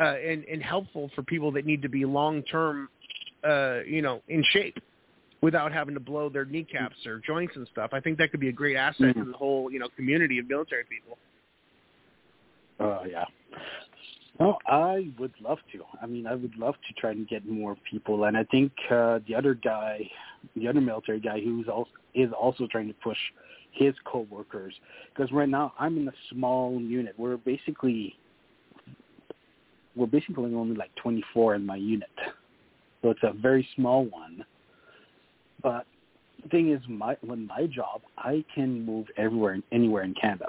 uh, 0.00 0.14
and 0.24 0.44
and 0.44 0.62
helpful 0.62 1.10
for 1.14 1.22
people 1.22 1.50
that 1.52 1.66
need 1.66 1.82
to 1.82 1.88
be 1.88 2.04
long 2.04 2.42
term, 2.44 2.88
uh, 3.44 3.80
you 3.86 4.02
know, 4.02 4.22
in 4.28 4.44
shape 4.50 4.78
without 5.42 5.72
having 5.72 5.94
to 5.94 6.00
blow 6.00 6.28
their 6.28 6.44
kneecaps 6.44 7.06
or 7.06 7.18
joints 7.18 7.56
and 7.56 7.66
stuff. 7.72 7.90
I 7.92 8.00
think 8.00 8.18
that 8.18 8.30
could 8.30 8.40
be 8.40 8.48
a 8.48 8.52
great 8.52 8.76
asset 8.76 9.14
to 9.14 9.20
Mhm. 9.20 9.32
the 9.32 9.36
whole 9.36 9.70
you 9.70 9.78
know 9.78 9.88
community 9.96 10.38
of 10.38 10.48
military 10.48 10.84
people. 10.84 11.18
Oh 12.78 13.04
yeah. 13.04 13.24
No, 14.38 14.58
I 14.66 15.10
would 15.18 15.34
love 15.40 15.58
to. 15.72 15.84
I 16.00 16.06
mean, 16.06 16.26
I 16.26 16.34
would 16.34 16.56
love 16.56 16.74
to 16.88 16.94
try 16.94 17.10
and 17.10 17.28
get 17.28 17.46
more 17.46 17.76
people, 17.90 18.24
and 18.24 18.36
I 18.36 18.44
think 18.44 18.72
uh, 18.90 19.18
the 19.28 19.34
other 19.34 19.52
guy, 19.52 20.10
the 20.56 20.66
other 20.66 20.80
military 20.80 21.20
guy, 21.20 21.40
who's 21.40 21.68
also 21.68 21.90
is 22.14 22.32
also 22.32 22.66
trying 22.66 22.88
to 22.88 22.94
push 22.94 23.18
his 23.72 23.94
coworkers. 24.04 24.74
Because 25.12 25.30
right 25.30 25.48
now, 25.48 25.74
I'm 25.78 25.98
in 25.98 26.08
a 26.08 26.12
small 26.30 26.80
unit. 26.80 27.14
We're 27.18 27.36
basically 27.36 28.16
we're 29.94 30.06
basically 30.06 30.54
only 30.54 30.76
like 30.76 30.94
24 30.96 31.56
in 31.56 31.66
my 31.66 31.76
unit, 31.76 32.08
so 33.02 33.10
it's 33.10 33.22
a 33.22 33.32
very 33.32 33.66
small 33.76 34.04
one. 34.06 34.44
But 35.62 35.86
the 36.42 36.48
thing 36.48 36.72
is, 36.72 36.80
my 36.88 37.16
when 37.20 37.46
my 37.46 37.66
job, 37.66 38.02
I 38.18 38.44
can 38.54 38.84
move 38.84 39.06
everywhere, 39.16 39.58
anywhere 39.72 40.04
in 40.04 40.14
Canada 40.14 40.46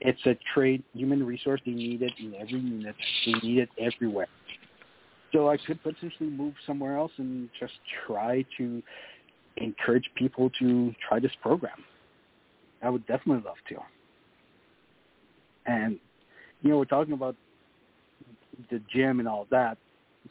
it's 0.00 0.20
a 0.26 0.36
trade 0.54 0.82
human 0.94 1.24
resource. 1.24 1.60
They 1.64 1.72
need 1.72 2.02
it 2.02 2.12
in 2.18 2.34
every 2.34 2.58
unit. 2.58 2.96
They 3.26 3.32
need 3.42 3.58
it 3.58 3.68
everywhere. 3.78 4.28
So 5.32 5.48
I 5.48 5.58
could 5.58 5.82
potentially 5.82 6.30
move 6.30 6.54
somewhere 6.66 6.96
else 6.96 7.12
and 7.18 7.48
just 7.58 7.74
try 8.06 8.44
to 8.56 8.82
encourage 9.58 10.10
people 10.16 10.50
to 10.58 10.92
try 11.06 11.20
this 11.20 11.32
program. 11.42 11.84
I 12.82 12.88
would 12.88 13.06
definitely 13.06 13.44
love 13.44 13.56
to. 13.68 13.76
And 15.66 15.98
you 16.62 16.70
know, 16.70 16.78
we're 16.78 16.84
talking 16.86 17.12
about 17.12 17.36
the 18.70 18.80
gym 18.92 19.20
and 19.20 19.28
all 19.28 19.46
that. 19.50 19.76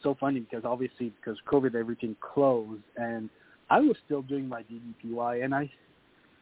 So 0.04 0.16
funny 0.20 0.40
because 0.40 0.64
obviously 0.66 1.14
because 1.20 1.38
COVID 1.48 1.76
everything 1.76 2.16
closed 2.22 2.84
and 2.98 3.30
I 3.70 3.80
was 3.80 3.96
still 4.06 4.22
doing 4.22 4.48
my 4.48 4.64
DDPY 4.64 5.44
and 5.44 5.54
I 5.54 5.70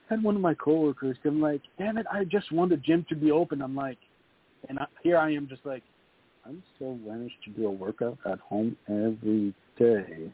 had 0.10 0.24
one 0.24 0.36
of 0.36 0.42
my 0.42 0.54
coworkers 0.54 1.18
come 1.24 1.42
like, 1.42 1.62
"Damn 1.78 1.98
it, 1.98 2.06
I 2.12 2.24
just 2.24 2.52
want 2.52 2.70
the 2.70 2.78
gym 2.78 3.06
to 3.10 3.16
be 3.16 3.32
open." 3.32 3.62
I'm 3.62 3.76
like, 3.76 3.98
and 4.70 4.80
I, 4.80 4.86
here 5.04 5.18
I 5.18 5.34
am, 5.34 5.48
just 5.48 5.66
like, 5.66 5.84
I'm 6.46 6.64
still 6.76 6.96
managed 6.96 7.36
to 7.44 7.50
do 7.50 7.68
a 7.68 7.72
workout 7.72 8.18
at 8.26 8.40
home 8.40 8.78
every 8.88 9.54
day. 9.78 10.32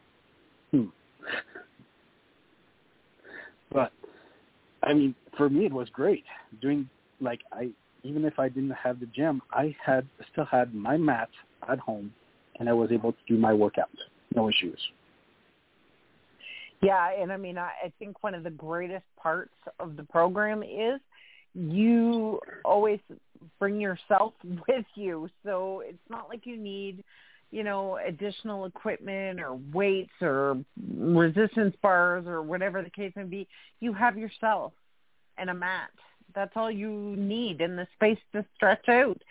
Hmm. 0.70 0.86
But 3.72 3.90
I 4.84 4.94
mean, 4.94 5.16
for 5.36 5.50
me, 5.50 5.66
it 5.66 5.72
was 5.72 5.88
great 5.88 6.22
doing 6.62 6.88
like 7.20 7.40
I 7.52 7.70
even 8.04 8.24
if 8.24 8.38
I 8.38 8.48
didn't 8.48 8.70
have 8.70 9.00
the 9.00 9.06
gym, 9.06 9.42
I 9.50 9.74
had 9.84 10.06
still 10.30 10.44
had 10.44 10.74
my 10.74 10.96
mat 10.96 11.30
at 11.68 11.78
home, 11.78 12.12
and 12.58 12.68
I 12.68 12.72
was 12.72 12.90
able 12.92 13.12
to 13.12 13.18
do 13.26 13.36
my 13.38 13.52
workout, 13.52 13.90
no 14.34 14.48
issues. 14.48 14.78
Yeah, 16.82 17.10
and 17.18 17.32
I 17.32 17.36
mean, 17.36 17.56
I, 17.56 17.70
I 17.84 17.92
think 17.98 18.22
one 18.22 18.34
of 18.34 18.44
the 18.44 18.50
greatest 18.50 19.06
parts 19.16 19.54
of 19.80 19.96
the 19.96 20.02
program 20.02 20.62
is 20.62 21.00
you 21.54 22.40
always 22.64 23.00
bring 23.58 23.80
yourself 23.80 24.34
with 24.68 24.84
you. 24.94 25.28
So 25.44 25.82
it's 25.84 25.98
not 26.10 26.28
like 26.28 26.44
you 26.44 26.56
need, 26.56 27.02
you 27.50 27.64
know, 27.64 27.98
additional 28.06 28.66
equipment 28.66 29.40
or 29.40 29.58
weights 29.72 30.12
or 30.20 30.58
resistance 30.98 31.74
bars 31.82 32.26
or 32.26 32.42
whatever 32.42 32.82
the 32.82 32.90
case 32.90 33.12
may 33.16 33.24
be. 33.24 33.48
You 33.80 33.92
have 33.92 34.18
yourself 34.18 34.72
and 35.38 35.50
a 35.50 35.54
mat. 35.54 35.90
That's 36.34 36.52
all 36.56 36.70
you 36.70 36.90
need 37.16 37.60
and 37.60 37.78
the 37.78 37.86
space 37.94 38.18
to 38.32 38.44
stretch 38.56 38.88
out. 38.88 39.22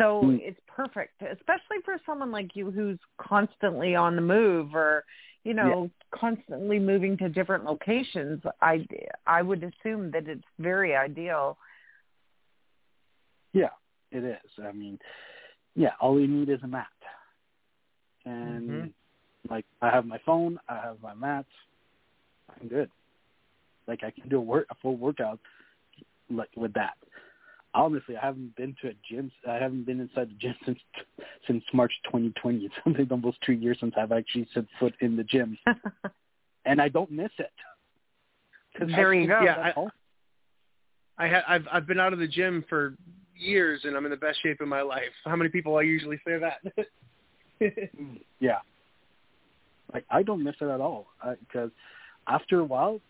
So 0.00 0.22
Mm. 0.22 0.40
it's 0.40 0.60
perfect, 0.66 1.20
especially 1.20 1.76
for 1.84 1.98
someone 2.06 2.32
like 2.32 2.56
you 2.56 2.70
who's 2.70 2.98
constantly 3.18 3.94
on 3.94 4.16
the 4.16 4.22
move 4.22 4.74
or, 4.74 5.04
you 5.44 5.52
know, 5.52 5.90
constantly 6.14 6.78
moving 6.78 7.18
to 7.18 7.28
different 7.28 7.64
locations. 7.64 8.42
I 8.62 8.86
I 9.26 9.42
would 9.42 9.62
assume 9.62 10.10
that 10.12 10.26
it's 10.26 10.44
very 10.58 10.96
ideal. 10.96 11.58
Yeah, 13.52 13.70
it 14.10 14.24
is. 14.24 14.50
I 14.64 14.72
mean, 14.72 14.98
yeah, 15.74 15.90
all 16.00 16.18
you 16.18 16.28
need 16.28 16.48
is 16.48 16.62
a 16.62 16.66
mat, 16.66 16.86
and 18.24 18.68
Mhm. 18.70 18.94
like 19.50 19.66
I 19.82 19.90
have 19.90 20.06
my 20.06 20.18
phone, 20.24 20.58
I 20.68 20.76
have 20.76 21.00
my 21.02 21.12
mat, 21.14 21.46
I'm 22.48 22.68
good. 22.68 22.90
Like 23.86 24.02
I 24.02 24.10
can 24.10 24.28
do 24.30 24.38
a 24.38 24.40
work 24.40 24.66
a 24.70 24.74
full 24.76 24.96
workout 24.96 25.40
like 26.30 26.50
with 26.56 26.72
that. 26.74 26.96
Honestly, 27.72 28.16
I 28.16 28.26
haven't 28.26 28.56
been 28.56 28.74
to 28.82 28.88
a 28.88 28.92
gym. 29.08 29.30
I 29.48 29.54
haven't 29.54 29.84
been 29.84 30.00
inside 30.00 30.30
the 30.30 30.34
gym 30.34 30.54
since 30.64 30.78
since 31.46 31.64
March 31.72 31.92
2020. 32.06 32.58
It's 32.58 32.74
been 32.96 33.08
almost 33.10 33.38
two 33.46 33.52
years 33.52 33.78
since 33.80 33.94
I've 33.96 34.12
actually 34.12 34.48
set 34.52 34.64
foot 34.78 34.94
in 35.00 35.16
the 35.16 35.24
gym, 35.24 35.56
and 36.64 36.80
I 36.80 36.88
don't 36.88 37.10
miss 37.10 37.30
it. 37.38 37.52
There 38.78 39.14
you 39.14 39.26
go. 39.28 39.40
Yeah, 39.42 39.52
at 39.52 39.58
I- 39.58 39.70
home. 39.72 39.90
I 41.18 41.28
ha- 41.28 41.44
I've 41.46 41.66
I've 41.70 41.86
been 41.86 42.00
out 42.00 42.12
of 42.14 42.18
the 42.18 42.26
gym 42.26 42.64
for 42.68 42.94
years 43.36 43.82
and 43.84 43.94
I'm 43.96 44.04
in 44.06 44.10
the 44.10 44.16
best 44.16 44.42
shape 44.42 44.60
of 44.60 44.68
my 44.68 44.80
life. 44.80 45.12
How 45.24 45.36
many 45.36 45.50
people 45.50 45.76
I 45.76 45.82
usually 45.82 46.18
say 46.26 46.38
that? 46.38 46.60
Yeah. 48.40 48.60
Like 49.92 50.06
I 50.10 50.22
don't 50.22 50.42
miss 50.42 50.54
it 50.62 50.64
at 50.68 50.80
all 50.80 51.08
because 51.40 51.70
after 52.26 52.60
a 52.60 52.64
while, 52.64 53.00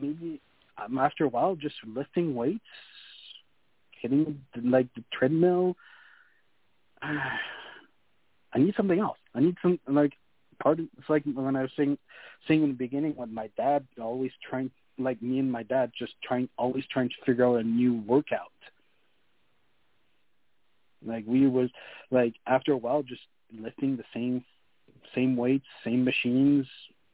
maybe 0.00 0.40
um, 0.82 0.96
after 0.96 1.24
a 1.24 1.28
while, 1.28 1.54
just 1.54 1.74
lifting 1.86 2.34
weights, 2.34 2.64
hitting 4.00 4.42
like 4.62 4.92
the 4.94 5.04
treadmill. 5.12 5.76
I 7.02 8.58
need 8.58 8.74
something 8.76 8.98
else. 8.98 9.18
I 9.34 9.40
need 9.40 9.56
some 9.62 9.78
like 9.86 10.12
part. 10.62 10.80
Of, 10.80 10.86
it's 10.98 11.08
like 11.08 11.24
when 11.24 11.56
I 11.56 11.62
was 11.62 11.70
saying, 11.76 11.98
saying 12.48 12.62
in 12.62 12.70
the 12.70 12.74
beginning 12.74 13.12
when 13.16 13.32
my 13.32 13.50
dad 13.56 13.86
always 14.00 14.32
trying, 14.48 14.70
like 14.98 15.22
me 15.22 15.38
and 15.38 15.50
my 15.50 15.62
dad, 15.62 15.92
just 15.96 16.14
trying, 16.22 16.48
always 16.58 16.84
trying 16.90 17.10
to 17.10 17.14
figure 17.24 17.46
out 17.46 17.60
a 17.60 17.62
new 17.62 18.02
workout. 18.06 18.52
Like 21.04 21.24
we 21.26 21.46
was 21.46 21.70
like 22.10 22.34
after 22.46 22.72
a 22.72 22.76
while, 22.76 23.02
just 23.02 23.22
lifting 23.56 23.96
the 23.96 24.04
same 24.12 24.44
same 25.14 25.36
weights, 25.36 25.66
same 25.84 26.04
machines 26.04 26.66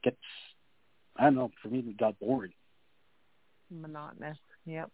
gets 0.02 0.16
I 1.16 1.24
don't 1.24 1.34
know, 1.34 1.50
for 1.62 1.68
me 1.68 1.78
it 1.78 1.96
got 1.96 2.18
boring. 2.18 2.52
Monotonous. 3.70 4.38
Yep. 4.64 4.90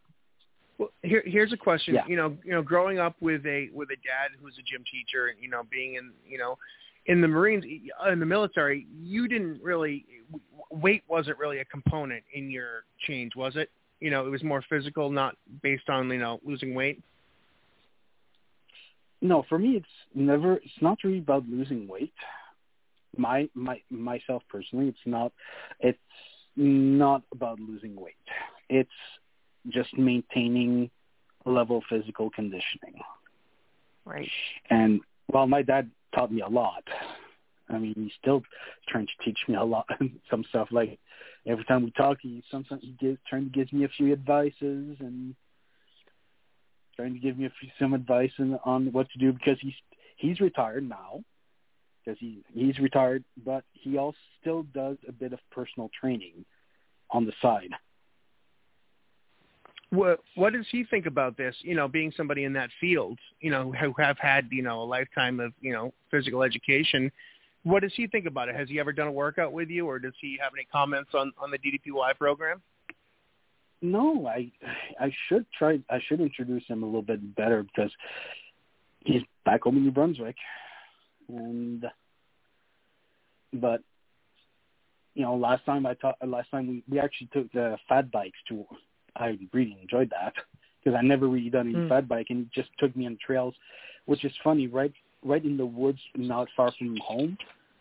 Well, 0.83 0.91
here 1.03 1.23
here's 1.25 1.53
a 1.53 1.57
question. 1.57 1.95
Yeah. 1.95 2.07
You 2.09 2.17
know, 2.17 2.37
you 2.45 2.51
know, 2.51 2.61
growing 2.61 2.99
up 2.99 3.15
with 3.21 3.47
a 3.47 3.69
with 3.73 3.91
a 3.91 3.97
dad 3.97 4.33
who's 4.41 4.55
a 4.59 4.63
gym 4.63 4.85
teacher, 4.91 5.29
and 5.29 5.41
you 5.41 5.49
know, 5.49 5.63
being 5.71 5.95
in 5.95 6.11
you 6.27 6.39
know, 6.39 6.59
in 7.07 7.21
the 7.21 7.29
Marines, 7.29 7.65
uh, 8.05 8.11
in 8.11 8.19
the 8.19 8.27
military, 8.27 8.89
you 9.01 9.29
didn't 9.29 9.63
really 9.63 10.05
weight 10.71 11.05
wasn't 11.07 11.39
really 11.39 11.61
a 11.61 11.65
component 11.67 12.25
in 12.35 12.51
your 12.51 12.83
change, 13.07 13.37
was 13.37 13.55
it? 13.55 13.71
You 14.01 14.11
know, 14.11 14.27
it 14.27 14.31
was 14.31 14.43
more 14.43 14.65
physical, 14.69 15.09
not 15.09 15.37
based 15.63 15.89
on 15.89 16.11
you 16.11 16.19
know 16.19 16.41
losing 16.45 16.75
weight. 16.75 17.01
No, 19.21 19.45
for 19.49 19.57
me 19.57 19.77
it's 19.77 19.87
never 20.17 20.55
it's 20.57 20.81
not 20.81 20.99
really 21.05 21.19
about 21.19 21.49
losing 21.49 21.87
weight. 21.87 22.15
My 23.17 23.49
my 23.55 23.81
myself 23.89 24.43
personally, 24.51 24.89
it's 24.89 25.07
not 25.07 25.33
it's 25.79 25.99
not 26.57 27.23
about 27.31 27.61
losing 27.61 27.95
weight. 27.95 28.17
It's 28.69 28.91
just 29.69 29.97
maintaining 29.97 30.91
level 31.45 31.83
physical 31.89 32.31
conditioning. 32.31 33.01
Right. 34.05 34.31
And 34.71 35.01
well, 35.29 35.47
my 35.47 35.63
dad 35.63 35.91
taught 36.15 36.33
me 36.33 36.41
a 36.41 36.49
lot. 36.49 36.85
I 37.69 37.79
mean, 37.79 37.95
he's 37.97 38.13
still 38.21 38.43
trying 38.89 39.07
to 39.07 39.25
teach 39.25 39.39
me 39.49 39.55
a 39.55 39.65
lot, 39.65 39.87
some 40.31 40.45
stuff. 40.49 40.69
Like 40.71 40.99
every 41.47 41.65
time 41.65 41.85
we 41.85 41.91
talk, 41.93 42.19
he 42.21 42.43
sometimes 42.51 42.83
he 42.83 42.95
gives 42.99 43.19
trying 43.29 43.45
to 43.45 43.51
give 43.51 43.73
me 43.73 43.85
a 43.85 43.89
few 43.89 44.13
advices 44.13 44.97
and 45.01 45.35
trying 46.97 47.15
to 47.15 47.21
give 47.21 47.39
me 47.39 47.47
a 47.47 47.53
few, 47.61 47.71
some 47.79 47.95
advice 47.95 48.33
on, 48.39 48.59
on 48.65 48.93
what 48.93 49.11
to 49.11 49.19
do 49.19 49.33
because 49.33 49.59
he's 49.61 49.75
he's 50.17 50.41
retired 50.41 50.89
now 50.89 51.23
because 52.05 52.19
he 52.19 52.43
he's 52.53 52.79
retired, 52.79 53.25
but 53.45 53.65
he 53.73 53.97
also 53.97 54.19
still 54.41 54.63
does 54.75 54.97
a 55.09 55.13
bit 55.13 55.33
of 55.33 55.39
personal 55.51 55.91
training 55.99 56.45
on 57.11 57.27
the 57.27 57.33
side. 57.41 57.71
What 59.93 60.21
what 60.37 60.55
does 60.55 60.65
he 60.73 60.85
think 60.85 61.05
about 61.05 61.37
this? 61.37 61.55
You 61.61 61.75
know, 61.75 61.87
being 61.87 62.15
somebody 62.17 62.45
in 62.45 62.55
that 62.55 62.71
field, 62.81 63.19
you 63.41 63.51
know, 63.51 63.73
who 63.73 63.93
have 63.99 64.17
had 64.19 64.49
you 64.51 64.63
know 64.63 64.81
a 64.81 64.85
lifetime 64.85 65.39
of 65.39 65.53
you 65.61 65.71
know 65.71 65.93
physical 66.11 66.43
education. 66.43 67.13
What 67.65 67.83
does 67.83 67.93
he 67.95 68.07
think 68.07 68.25
about 68.25 68.49
it? 68.49 68.57
Has 68.57 68.71
he 68.71 68.81
ever 68.81 68.93
done 68.93 69.07
a 69.07 69.13
workout 69.13 69.53
with 69.53 69.69
you, 69.69 69.87
or 69.87 69.99
does 69.99 70.15
he 70.19 70.39
have 70.43 70.53
any 70.57 70.67
comments 70.73 71.11
on 71.13 71.31
on 71.39 71.51
the 71.51 71.59
DDPY 71.59 72.17
program? 72.19 72.63
No, 73.83 74.27
I 74.27 74.51
I 74.99 75.13
should 75.29 75.45
try. 75.59 75.79
I 75.91 76.01
should 76.09 76.23
introduce 76.23 76.67
him 76.69 76.83
a 76.83 76.87
little 76.87 77.03
bit 77.03 77.37
better 77.37 77.63
because 77.63 77.91
he's 79.01 79.23
back 79.45 79.65
home 79.65 79.77
in 79.77 79.85
New 79.85 79.91
Brunswick, 79.91 80.37
and 81.29 81.85
but 83.53 83.83
you 85.15 85.23
know, 85.23 85.37
last 85.37 85.67
time 85.67 85.85
I 85.85 85.93
taught, 85.93 86.17
last 86.27 86.51
time 86.51 86.67
we 86.67 86.83
we 86.89 86.99
actually 86.99 87.29
took 87.35 87.53
the 87.53 87.77
fat 87.91 88.11
bikes 88.11 88.39
to. 88.49 88.65
I 89.17 89.39
really 89.53 89.77
enjoyed 89.81 90.11
that 90.11 90.35
because 90.83 90.97
I 90.99 91.03
never 91.03 91.29
really 91.29 91.51
done 91.51 91.69
any 91.69 91.77
Mm. 91.77 91.89
fat 91.89 92.09
bike, 92.09 92.27
and 92.31 92.41
he 92.53 92.61
just 92.63 92.71
took 92.79 92.95
me 92.97 93.07
on 93.07 93.17
trails, 93.25 93.55
which 94.07 94.25
is 94.25 94.33
funny, 94.43 94.67
right? 94.67 94.93
Right 95.23 95.45
in 95.45 95.57
the 95.57 95.67
woods, 95.67 96.01
not 96.17 96.49
far 96.57 96.73
from 96.73 96.97
home. 96.99 97.39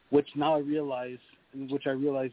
Which 0.10 0.28
now 0.36 0.56
I 0.56 0.60
realize, 0.60 1.20
which 1.54 1.88
I 1.88 1.92
realize 1.92 2.32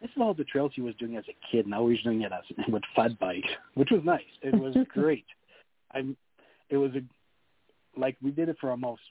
this 0.00 0.10
is 0.10 0.16
all 0.18 0.32
the 0.32 0.44
trails 0.44 0.72
he 0.74 0.80
was 0.80 0.94
doing 0.96 1.16
as 1.16 1.24
a 1.28 1.34
kid. 1.50 1.66
Now 1.66 1.86
he's 1.88 2.00
doing 2.02 2.22
it 2.22 2.32
as 2.32 2.44
with 2.68 2.84
fat 2.94 3.18
bike, 3.18 3.44
which 3.74 3.90
was 3.90 4.04
nice. 4.04 4.24
It 4.42 4.54
was 4.54 4.76
great. 4.88 5.26
I'm. 5.92 6.16
It 6.70 6.76
was 6.76 6.92
a 6.94 7.02
like 7.98 8.16
we 8.22 8.30
did 8.30 8.48
it 8.48 8.56
for 8.60 8.70
almost 8.70 9.02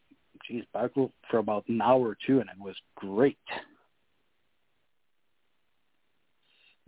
geez 0.48 0.64
back 0.74 0.92
for 1.30 1.38
about 1.40 1.68
an 1.68 1.82
hour 1.82 2.08
or 2.08 2.18
two, 2.26 2.40
and 2.40 2.50
it 2.50 2.60
was 2.60 2.76
great. 2.96 3.38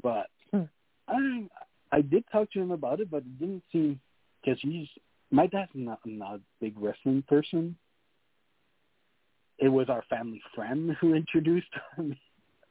But 0.02 0.28
Hmm. 0.52 0.64
I 1.08 1.48
I 1.92 2.02
did 2.02 2.24
talk 2.32 2.52
to 2.52 2.62
him 2.62 2.72
about 2.72 3.00
it, 3.00 3.10
but 3.10 3.18
it 3.18 3.40
didn't 3.40 3.64
seem 3.72 4.00
because 4.42 4.60
he's 4.62 4.88
my 5.32 5.48
dad's 5.48 5.72
not 5.74 6.00
not 6.06 6.36
a 6.36 6.42
big 6.60 6.76
wrestling 6.80 7.24
person. 7.28 7.76
It 9.60 9.70
was 9.70 9.90
our 9.90 10.04
family 10.10 10.42
friend 10.54 10.96
who 11.02 11.16
introduced 11.16 11.68
me 11.98 12.20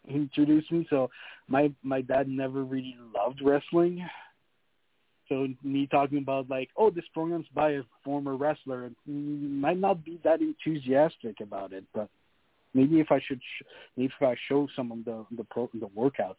introduced 0.09 0.71
me. 0.71 0.87
So 0.91 1.11
my 1.49 1.73
my 1.83 2.01
dad 2.01 2.29
never 2.29 2.64
really 2.64 2.97
loved 3.14 3.41
wrestling. 3.43 4.07
So 5.29 5.49
me 5.62 5.89
talking 5.89 6.19
about 6.19 6.49
like, 6.49 6.71
oh, 6.77 6.91
this 6.91 7.05
program's 7.12 7.47
by 7.55 7.73
a 7.73 7.83
former 8.05 8.37
wrestler, 8.37 8.91
might 9.07 9.79
not 9.79 10.05
be 10.05 10.21
that 10.23 10.41
enthusiastic 10.41 11.41
about 11.41 11.73
it. 11.73 11.85
But 11.93 12.09
maybe 12.75 13.01
if 13.01 13.11
I 13.11 13.21
should, 13.27 13.41
sh- 13.41 13.64
maybe 13.97 14.12
if 14.17 14.23
I 14.23 14.37
show 14.49 14.69
someone 14.77 15.03
the 15.05 15.27
the 15.37 15.45
pro 15.45 15.69
the 15.75 15.89
workout, 15.89 16.39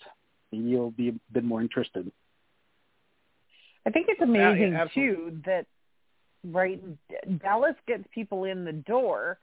maybe 0.51 0.69
he'll 0.69 0.91
be 0.91 1.09
a 1.09 1.13
bit 1.33 1.43
more 1.43 1.61
interested. 1.61 2.09
I 3.87 3.89
think 3.89 4.07
it's 4.09 4.21
amazing 4.21 4.73
yeah, 4.73 4.85
too 4.93 5.41
that 5.45 5.65
right 6.43 6.83
Dallas 7.39 7.75
gets 7.87 8.03
people 8.13 8.43
in 8.43 8.65
the 8.65 8.73
door, 8.73 9.39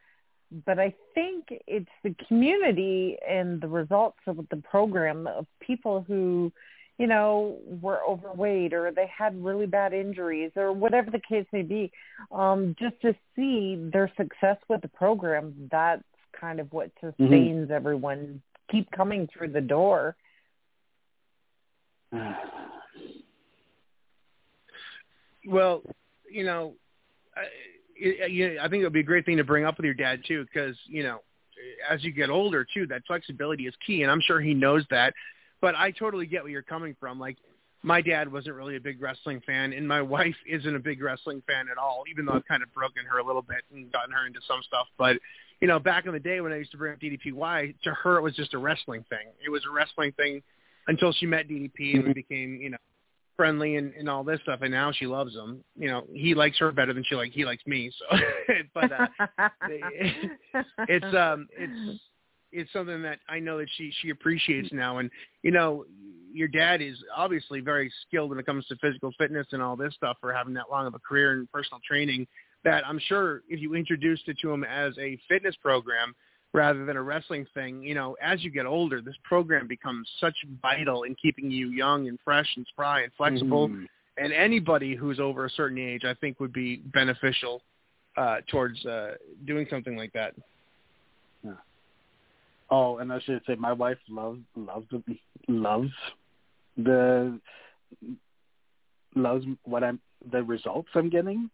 but 0.67 0.79
I 0.79 0.95
think 1.15 1.47
it's 1.67 1.89
the 2.03 2.15
community 2.29 3.17
and 3.27 3.59
the 3.59 3.69
results 3.69 4.19
of 4.27 4.37
the 4.51 4.57
program 4.59 5.27
of 5.27 5.47
people 5.61 6.05
who, 6.07 6.53
you 6.99 7.07
know, 7.07 7.57
were 7.81 8.01
overweight 8.07 8.75
or 8.75 8.93
they 8.93 9.07
had 9.07 9.43
really 9.43 9.65
bad 9.65 9.95
injuries 9.95 10.53
or 10.57 10.75
whatever 10.75 11.11
the 11.11 11.23
case 11.27 11.47
may 11.51 11.63
be. 11.63 11.91
Um, 12.31 12.77
just 12.79 13.01
to 13.01 13.15
see 13.35 13.77
their 13.91 14.13
success 14.15 14.59
with 14.69 14.83
the 14.83 14.89
program, 14.89 15.55
that's 15.73 16.03
kind 16.39 16.61
of 16.61 16.71
what 16.71 16.91
sustains 17.01 17.71
everyone 17.71 18.43
keep 18.71 18.91
coming 18.91 19.27
through 19.33 19.53
the 19.53 19.63
door. 19.63 20.17
Well, 25.47 25.83
you 26.31 26.45
know, 26.45 26.75
I, 27.37 27.43
I 28.63 28.69
think 28.69 28.81
it 28.81 28.85
would 28.85 28.93
be 28.93 29.01
a 29.01 29.05
great 29.05 29.25
thing 29.27 29.37
to 29.37 29.45
bring 29.45 29.65
up 29.65 29.77
with 29.77 29.85
your 29.85 29.95
dad 29.95 30.23
too, 30.27 30.45
because 30.45 30.77
you 30.87 31.03
know, 31.03 31.21
as 31.89 32.03
you 32.05 32.13
get 32.13 32.31
older 32.31 32.67
too, 32.73 32.87
that 32.89 33.03
flexibility 33.07 33.67
is 33.67 33.75
key, 33.87 34.03
and 34.03 34.11
I'm 34.11 34.21
sure 34.21 34.41
he 34.41 34.55
knows 34.55 34.85
that. 34.91 35.15
But 35.61 35.75
I 35.75 35.93
totally 35.93 36.27
get 36.27 36.43
where 36.43 36.53
you're 36.53 36.63
coming 36.63 36.97
from. 36.99 37.19
Like, 37.19 37.39
my 37.83 38.01
dad 38.01 38.31
wasn't 38.31 38.57
really 38.57 38.77
a 38.77 38.81
big 38.81 39.01
wrestling 39.01 39.41
fan, 39.47 39.73
and 39.73 39.87
my 39.87 40.03
wife 40.17 40.37
isn't 40.47 40.75
a 40.75 40.81
big 40.81 41.03
wrestling 41.03 41.43
fan 41.47 41.67
at 41.71 41.79
all. 41.79 42.05
Even 42.11 42.27
though 42.27 42.33
I've 42.33 42.47
kind 42.47 42.63
of 42.63 42.73
broken 42.73 43.05
her 43.11 43.19
a 43.19 43.25
little 43.25 43.43
bit 43.43 43.63
and 43.73 43.91
gotten 43.93 44.13
her 44.13 44.27
into 44.27 44.41
some 44.47 44.61
stuff, 44.67 44.87
but 44.99 45.17
you 45.61 45.69
know, 45.69 45.79
back 45.79 46.07
in 46.07 46.13
the 46.13 46.21
day 46.21 46.41
when 46.41 46.53
I 46.53 46.57
used 46.57 46.73
to 46.73 46.77
bring 46.77 46.93
up 46.93 47.01
DDPY, 47.01 47.75
to 47.85 47.91
her 47.95 48.19
it 48.19 48.23
was 48.23 48.35
just 48.35 48.55
a 48.55 48.59
wrestling 48.59 49.05
thing. 49.09 49.29
It 49.45 49.51
was 49.51 49.63
a 49.69 49.73
wrestling 49.73 50.13
thing 50.13 50.43
until 50.89 51.13
she 51.13 51.27
met 51.27 51.49
DDP 51.49 51.95
and 51.95 52.05
we 52.05 52.13
became, 52.13 52.59
you 52.61 52.71
know, 52.71 52.77
friendly 53.37 53.77
and, 53.77 53.93
and 53.95 54.09
all 54.09 54.25
this 54.25 54.41
stuff. 54.43 54.61
And 54.63 54.71
now 54.71 54.93
she 54.93 55.07
loves 55.07 55.35
him. 55.35 55.63
You 55.77 55.89
know, 55.89 56.05
he 56.13 56.35
likes 56.35 56.59
her 56.59 56.73
better 56.73 56.93
than 56.93 57.05
she 57.05 57.15
like 57.15 57.33
he 57.33 57.45
likes 57.45 57.67
me. 57.67 57.91
So, 57.99 58.19
but 58.75 58.93
uh, 58.93 59.07
it's 60.89 61.17
um 61.17 61.49
it's 61.57 62.01
it's 62.53 62.73
something 62.73 63.03
that 63.03 63.19
I 63.29 63.41
know 63.41 63.59
that 63.59 63.69
she 63.77 63.93
she 64.01 64.11
appreciates 64.11 64.73
now. 64.73 64.99
And 64.99 65.11
you 65.43 65.51
know, 65.51 65.85
your 66.33 66.49
dad 66.49 66.81
is 66.81 66.97
obviously 67.17 67.61
very 67.61 67.93
skilled 68.07 68.31
when 68.31 68.39
it 68.39 68.47
comes 68.47 68.67
to 68.67 68.77
physical 68.77 69.13
fitness 69.19 69.47
and 69.53 69.63
all 69.63 69.77
this 69.77 69.95
stuff 69.95 70.17
for 70.21 70.33
having 70.33 70.55
that 70.55 70.71
long 70.71 70.87
of 70.87 70.95
a 70.95 70.99
career 70.99 71.35
in 71.35 71.49
personal 71.53 71.81
training. 71.87 72.27
That 72.65 72.87
I'm 72.87 72.99
sure 72.99 73.43
if 73.49 73.61
you 73.61 73.75
introduced 73.75 74.23
it 74.27 74.39
to 74.41 74.51
him 74.51 74.65
as 74.65 74.97
a 74.99 75.19
fitness 75.29 75.55
program, 75.61 76.15
rather 76.55 76.87
than 76.87 76.97
a 76.97 77.03
wrestling 77.03 77.45
thing, 77.53 77.83
you 77.83 77.95
know, 77.95 78.17
as 78.23 78.43
you 78.45 78.51
get 78.51 78.65
older, 78.65 79.03
this 79.03 79.17
program 79.25 79.67
becomes 79.67 80.09
such 80.21 80.37
vital 80.63 81.03
in 81.03 81.15
keeping 81.17 81.51
you 81.51 81.71
young 81.71 82.09
and 82.09 82.19
fresh 82.25 82.49
and 82.57 82.65
spry 82.69 83.03
and 83.03 83.13
flexible. 83.17 83.69
Mm-hmm. 83.69 83.85
And 84.17 84.33
anybody 84.33 84.95
who's 84.95 85.19
over 85.19 85.45
a 85.45 85.51
certain 85.51 85.79
age, 85.79 86.05
I 86.05 86.15
think, 86.15 86.39
would 86.39 86.53
be 86.53 86.77
beneficial 86.77 87.61
uh, 88.17 88.37
towards 88.49 88.87
uh, 88.87 89.17
doing 89.45 89.67
something 89.69 89.97
like 89.97 90.13
that. 90.13 90.35
Yeah. 91.43 91.51
Oh, 92.71 92.99
and 92.99 93.13
I 93.13 93.19
should 93.19 93.43
say, 93.49 93.57
my 93.57 93.73
wife 93.73 93.99
loves 94.09 94.39
loves 94.55 94.87
the, 94.93 95.03
loves 95.49 95.91
the 96.77 97.41
loves 99.17 99.45
what 99.65 99.83
I'm 99.83 99.99
the 100.31 100.45
results 100.45 100.89
I'm 100.95 101.11
getting 101.11 101.51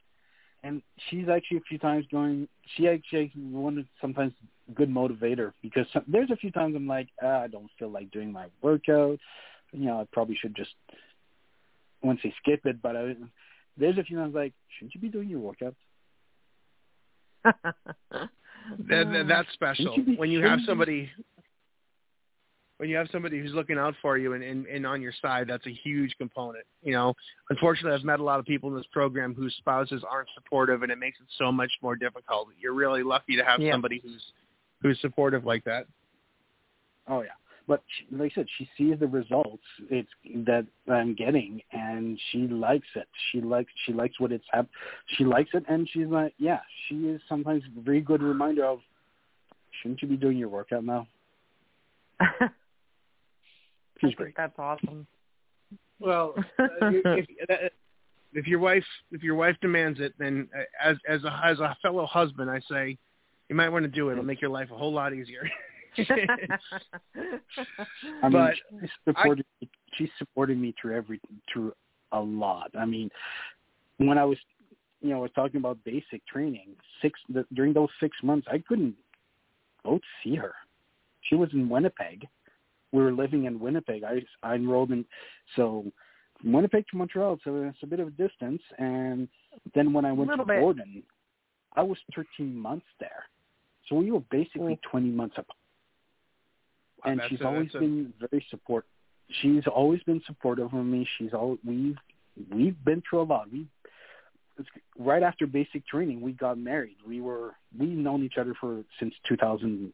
and 0.62 0.82
she's 1.08 1.28
actually 1.28 1.58
a 1.58 1.62
few 1.68 1.78
times 1.78 2.04
going. 2.10 2.48
She 2.76 2.88
actually 2.88 3.32
one 3.34 3.86
sometimes 4.00 4.32
good 4.74 4.90
motivator 4.90 5.52
because 5.62 5.86
some, 5.92 6.04
there's 6.06 6.30
a 6.30 6.36
few 6.36 6.50
times 6.50 6.74
I'm 6.76 6.86
like, 6.86 7.08
ah, 7.22 7.40
I 7.42 7.46
don't 7.48 7.70
feel 7.78 7.90
like 7.90 8.10
doing 8.10 8.32
my 8.32 8.46
workout. 8.62 9.18
You 9.72 9.86
know, 9.86 10.00
I 10.00 10.06
probably 10.12 10.36
should 10.36 10.54
just 10.56 10.74
I 12.02 12.06
wouldn't 12.06 12.22
say 12.22 12.34
skip 12.42 12.64
it, 12.64 12.80
but 12.82 12.96
I, 12.96 13.14
there's 13.76 13.98
a 13.98 14.02
few 14.04 14.16
times 14.16 14.34
like, 14.34 14.52
shouldn't 14.78 14.94
you 14.94 15.00
be 15.00 15.08
doing 15.08 15.28
your 15.28 15.40
workouts? 15.40 15.74
that, 17.62 18.28
that, 18.88 19.24
that's 19.28 19.48
special 19.54 19.94
you 19.96 20.02
be- 20.02 20.16
when 20.16 20.30
you 20.30 20.40
have 20.42 20.60
shouldn't 20.60 20.68
somebody 20.68 21.10
when 22.80 22.88
you 22.88 22.96
have 22.96 23.08
somebody 23.12 23.38
who's 23.38 23.52
looking 23.52 23.76
out 23.76 23.94
for 24.00 24.16
you 24.16 24.32
and, 24.32 24.42
and, 24.42 24.64
and 24.64 24.86
on 24.86 25.02
your 25.02 25.12
side, 25.20 25.46
that's 25.46 25.66
a 25.66 25.72
huge 25.84 26.14
component. 26.16 26.64
You 26.82 26.94
know, 26.94 27.12
unfortunately, 27.50 27.92
I've 27.92 28.06
met 28.06 28.20
a 28.20 28.22
lot 28.24 28.40
of 28.40 28.46
people 28.46 28.70
in 28.70 28.76
this 28.76 28.86
program 28.90 29.34
whose 29.34 29.54
spouses 29.58 30.02
aren't 30.10 30.30
supportive, 30.34 30.82
and 30.82 30.90
it 30.90 30.96
makes 30.96 31.18
it 31.20 31.26
so 31.36 31.52
much 31.52 31.70
more 31.82 31.94
difficult. 31.94 32.48
You're 32.58 32.72
really 32.72 33.02
lucky 33.02 33.36
to 33.36 33.44
have 33.44 33.60
Yeah. 33.60 33.72
somebody 33.72 34.00
who's 34.02 34.24
who's 34.82 35.00
supportive 35.00 35.44
like 35.44 35.64
that. 35.64 35.86
Oh 37.08 37.22
yeah, 37.22 37.28
but 37.66 37.82
she, 37.86 38.16
like 38.16 38.32
I 38.32 38.34
said, 38.34 38.46
she 38.58 38.68
sees 38.76 38.98
the 38.98 39.06
results 39.06 39.62
it's 39.90 40.08
that 40.46 40.66
I'm 40.90 41.14
getting, 41.14 41.60
and 41.72 42.18
she 42.30 42.46
likes 42.48 42.88
it. 42.94 43.08
She 43.30 43.40
likes 43.40 43.70
she 43.86 43.92
likes 43.92 44.18
what 44.18 44.32
it's 44.32 44.44
hap- 44.50 44.70
She 45.16 45.24
likes 45.24 45.50
it, 45.54 45.64
and 45.68 45.88
she's 45.92 46.08
like, 46.08 46.34
yeah, 46.38 46.60
she 46.88 47.06
is 47.06 47.20
sometimes 47.28 47.62
a 47.76 47.80
very 47.80 48.00
good 48.00 48.22
reminder 48.22 48.64
of, 48.64 48.80
shouldn't 49.80 50.02
you 50.02 50.08
be 50.08 50.16
doing 50.16 50.36
your 50.36 50.48
workout 50.48 50.84
now? 50.84 51.06
I 52.20 52.26
She's 54.00 54.08
think 54.08 54.16
great. 54.16 54.34
That's 54.36 54.58
awesome. 54.58 55.06
Well, 56.00 56.34
uh, 56.58 56.66
if, 56.82 57.26
if, 57.38 57.72
if 58.32 58.46
your 58.46 58.58
wife 58.58 58.84
if 59.12 59.22
your 59.22 59.34
wife 59.34 59.56
demands 59.60 60.00
it, 60.00 60.14
then 60.18 60.48
uh, 60.58 60.62
as 60.82 60.96
as 61.08 61.24
a 61.24 61.40
as 61.44 61.60
a 61.60 61.76
fellow 61.82 62.06
husband, 62.06 62.50
I 62.50 62.60
say 62.70 62.98
you 63.50 63.56
might 63.56 63.68
want 63.68 63.82
to 63.82 63.90
do 63.90 64.08
it. 64.08 64.12
It'll 64.12 64.24
make 64.24 64.40
your 64.40 64.50
life 64.50 64.70
a 64.70 64.76
whole 64.76 64.92
lot 64.92 65.12
easier. 65.12 65.42
I 65.98 66.04
mean, 68.28 68.32
But 68.32 68.54
she's 68.80 68.90
supported. 69.04 69.44
she's 69.98 70.08
supported 70.18 70.56
me 70.56 70.72
through 70.80 70.96
every 70.96 71.20
through 71.52 71.72
a 72.12 72.20
lot. 72.20 72.70
I 72.78 72.86
mean, 72.86 73.10
when 73.98 74.16
I 74.18 74.24
was, 74.24 74.38
you 75.02 75.10
know, 75.10 75.16
I 75.16 75.20
was 75.20 75.32
talking 75.34 75.58
about 75.58 75.78
basic 75.84 76.24
training. 76.26 76.68
Six 77.02 77.18
the, 77.28 77.44
during 77.52 77.72
those 77.72 77.88
six 77.98 78.16
months, 78.22 78.46
I 78.50 78.58
couldn't 78.66 78.94
go 79.84 79.98
to 79.98 80.04
see 80.22 80.36
her. 80.36 80.52
She 81.22 81.34
was 81.34 81.50
in 81.52 81.68
Winnipeg. 81.68 82.26
We 82.92 83.02
were 83.02 83.12
living 83.12 83.46
in 83.46 83.58
Winnipeg. 83.58 84.04
I 84.04 84.22
I 84.44 84.54
enrolled 84.54 84.92
in 84.92 85.04
so 85.56 85.84
from 86.40 86.52
Winnipeg 86.52 86.86
to 86.92 86.96
Montreal. 86.96 87.40
So 87.42 87.64
it's 87.64 87.82
a 87.82 87.86
bit 87.86 87.98
of 87.98 88.06
a 88.06 88.10
distance. 88.12 88.62
And 88.78 89.26
then 89.74 89.92
when 89.92 90.04
I 90.04 90.12
went 90.12 90.28
to 90.28 90.34
Little 90.34 90.46
bit. 90.46 90.60
Borden, 90.60 91.02
I 91.74 91.82
was 91.82 91.98
13 92.14 92.56
months 92.56 92.86
there. 93.00 93.24
So 93.90 93.96
we 93.96 94.10
were 94.10 94.20
basically 94.30 94.76
mm. 94.76 94.82
20 94.90 95.10
months 95.10 95.34
apart 95.36 95.56
and 97.04 97.20
that's 97.20 97.28
she's 97.28 97.40
a- 97.40 97.46
always 97.46 97.74
a- 97.74 97.78
been 97.78 98.12
very 98.18 98.44
support. 98.50 98.86
She's 99.42 99.66
always 99.66 100.02
been 100.02 100.22
supportive 100.26 100.72
of 100.72 100.84
me. 100.84 101.06
She's 101.18 101.32
all 101.32 101.58
we've 101.64 101.96
we've 102.50 102.82
been 102.84 103.02
through 103.08 103.22
a 103.22 103.24
lot. 103.24 103.50
We 103.50 103.66
right 104.98 105.22
after 105.22 105.46
basic 105.46 105.86
training, 105.86 106.20
we 106.20 106.32
got 106.32 106.58
married. 106.58 106.96
We 107.06 107.20
were 107.20 107.54
we've 107.78 107.96
known 107.96 108.24
each 108.24 108.38
other 108.38 108.54
for 108.60 108.82
since 108.98 109.14
2000, 109.28 109.92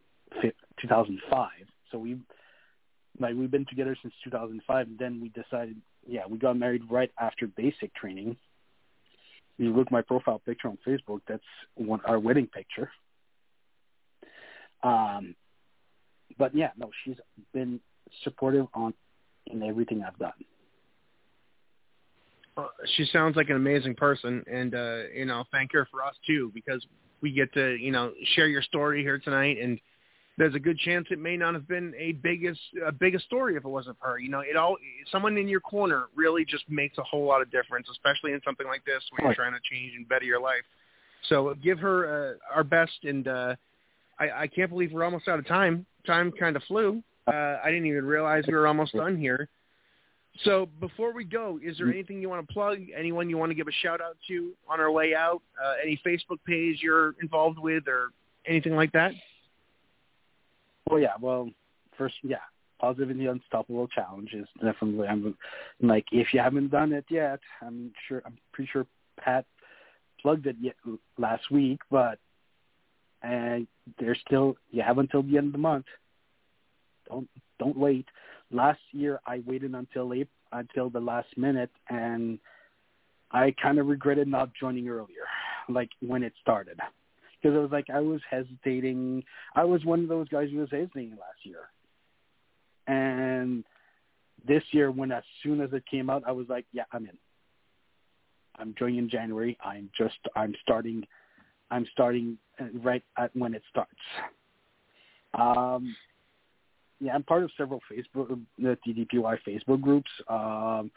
2005. 0.81 1.51
So 1.93 1.99
we 1.99 2.19
like 3.19 3.35
we've 3.35 3.51
been 3.51 3.67
together 3.67 3.97
since 4.01 4.15
2005. 4.25 4.87
And 4.87 4.99
then 4.99 5.21
we 5.21 5.29
decided, 5.29 5.77
yeah, 6.07 6.23
we 6.29 6.39
got 6.39 6.57
married 6.57 6.83
right 6.91 7.11
after 7.21 7.47
basic 7.47 7.95
training. 7.95 8.37
You 9.59 9.75
look 9.75 9.87
at 9.87 9.93
my 9.93 10.03
profile 10.03 10.39
picture 10.39 10.69
on 10.69 10.79
Facebook. 10.87 11.21
That's 11.29 11.43
one 11.75 12.01
our 12.07 12.19
wedding 12.19 12.47
picture. 12.47 12.91
Um, 14.83 15.35
but 16.39 16.55
yeah, 16.55 16.71
no, 16.77 16.91
she's 17.05 17.17
been 17.53 17.81
supportive 18.23 18.67
on 18.75 18.95
in 19.47 19.63
everything 19.63 20.03
I've 20.07 20.19
done. 20.19 20.33
Uh, 22.57 22.67
she 22.97 23.05
sounds 23.13 23.37
like 23.37 23.51
an 23.51 23.57
amazing 23.57 23.95
person, 23.95 24.43
and 24.51 24.75
uh, 24.75 25.03
you 25.15 25.27
know, 25.27 25.45
thank 25.53 25.73
her 25.73 25.87
for 25.91 26.03
us 26.03 26.15
too, 26.27 26.51
because 26.55 26.85
we 27.21 27.31
get 27.31 27.53
to 27.55 27.77
you 27.77 27.93
know 27.93 28.13
share 28.35 28.49
your 28.49 28.63
story 28.63 29.03
here 29.03 29.19
tonight, 29.19 29.59
and 29.61 29.79
there's 30.39 30.55
a 30.55 30.59
good 30.59 30.79
chance 30.79 31.07
it 31.11 31.19
may 31.19 31.37
not 31.37 31.55
have 31.55 31.67
been 31.69 31.95
a 31.99 32.13
biggest 32.13 32.61
a 32.87 32.93
biggest 32.93 33.25
story 33.25 33.57
if 33.57 33.65
it 33.65 33.69
wasn't 33.69 33.99
for 33.99 34.09
her. 34.09 34.19
You 34.19 34.31
know, 34.31 34.41
it 34.41 34.57
all 34.57 34.77
someone 35.11 35.37
in 35.37 35.49
your 35.49 35.61
corner 35.61 36.07
really 36.15 36.45
just 36.45 36.65
makes 36.69 36.99
a 36.99 37.03
whole 37.03 37.27
lot 37.27 37.43
of 37.43 37.51
difference, 37.51 37.89
especially 37.91 38.33
in 38.33 38.41
something 38.45 38.67
like 38.67 38.85
this 38.85 39.03
where 39.11 39.29
you're 39.29 39.35
trying 39.35 39.53
to 39.53 39.61
change 39.71 39.93
and 39.97 40.09
better 40.09 40.25
your 40.25 40.41
life. 40.41 40.65
So 41.29 41.55
give 41.63 41.79
her 41.79 42.37
uh, 42.37 42.55
our 42.55 42.65
best, 42.65 43.05
and 43.05 43.27
uh, 43.29 43.57
I, 44.19 44.31
I 44.31 44.47
can't 44.47 44.71
believe 44.71 44.93
we're 44.93 45.05
almost 45.05 45.29
out 45.29 45.39
of 45.39 45.47
time. 45.47 45.87
Time 46.07 46.33
kind 46.33 46.57
of 46.57 46.63
flew. 46.65 47.03
Uh, 47.27 47.59
I 47.63 47.67
didn't 47.67 47.87
even 47.87 48.05
realize 48.05 48.45
we 48.47 48.55
were 48.55 48.67
almost 48.67 48.95
done 48.95 49.17
here. 49.19 49.49
So 50.45 50.69
before 50.81 51.13
we 51.13 51.25
go, 51.25 51.59
is 51.63 51.79
there 51.79 51.91
anything 51.91 52.21
you 52.21 52.29
want 52.29 52.47
to 52.47 52.53
plug? 52.53 52.79
Anyone 52.97 53.31
you 53.31 53.39
want 53.39 53.51
to 53.51 53.55
give 53.55 53.69
a 53.69 53.73
shout 53.83 54.01
out 54.01 54.17
to 54.29 54.53
on 54.69 54.81
our 54.81 54.91
way 54.91 55.15
out? 55.15 55.43
Uh, 55.63 55.75
any 55.83 56.01
Facebook 56.07 56.39
page 56.47 56.81
you're 56.83 57.15
involved 57.23 57.59
with, 57.59 57.89
or 57.89 58.11
anything 58.47 58.77
like 58.77 58.93
that? 58.93 59.13
Well, 60.89 61.01
yeah. 61.01 61.15
Well, 61.21 61.51
first, 61.97 62.17
yeah, 62.23 62.37
positively 62.79 63.27
unstoppable 63.27 63.89
challenge 63.89 64.35
is 64.35 64.47
definitely. 64.63 65.09
I'm 65.09 65.37
like, 65.81 66.05
if 66.13 66.29
you 66.35 66.41
haven't 66.41 66.71
done 66.71 66.93
it 66.93 67.07
yet, 67.09 67.41
I'm 67.63 67.93
sure. 68.07 68.23
I'm 68.27 68.37
pretty 68.53 68.71
sure 68.71 68.87
Pat 69.19 69.47
plugged 70.21 70.47
it 70.47 70.57
yet 70.61 70.77
last 71.19 71.51
week, 71.51 71.81
but 71.91 72.19
and 73.23 73.67
there's 73.99 74.19
still 74.27 74.57
you 74.71 74.83
have 74.83 74.99
until 74.99 75.23
the 75.23 75.37
end 75.37 75.47
of 75.49 75.53
the 75.53 75.59
month. 75.59 75.87
Don't 77.09 77.29
don't 77.59 77.77
wait. 77.77 78.07
Last 78.51 78.81
year 78.93 79.21
I 79.27 79.43
waited 79.47 79.75
until 79.75 80.13
April, 80.13 80.29
until 80.53 80.91
the 80.91 81.01
last 81.01 81.29
minute, 81.37 81.71
and 81.89 82.39
I 83.33 83.55
kind 83.61 83.79
of 83.79 83.87
regretted 83.87 84.29
not 84.29 84.51
joining 84.59 84.89
earlier, 84.89 85.27
like 85.69 85.91
when 86.01 86.23
it 86.23 86.33
started, 86.41 86.79
because 87.41 87.57
I 87.57 87.61
was 87.61 87.71
like 87.71 87.91
I 87.91 88.01
was 88.01 88.21
hesitating. 88.29 89.25
I 89.55 89.65
was 89.65 89.85
one 89.85 90.01
of 90.01 90.09
those 90.09 90.29
guys 90.29 90.51
who 90.51 90.59
was 90.59 90.71
hesitating 90.71 91.13
last 91.13 91.45
year, 91.45 91.71
and 92.87 93.65
this 94.47 94.63
year 94.71 94.91
when 94.91 95.11
as 95.13 95.25
soon 95.43 95.61
as 95.61 95.73
it 95.73 95.85
came 95.91 96.11
out, 96.11 96.23
I 96.27 96.33
was 96.33 96.49
like, 96.49 96.67
yeah, 96.73 96.85
I'm 96.93 97.05
in. 97.05 97.19
I'm 98.59 98.75
joining 98.79 98.99
in 98.99 99.11
January. 99.11 99.57
I'm 99.65 99.91
just 99.97 100.19
I'm 100.35 100.55
starting 100.63 101.07
I'm 101.71 101.87
starting 101.93 102.39
right 102.83 103.03
at 103.19 103.35
when 103.37 103.55
it 103.55 103.63
starts. 103.71 103.91
Um, 105.35 105.95
yeah, 107.01 107.15
I'm 107.15 107.23
part 107.23 107.43
of 107.45 107.51
several 107.59 107.81
Facebook, 107.93 108.39
the 108.59 108.79
DDPY 108.87 109.39
Facebook 109.47 109.81
groups. 109.83 110.11
Um, 110.29 110.91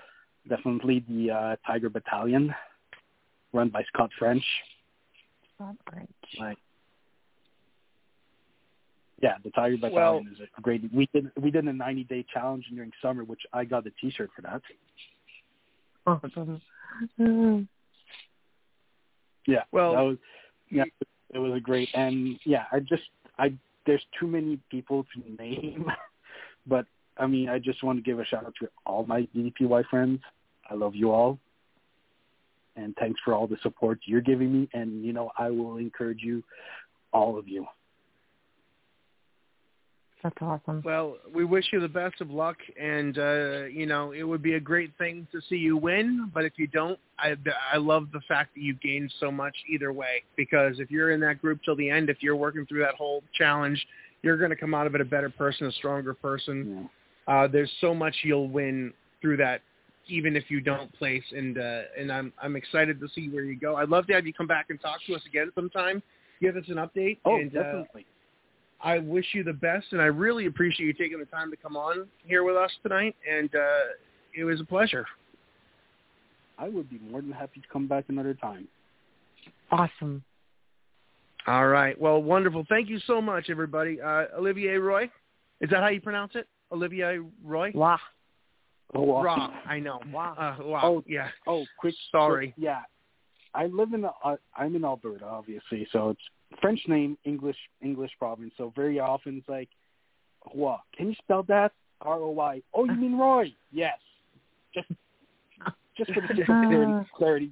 definitely 0.47 1.03
the 1.09 1.31
uh, 1.31 1.55
Tiger 1.67 1.89
Battalion. 1.89 2.53
run 3.51 3.69
by 3.69 3.83
Scott 3.93 4.09
French. 4.17 4.43
Scott 5.55 5.75
French. 5.91 6.09
Like, 6.39 6.57
yeah, 9.21 9.33
the 9.43 9.49
Tiger 9.51 9.75
Well- 9.81 9.91
Battalion 10.19 10.29
is 10.33 10.39
a 10.57 10.61
great. 10.61 10.83
We 10.93 11.09
did 11.13 11.29
we 11.41 11.51
did 11.51 11.65
a 11.67 11.73
90 11.73 12.05
day 12.05 12.25
challenge 12.33 12.65
during 12.73 12.91
summer, 13.01 13.25
which 13.25 13.41
I 13.51 13.65
got 13.65 13.83
the 13.83 13.91
T-shirt 13.99 14.29
for 14.35 14.41
that. 14.43 14.61
Awesome. 16.07 16.61
Yeah, 19.47 19.63
Well, 19.71 19.93
that 19.93 20.01
was 20.01 20.17
yeah, 20.69 20.83
it 21.33 21.39
was 21.39 21.53
a 21.55 21.59
great 21.59 21.89
and 21.93 22.39
yeah, 22.45 22.65
I 22.71 22.79
just 22.79 23.03
I 23.37 23.53
there's 23.85 24.03
too 24.19 24.27
many 24.27 24.59
people 24.69 25.05
to 25.13 25.43
name, 25.43 25.85
but 26.67 26.85
I 27.17 27.27
mean 27.27 27.49
I 27.49 27.59
just 27.59 27.83
want 27.83 27.97
to 27.97 28.03
give 28.03 28.19
a 28.19 28.25
shout 28.25 28.45
out 28.45 28.53
to 28.61 28.69
all 28.85 29.05
my 29.05 29.27
DDPY 29.35 29.85
friends. 29.89 30.19
I 30.69 30.75
love 30.75 30.95
you 30.95 31.11
all, 31.11 31.39
and 32.75 32.95
thanks 32.99 33.19
for 33.23 33.33
all 33.33 33.47
the 33.47 33.57
support 33.63 33.99
you're 34.05 34.21
giving 34.21 34.51
me. 34.51 34.69
And 34.73 35.03
you 35.03 35.13
know 35.13 35.31
I 35.37 35.49
will 35.49 35.77
encourage 35.77 36.21
you, 36.21 36.43
all 37.13 37.37
of 37.37 37.47
you. 37.47 37.65
That's 40.23 40.35
awesome. 40.41 40.81
Well, 40.83 41.17
we 41.33 41.45
wish 41.45 41.65
you 41.71 41.79
the 41.79 41.87
best 41.87 42.19
of 42.19 42.29
luck, 42.29 42.57
and 42.79 43.17
uh, 43.17 43.63
you 43.65 43.85
know 43.85 44.11
it 44.11 44.23
would 44.23 44.41
be 44.41 44.55
a 44.55 44.59
great 44.59 44.91
thing 44.97 45.25
to 45.31 45.39
see 45.47 45.55
you 45.55 45.77
win. 45.77 46.29
But 46.33 46.43
if 46.43 46.53
you 46.57 46.67
don't, 46.67 46.99
I 47.17 47.35
I 47.71 47.77
love 47.77 48.07
the 48.11 48.19
fact 48.27 48.53
that 48.55 48.61
you 48.61 48.73
gained 48.75 49.13
so 49.19 49.31
much 49.31 49.55
either 49.69 49.93
way. 49.93 50.23
Because 50.35 50.79
if 50.79 50.91
you're 50.91 51.11
in 51.11 51.21
that 51.21 51.39
group 51.39 51.61
till 51.63 51.75
the 51.75 51.89
end, 51.89 52.09
if 52.09 52.17
you're 52.21 52.35
working 52.35 52.65
through 52.65 52.81
that 52.81 52.95
whole 52.95 53.23
challenge, 53.33 53.85
you're 54.21 54.37
going 54.37 54.49
to 54.49 54.57
come 54.57 54.73
out 54.73 54.87
of 54.87 54.95
it 54.95 54.99
a 54.99 55.05
better 55.05 55.29
person, 55.29 55.67
a 55.67 55.71
stronger 55.71 56.13
person. 56.13 56.89
Yeah. 57.27 57.33
Uh, 57.33 57.47
there's 57.47 57.71
so 57.79 57.93
much 57.93 58.15
you'll 58.23 58.49
win 58.49 58.91
through 59.21 59.37
that, 59.37 59.61
even 60.07 60.35
if 60.35 60.49
you 60.49 60.59
don't 60.59 60.91
place. 60.95 61.23
And 61.31 61.57
uh, 61.57 61.81
and 61.97 62.11
I'm 62.11 62.33
I'm 62.43 62.57
excited 62.57 62.99
to 62.99 63.07
see 63.15 63.29
where 63.29 63.43
you 63.43 63.57
go. 63.57 63.77
I'd 63.77 63.89
love 63.89 64.05
to 64.07 64.13
have 64.13 64.27
you 64.27 64.33
come 64.33 64.47
back 64.47 64.65
and 64.69 64.81
talk 64.81 64.99
to 65.07 65.15
us 65.15 65.21
again 65.25 65.49
sometime. 65.55 66.03
Give 66.41 66.57
us 66.57 66.65
an 66.67 66.75
update. 66.75 67.19
Oh, 67.23 67.37
and, 67.37 67.55
uh, 67.55 67.63
definitely. 67.63 68.05
I 68.81 68.99
wish 68.99 69.25
you 69.33 69.43
the 69.43 69.53
best, 69.53 69.87
and 69.91 70.01
I 70.01 70.05
really 70.05 70.45
appreciate 70.45 70.85
you 70.85 70.93
taking 70.93 71.19
the 71.19 71.25
time 71.25 71.51
to 71.51 71.57
come 71.57 71.75
on 71.75 72.07
here 72.25 72.43
with 72.43 72.55
us 72.55 72.71
tonight. 72.81 73.15
And 73.29 73.53
uh, 73.53 73.79
it 74.37 74.43
was 74.45 74.61
a 74.61 74.65
pleasure. 74.65 75.05
I 76.57 76.69
would 76.69 76.89
be 76.89 76.99
more 76.99 77.21
than 77.21 77.31
happy 77.31 77.59
to 77.61 77.67
come 77.71 77.87
back 77.87 78.05
another 78.09 78.33
time. 78.33 78.67
Awesome. 79.71 80.23
All 81.47 81.67
right. 81.67 81.99
Well, 81.99 82.21
wonderful. 82.21 82.65
Thank 82.69 82.89
you 82.89 82.99
so 83.05 83.21
much, 83.21 83.49
everybody. 83.49 84.01
Uh, 84.01 84.25
Olivier 84.37 84.77
Roy, 84.77 85.09
is 85.61 85.69
that 85.69 85.81
how 85.81 85.87
you 85.89 86.01
pronounce 86.01 86.33
it? 86.35 86.47
Olivier 86.71 87.19
Roy? 87.43 87.71
Wow. 87.73 87.97
Oh, 88.93 89.01
wow. 89.01 89.23
Ra. 89.23 89.49
I 89.67 89.79
know. 89.79 89.99
Wow. 90.11 90.35
Uh, 90.37 90.63
wow. 90.63 90.81
Oh, 90.83 91.03
yeah. 91.07 91.29
Oh, 91.47 91.65
quick. 91.77 91.95
Sorry. 92.11 92.47
quick- 92.53 92.63
yeah, 92.63 92.81
I 93.53 93.65
live 93.67 93.93
in. 93.93 94.05
Uh, 94.05 94.35
I'm 94.55 94.75
in 94.75 94.83
Alberta, 94.85 95.25
obviously, 95.25 95.87
so 95.91 96.09
it's 96.09 96.21
French 96.61 96.81
name, 96.87 97.17
English 97.25 97.57
English 97.81 98.11
province. 98.17 98.53
So 98.57 98.73
very 98.75 98.99
often 98.99 99.37
it's 99.37 99.49
like, 99.49 99.69
Roy. 100.55 100.77
Can 100.95 101.07
you 101.07 101.15
spell 101.23 101.43
that? 101.43 101.71
R 102.01 102.15
O 102.15 102.31
Y. 102.31 102.61
Oh, 102.73 102.85
you 102.85 102.93
mean 102.93 103.17
Roy? 103.17 103.53
Yes. 103.71 103.97
Just 104.73 104.87
just 105.97 106.11
for 106.13 106.21
the 106.21 106.27
sake 106.27 106.39
of 106.39 106.45
clarity. 106.45 107.05
clarity. 107.15 107.51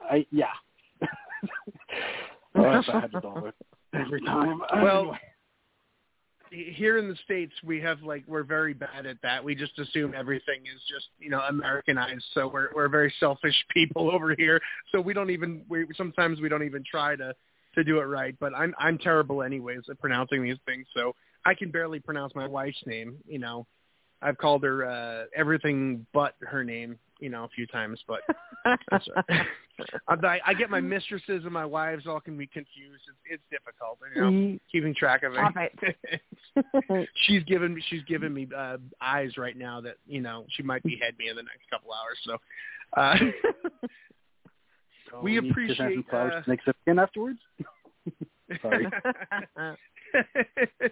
I 0.00 0.26
yeah. 0.30 0.46
oh, 1.02 2.78
if 2.80 2.88
I 2.88 3.00
had 3.00 3.14
a 3.14 3.20
dollar 3.20 3.54
every 3.94 4.20
time. 4.22 4.60
Well, 4.82 5.16
here 6.50 6.98
in 6.98 7.08
the 7.08 7.16
states, 7.24 7.52
we 7.64 7.80
have 7.80 8.02
like 8.02 8.24
we're 8.26 8.42
very 8.42 8.74
bad 8.74 9.06
at 9.06 9.16
that. 9.22 9.42
We 9.42 9.54
just 9.54 9.78
assume 9.78 10.14
everything 10.16 10.62
is 10.62 10.80
just 10.88 11.06
you 11.18 11.30
know 11.30 11.40
Americanized. 11.40 12.24
So 12.34 12.48
we're 12.48 12.68
we're 12.74 12.88
very 12.88 13.12
selfish 13.20 13.54
people 13.74 14.10
over 14.10 14.34
here. 14.36 14.60
So 14.92 15.00
we 15.00 15.14
don't 15.14 15.30
even 15.30 15.62
we 15.68 15.86
sometimes 15.96 16.40
we 16.40 16.48
don't 16.48 16.64
even 16.64 16.82
try 16.88 17.16
to 17.16 17.34
to 17.74 17.84
do 17.84 17.98
it 18.00 18.04
right. 18.04 18.34
But 18.40 18.54
I'm 18.54 18.74
I'm 18.78 18.98
terrible 18.98 19.42
anyways 19.42 19.80
at 19.90 19.98
pronouncing 19.98 20.42
these 20.42 20.58
things. 20.66 20.86
So 20.94 21.14
I 21.44 21.54
can 21.54 21.70
barely 21.70 22.00
pronounce 22.00 22.34
my 22.34 22.46
wife's 22.46 22.82
name. 22.86 23.16
You 23.26 23.38
know, 23.38 23.66
I've 24.22 24.38
called 24.38 24.62
her 24.64 24.88
uh 24.88 25.24
everything 25.36 26.06
but 26.12 26.34
her 26.40 26.64
name. 26.64 26.98
You 27.20 27.28
know, 27.28 27.44
a 27.44 27.48
few 27.48 27.66
times, 27.66 28.00
but 28.08 28.20
that's 28.90 29.06
all 30.08 30.16
right. 30.16 30.42
I, 30.46 30.50
I 30.50 30.54
get 30.54 30.70
my 30.70 30.80
mistresses 30.80 31.44
and 31.44 31.52
my 31.52 31.66
wives 31.66 32.06
all 32.06 32.20
can 32.20 32.36
be 32.36 32.46
confused. 32.46 33.02
It's, 33.08 33.18
it's 33.30 33.42
difficult, 33.50 33.98
you 34.14 34.20
know, 34.22 34.30
Mm, 34.30 34.60
keeping 34.70 34.94
track 34.94 35.22
of 35.22 35.34
it. 35.34 35.38
she's 37.26 37.42
given 37.44 37.74
me 37.74 37.82
she's 37.88 38.02
given 38.04 38.32
me 38.32 38.48
uh, 38.56 38.78
eyes 39.00 39.36
right 39.36 39.56
now 39.56 39.80
that 39.80 39.96
you 40.06 40.20
know 40.20 40.46
she 40.50 40.62
might 40.62 40.82
behead 40.82 41.14
me 41.18 41.28
in 41.28 41.36
the 41.36 41.42
next 41.42 41.68
couple 41.70 41.90
hours. 41.92 42.18
So 42.24 42.38
uh, 42.96 43.16
So 45.10 45.20
we 45.20 45.40
need 45.40 45.48
to 45.48 45.54
present 45.54 45.80
appreciate, 45.80 45.94
some 45.94 46.04
flowers 46.10 46.44
uh, 46.46 46.56
to 46.56 46.74
again 46.86 46.98
afterwards. 46.98 47.38
Sorry. 48.62 48.86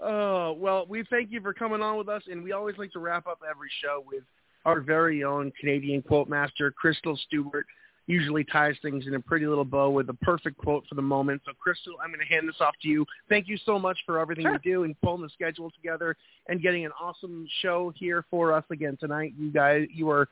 oh 0.00 0.52
well, 0.52 0.86
we 0.88 1.04
thank 1.10 1.30
you 1.30 1.40
for 1.40 1.52
coming 1.52 1.82
on 1.82 1.98
with 1.98 2.08
us, 2.08 2.22
and 2.30 2.42
we 2.42 2.52
always 2.52 2.76
like 2.78 2.92
to 2.92 2.98
wrap 2.98 3.26
up 3.26 3.40
every 3.48 3.68
show 3.82 4.02
with 4.06 4.22
our 4.64 4.80
very 4.80 5.24
own 5.24 5.52
Canadian 5.60 6.02
quote 6.02 6.28
master, 6.28 6.70
Crystal 6.70 7.16
Stewart. 7.26 7.66
Usually 8.08 8.42
ties 8.42 8.74
things 8.82 9.06
in 9.06 9.14
a 9.14 9.20
pretty 9.20 9.46
little 9.46 9.64
bow 9.64 9.88
with 9.88 10.08
a 10.08 10.14
perfect 10.14 10.58
quote 10.58 10.84
for 10.88 10.96
the 10.96 11.02
moment. 11.02 11.40
So, 11.46 11.52
Crystal, 11.56 11.94
I'm 12.02 12.10
going 12.10 12.18
to 12.18 12.26
hand 12.26 12.48
this 12.48 12.56
off 12.60 12.74
to 12.82 12.88
you. 12.88 13.06
Thank 13.28 13.46
you 13.46 13.56
so 13.64 13.78
much 13.78 13.96
for 14.04 14.18
everything 14.18 14.44
you 14.44 14.58
do 14.58 14.82
and 14.82 15.00
pulling 15.02 15.22
the 15.22 15.28
schedule 15.28 15.70
together 15.70 16.16
and 16.48 16.60
getting 16.60 16.84
an 16.84 16.90
awesome 17.00 17.46
show 17.60 17.92
here 17.94 18.24
for 18.28 18.52
us 18.52 18.64
again 18.70 18.96
tonight. 18.98 19.34
You 19.38 19.52
guys, 19.52 19.86
you 19.94 20.10
are 20.10 20.28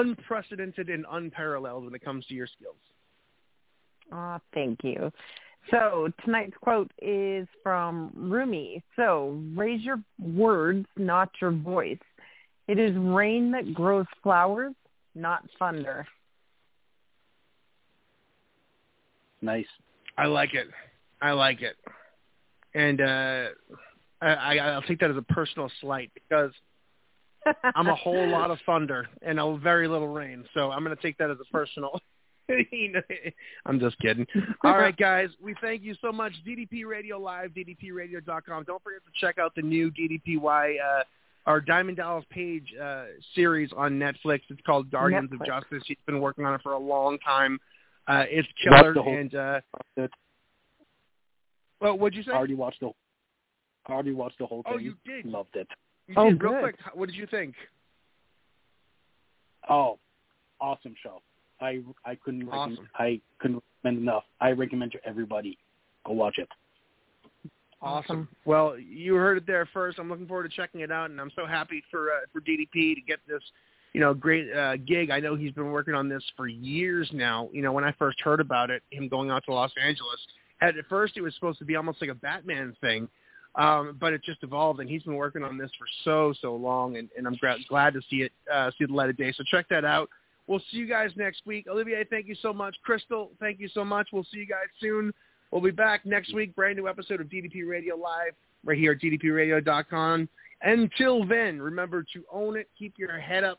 unprecedented 0.00 0.88
and 0.88 1.04
unparalleled 1.10 1.84
when 1.84 1.94
it 1.94 2.04
comes 2.04 2.26
to 2.26 2.34
your 2.34 2.46
skills. 2.46 2.76
Aw, 4.12 4.38
thank 4.54 4.84
you. 4.84 5.10
So 5.70 6.08
tonight's 6.24 6.56
quote 6.60 6.90
is 7.02 7.48
from 7.62 8.12
Rumi. 8.14 8.84
So 8.94 9.40
raise 9.54 9.82
your 9.82 10.00
words, 10.20 10.86
not 10.96 11.30
your 11.40 11.50
voice. 11.50 11.98
It 12.68 12.78
is 12.78 12.96
rain 12.96 13.50
that 13.52 13.74
grows 13.74 14.06
flowers, 14.22 14.74
not 15.14 15.42
thunder. 15.58 16.06
nice. 19.42 19.66
I 20.18 20.26
like 20.26 20.54
it. 20.54 20.66
I 21.20 21.32
like 21.32 21.62
it. 21.62 21.76
And 22.74 23.00
uh 23.00 23.48
I, 24.20 24.26
I 24.26 24.56
I'll 24.56 24.82
take 24.82 25.00
that 25.00 25.10
as 25.10 25.16
a 25.16 25.22
personal 25.22 25.70
slight 25.80 26.10
because 26.14 26.52
I'm 27.74 27.86
a 27.88 27.94
whole 28.04 28.28
lot 28.28 28.50
of 28.50 28.58
thunder 28.66 29.08
and 29.22 29.38
a 29.40 29.56
very 29.56 29.88
little 29.88 30.08
rain. 30.08 30.44
So 30.54 30.70
I'm 30.70 30.84
going 30.84 30.96
to 30.96 31.02
take 31.02 31.18
that 31.18 31.30
as 31.30 31.38
a 31.40 31.44
personal. 31.52 32.00
I'm 33.66 33.80
just 33.80 33.98
kidding. 33.98 34.26
All 34.64 34.78
right, 34.78 34.96
guys. 34.96 35.30
We 35.42 35.54
thank 35.60 35.82
you 35.82 35.94
so 36.00 36.12
much. 36.12 36.32
DDP 36.46 36.84
Radio 36.86 37.18
Live, 37.18 37.50
DDPRadio.com. 37.50 38.64
Don't 38.64 38.82
forget 38.82 39.00
to 39.04 39.20
check 39.20 39.38
out 39.38 39.52
the 39.56 39.62
new 39.62 39.90
DDPY, 39.90 40.74
uh, 40.80 41.02
our 41.46 41.60
Diamond 41.60 41.96
Dallas 41.96 42.24
Page 42.30 42.72
uh, 42.80 43.04
series 43.34 43.70
on 43.76 43.92
Netflix. 43.98 44.40
It's 44.48 44.60
called 44.64 44.90
Guardians 44.90 45.30
of 45.32 45.44
Justice. 45.44 45.82
She's 45.86 45.96
been 46.06 46.20
working 46.20 46.44
on 46.44 46.54
it 46.54 46.60
for 46.62 46.72
a 46.72 46.78
long 46.78 47.18
time. 47.18 47.58
Uh, 48.08 48.24
it's 48.28 48.48
killer. 48.62 48.94
the 48.94 49.02
whole- 49.02 49.16
And 49.16 49.34
uh, 49.34 49.60
It- 49.96 50.10
well, 51.80 51.98
what'd 51.98 52.16
you 52.16 52.22
say? 52.22 52.30
I 52.32 52.36
already 52.36 52.54
watched 52.54 52.80
the. 52.80 52.90
I 53.86 53.92
already 53.92 54.12
watched 54.12 54.38
the 54.38 54.46
whole 54.46 54.62
thing. 54.62 54.72
Oh, 54.74 54.78
you 54.78 54.94
did? 55.04 55.26
Loved 55.26 55.56
it. 55.56 55.68
You 56.08 56.14
Oh, 56.16 56.30
did. 56.30 56.42
Real 56.42 56.52
good. 56.52 56.62
quick, 56.62 56.76
what 56.94 57.06
did 57.08 57.16
you 57.16 57.26
think? 57.26 57.54
Oh, 59.68 59.98
awesome 60.60 60.94
show. 61.02 61.22
I 61.60 61.82
I 62.04 62.14
couldn't 62.16 62.48
Awesome. 62.48 62.72
recommend, 62.72 62.88
I 62.96 63.20
couldn't 63.38 63.62
recommend 63.82 64.02
enough. 64.02 64.24
I 64.40 64.50
recommend 64.52 64.92
to 64.92 65.04
everybody 65.06 65.58
go 66.04 66.12
watch 66.12 66.38
it. 66.38 66.48
Awesome. 67.82 68.28
Well, 68.44 68.78
you 68.78 69.14
heard 69.16 69.36
it 69.38 69.46
there 69.46 69.66
first. 69.72 69.98
I'm 69.98 70.08
looking 70.08 70.26
forward 70.26 70.48
to 70.50 70.56
checking 70.56 70.80
it 70.80 70.90
out, 70.90 71.10
and 71.10 71.20
I'm 71.20 71.30
so 71.36 71.46
happy 71.46 71.82
for 71.90 72.10
uh, 72.12 72.20
for 72.32 72.40
DDP 72.40 72.94
to 72.94 73.00
get 73.06 73.18
this, 73.28 73.42
you 73.92 74.00
know, 74.00 74.14
great 74.14 74.52
uh, 74.52 74.76
gig. 74.76 75.10
I 75.10 75.20
know 75.20 75.34
he's 75.34 75.52
been 75.52 75.70
working 75.72 75.94
on 75.94 76.08
this 76.08 76.22
for 76.36 76.46
years 76.46 77.08
now. 77.12 77.48
You 77.52 77.62
know, 77.62 77.72
when 77.72 77.84
I 77.84 77.92
first 77.92 78.20
heard 78.20 78.40
about 78.40 78.70
it, 78.70 78.82
him 78.90 79.08
going 79.08 79.30
out 79.30 79.44
to 79.46 79.52
Los 79.52 79.72
Angeles. 79.82 80.20
At 80.62 80.74
first, 80.88 81.16
it 81.16 81.20
was 81.22 81.34
supposed 81.34 81.58
to 81.58 81.64
be 81.66 81.76
almost 81.76 82.00
like 82.00 82.08
a 82.10 82.14
Batman 82.14 82.74
thing, 82.80 83.08
um, 83.56 83.96
but 83.98 84.12
it 84.12 84.22
just 84.22 84.42
evolved, 84.42 84.80
and 84.80 84.88
he's 84.88 85.02
been 85.02 85.14
working 85.14 85.42
on 85.42 85.56
this 85.58 85.70
for 85.78 85.86
so 86.04 86.34
so 86.40 86.54
long, 86.54 86.96
and, 86.96 87.08
and 87.16 87.26
I'm 87.26 87.34
gra- 87.36 87.56
glad 87.68 87.94
to 87.94 88.00
see 88.08 88.16
it 88.16 88.32
uh, 88.52 88.70
see 88.78 88.84
the 88.86 88.92
light 88.92 89.10
of 89.10 89.16
day. 89.16 89.32
So 89.36 89.44
check 89.50 89.68
that 89.70 89.84
out. 89.84 90.08
We'll 90.46 90.62
see 90.70 90.76
you 90.76 90.86
guys 90.86 91.10
next 91.16 91.42
week. 91.44 91.66
Olivier, 91.68 92.04
thank 92.08 92.28
you 92.28 92.36
so 92.40 92.52
much. 92.52 92.76
Crystal, 92.84 93.32
thank 93.40 93.58
you 93.58 93.68
so 93.68 93.84
much. 93.84 94.08
We'll 94.12 94.24
see 94.24 94.38
you 94.38 94.46
guys 94.46 94.68
soon. 94.80 95.12
We'll 95.50 95.62
be 95.62 95.70
back 95.70 96.04
next 96.04 96.34
week, 96.34 96.54
brand 96.54 96.76
new 96.76 96.88
episode 96.88 97.20
of 97.20 97.28
DDP 97.28 97.66
Radio 97.66 97.96
Live 97.96 98.32
right 98.64 98.78
here 98.78 98.92
at 98.92 99.00
ddpradio.com. 99.00 100.28
Until 100.62 101.26
then, 101.26 101.60
remember 101.60 102.04
to 102.14 102.24
own 102.32 102.56
it, 102.56 102.68
keep 102.78 102.94
your 102.98 103.18
head 103.18 103.44
up, 103.44 103.58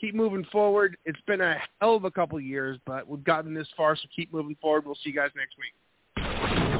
keep 0.00 0.14
moving 0.14 0.44
forward. 0.50 0.96
It's 1.04 1.20
been 1.26 1.40
a 1.40 1.56
hell 1.80 1.96
of 1.96 2.04
a 2.04 2.10
couple 2.10 2.38
years, 2.40 2.78
but 2.86 3.06
we've 3.06 3.24
gotten 3.24 3.54
this 3.54 3.68
far, 3.76 3.96
so 3.96 4.02
keep 4.14 4.32
moving 4.32 4.56
forward. 4.60 4.86
We'll 4.86 4.94
see 4.96 5.10
you 5.10 5.14
guys 5.14 5.30
next 5.36 5.56
week. 5.58 5.74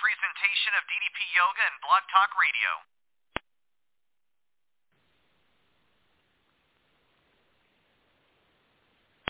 Yoga 1.31 1.63
and 1.63 1.79
Blog 1.79 2.03
Talk 2.11 2.35
Radio. 2.35 2.90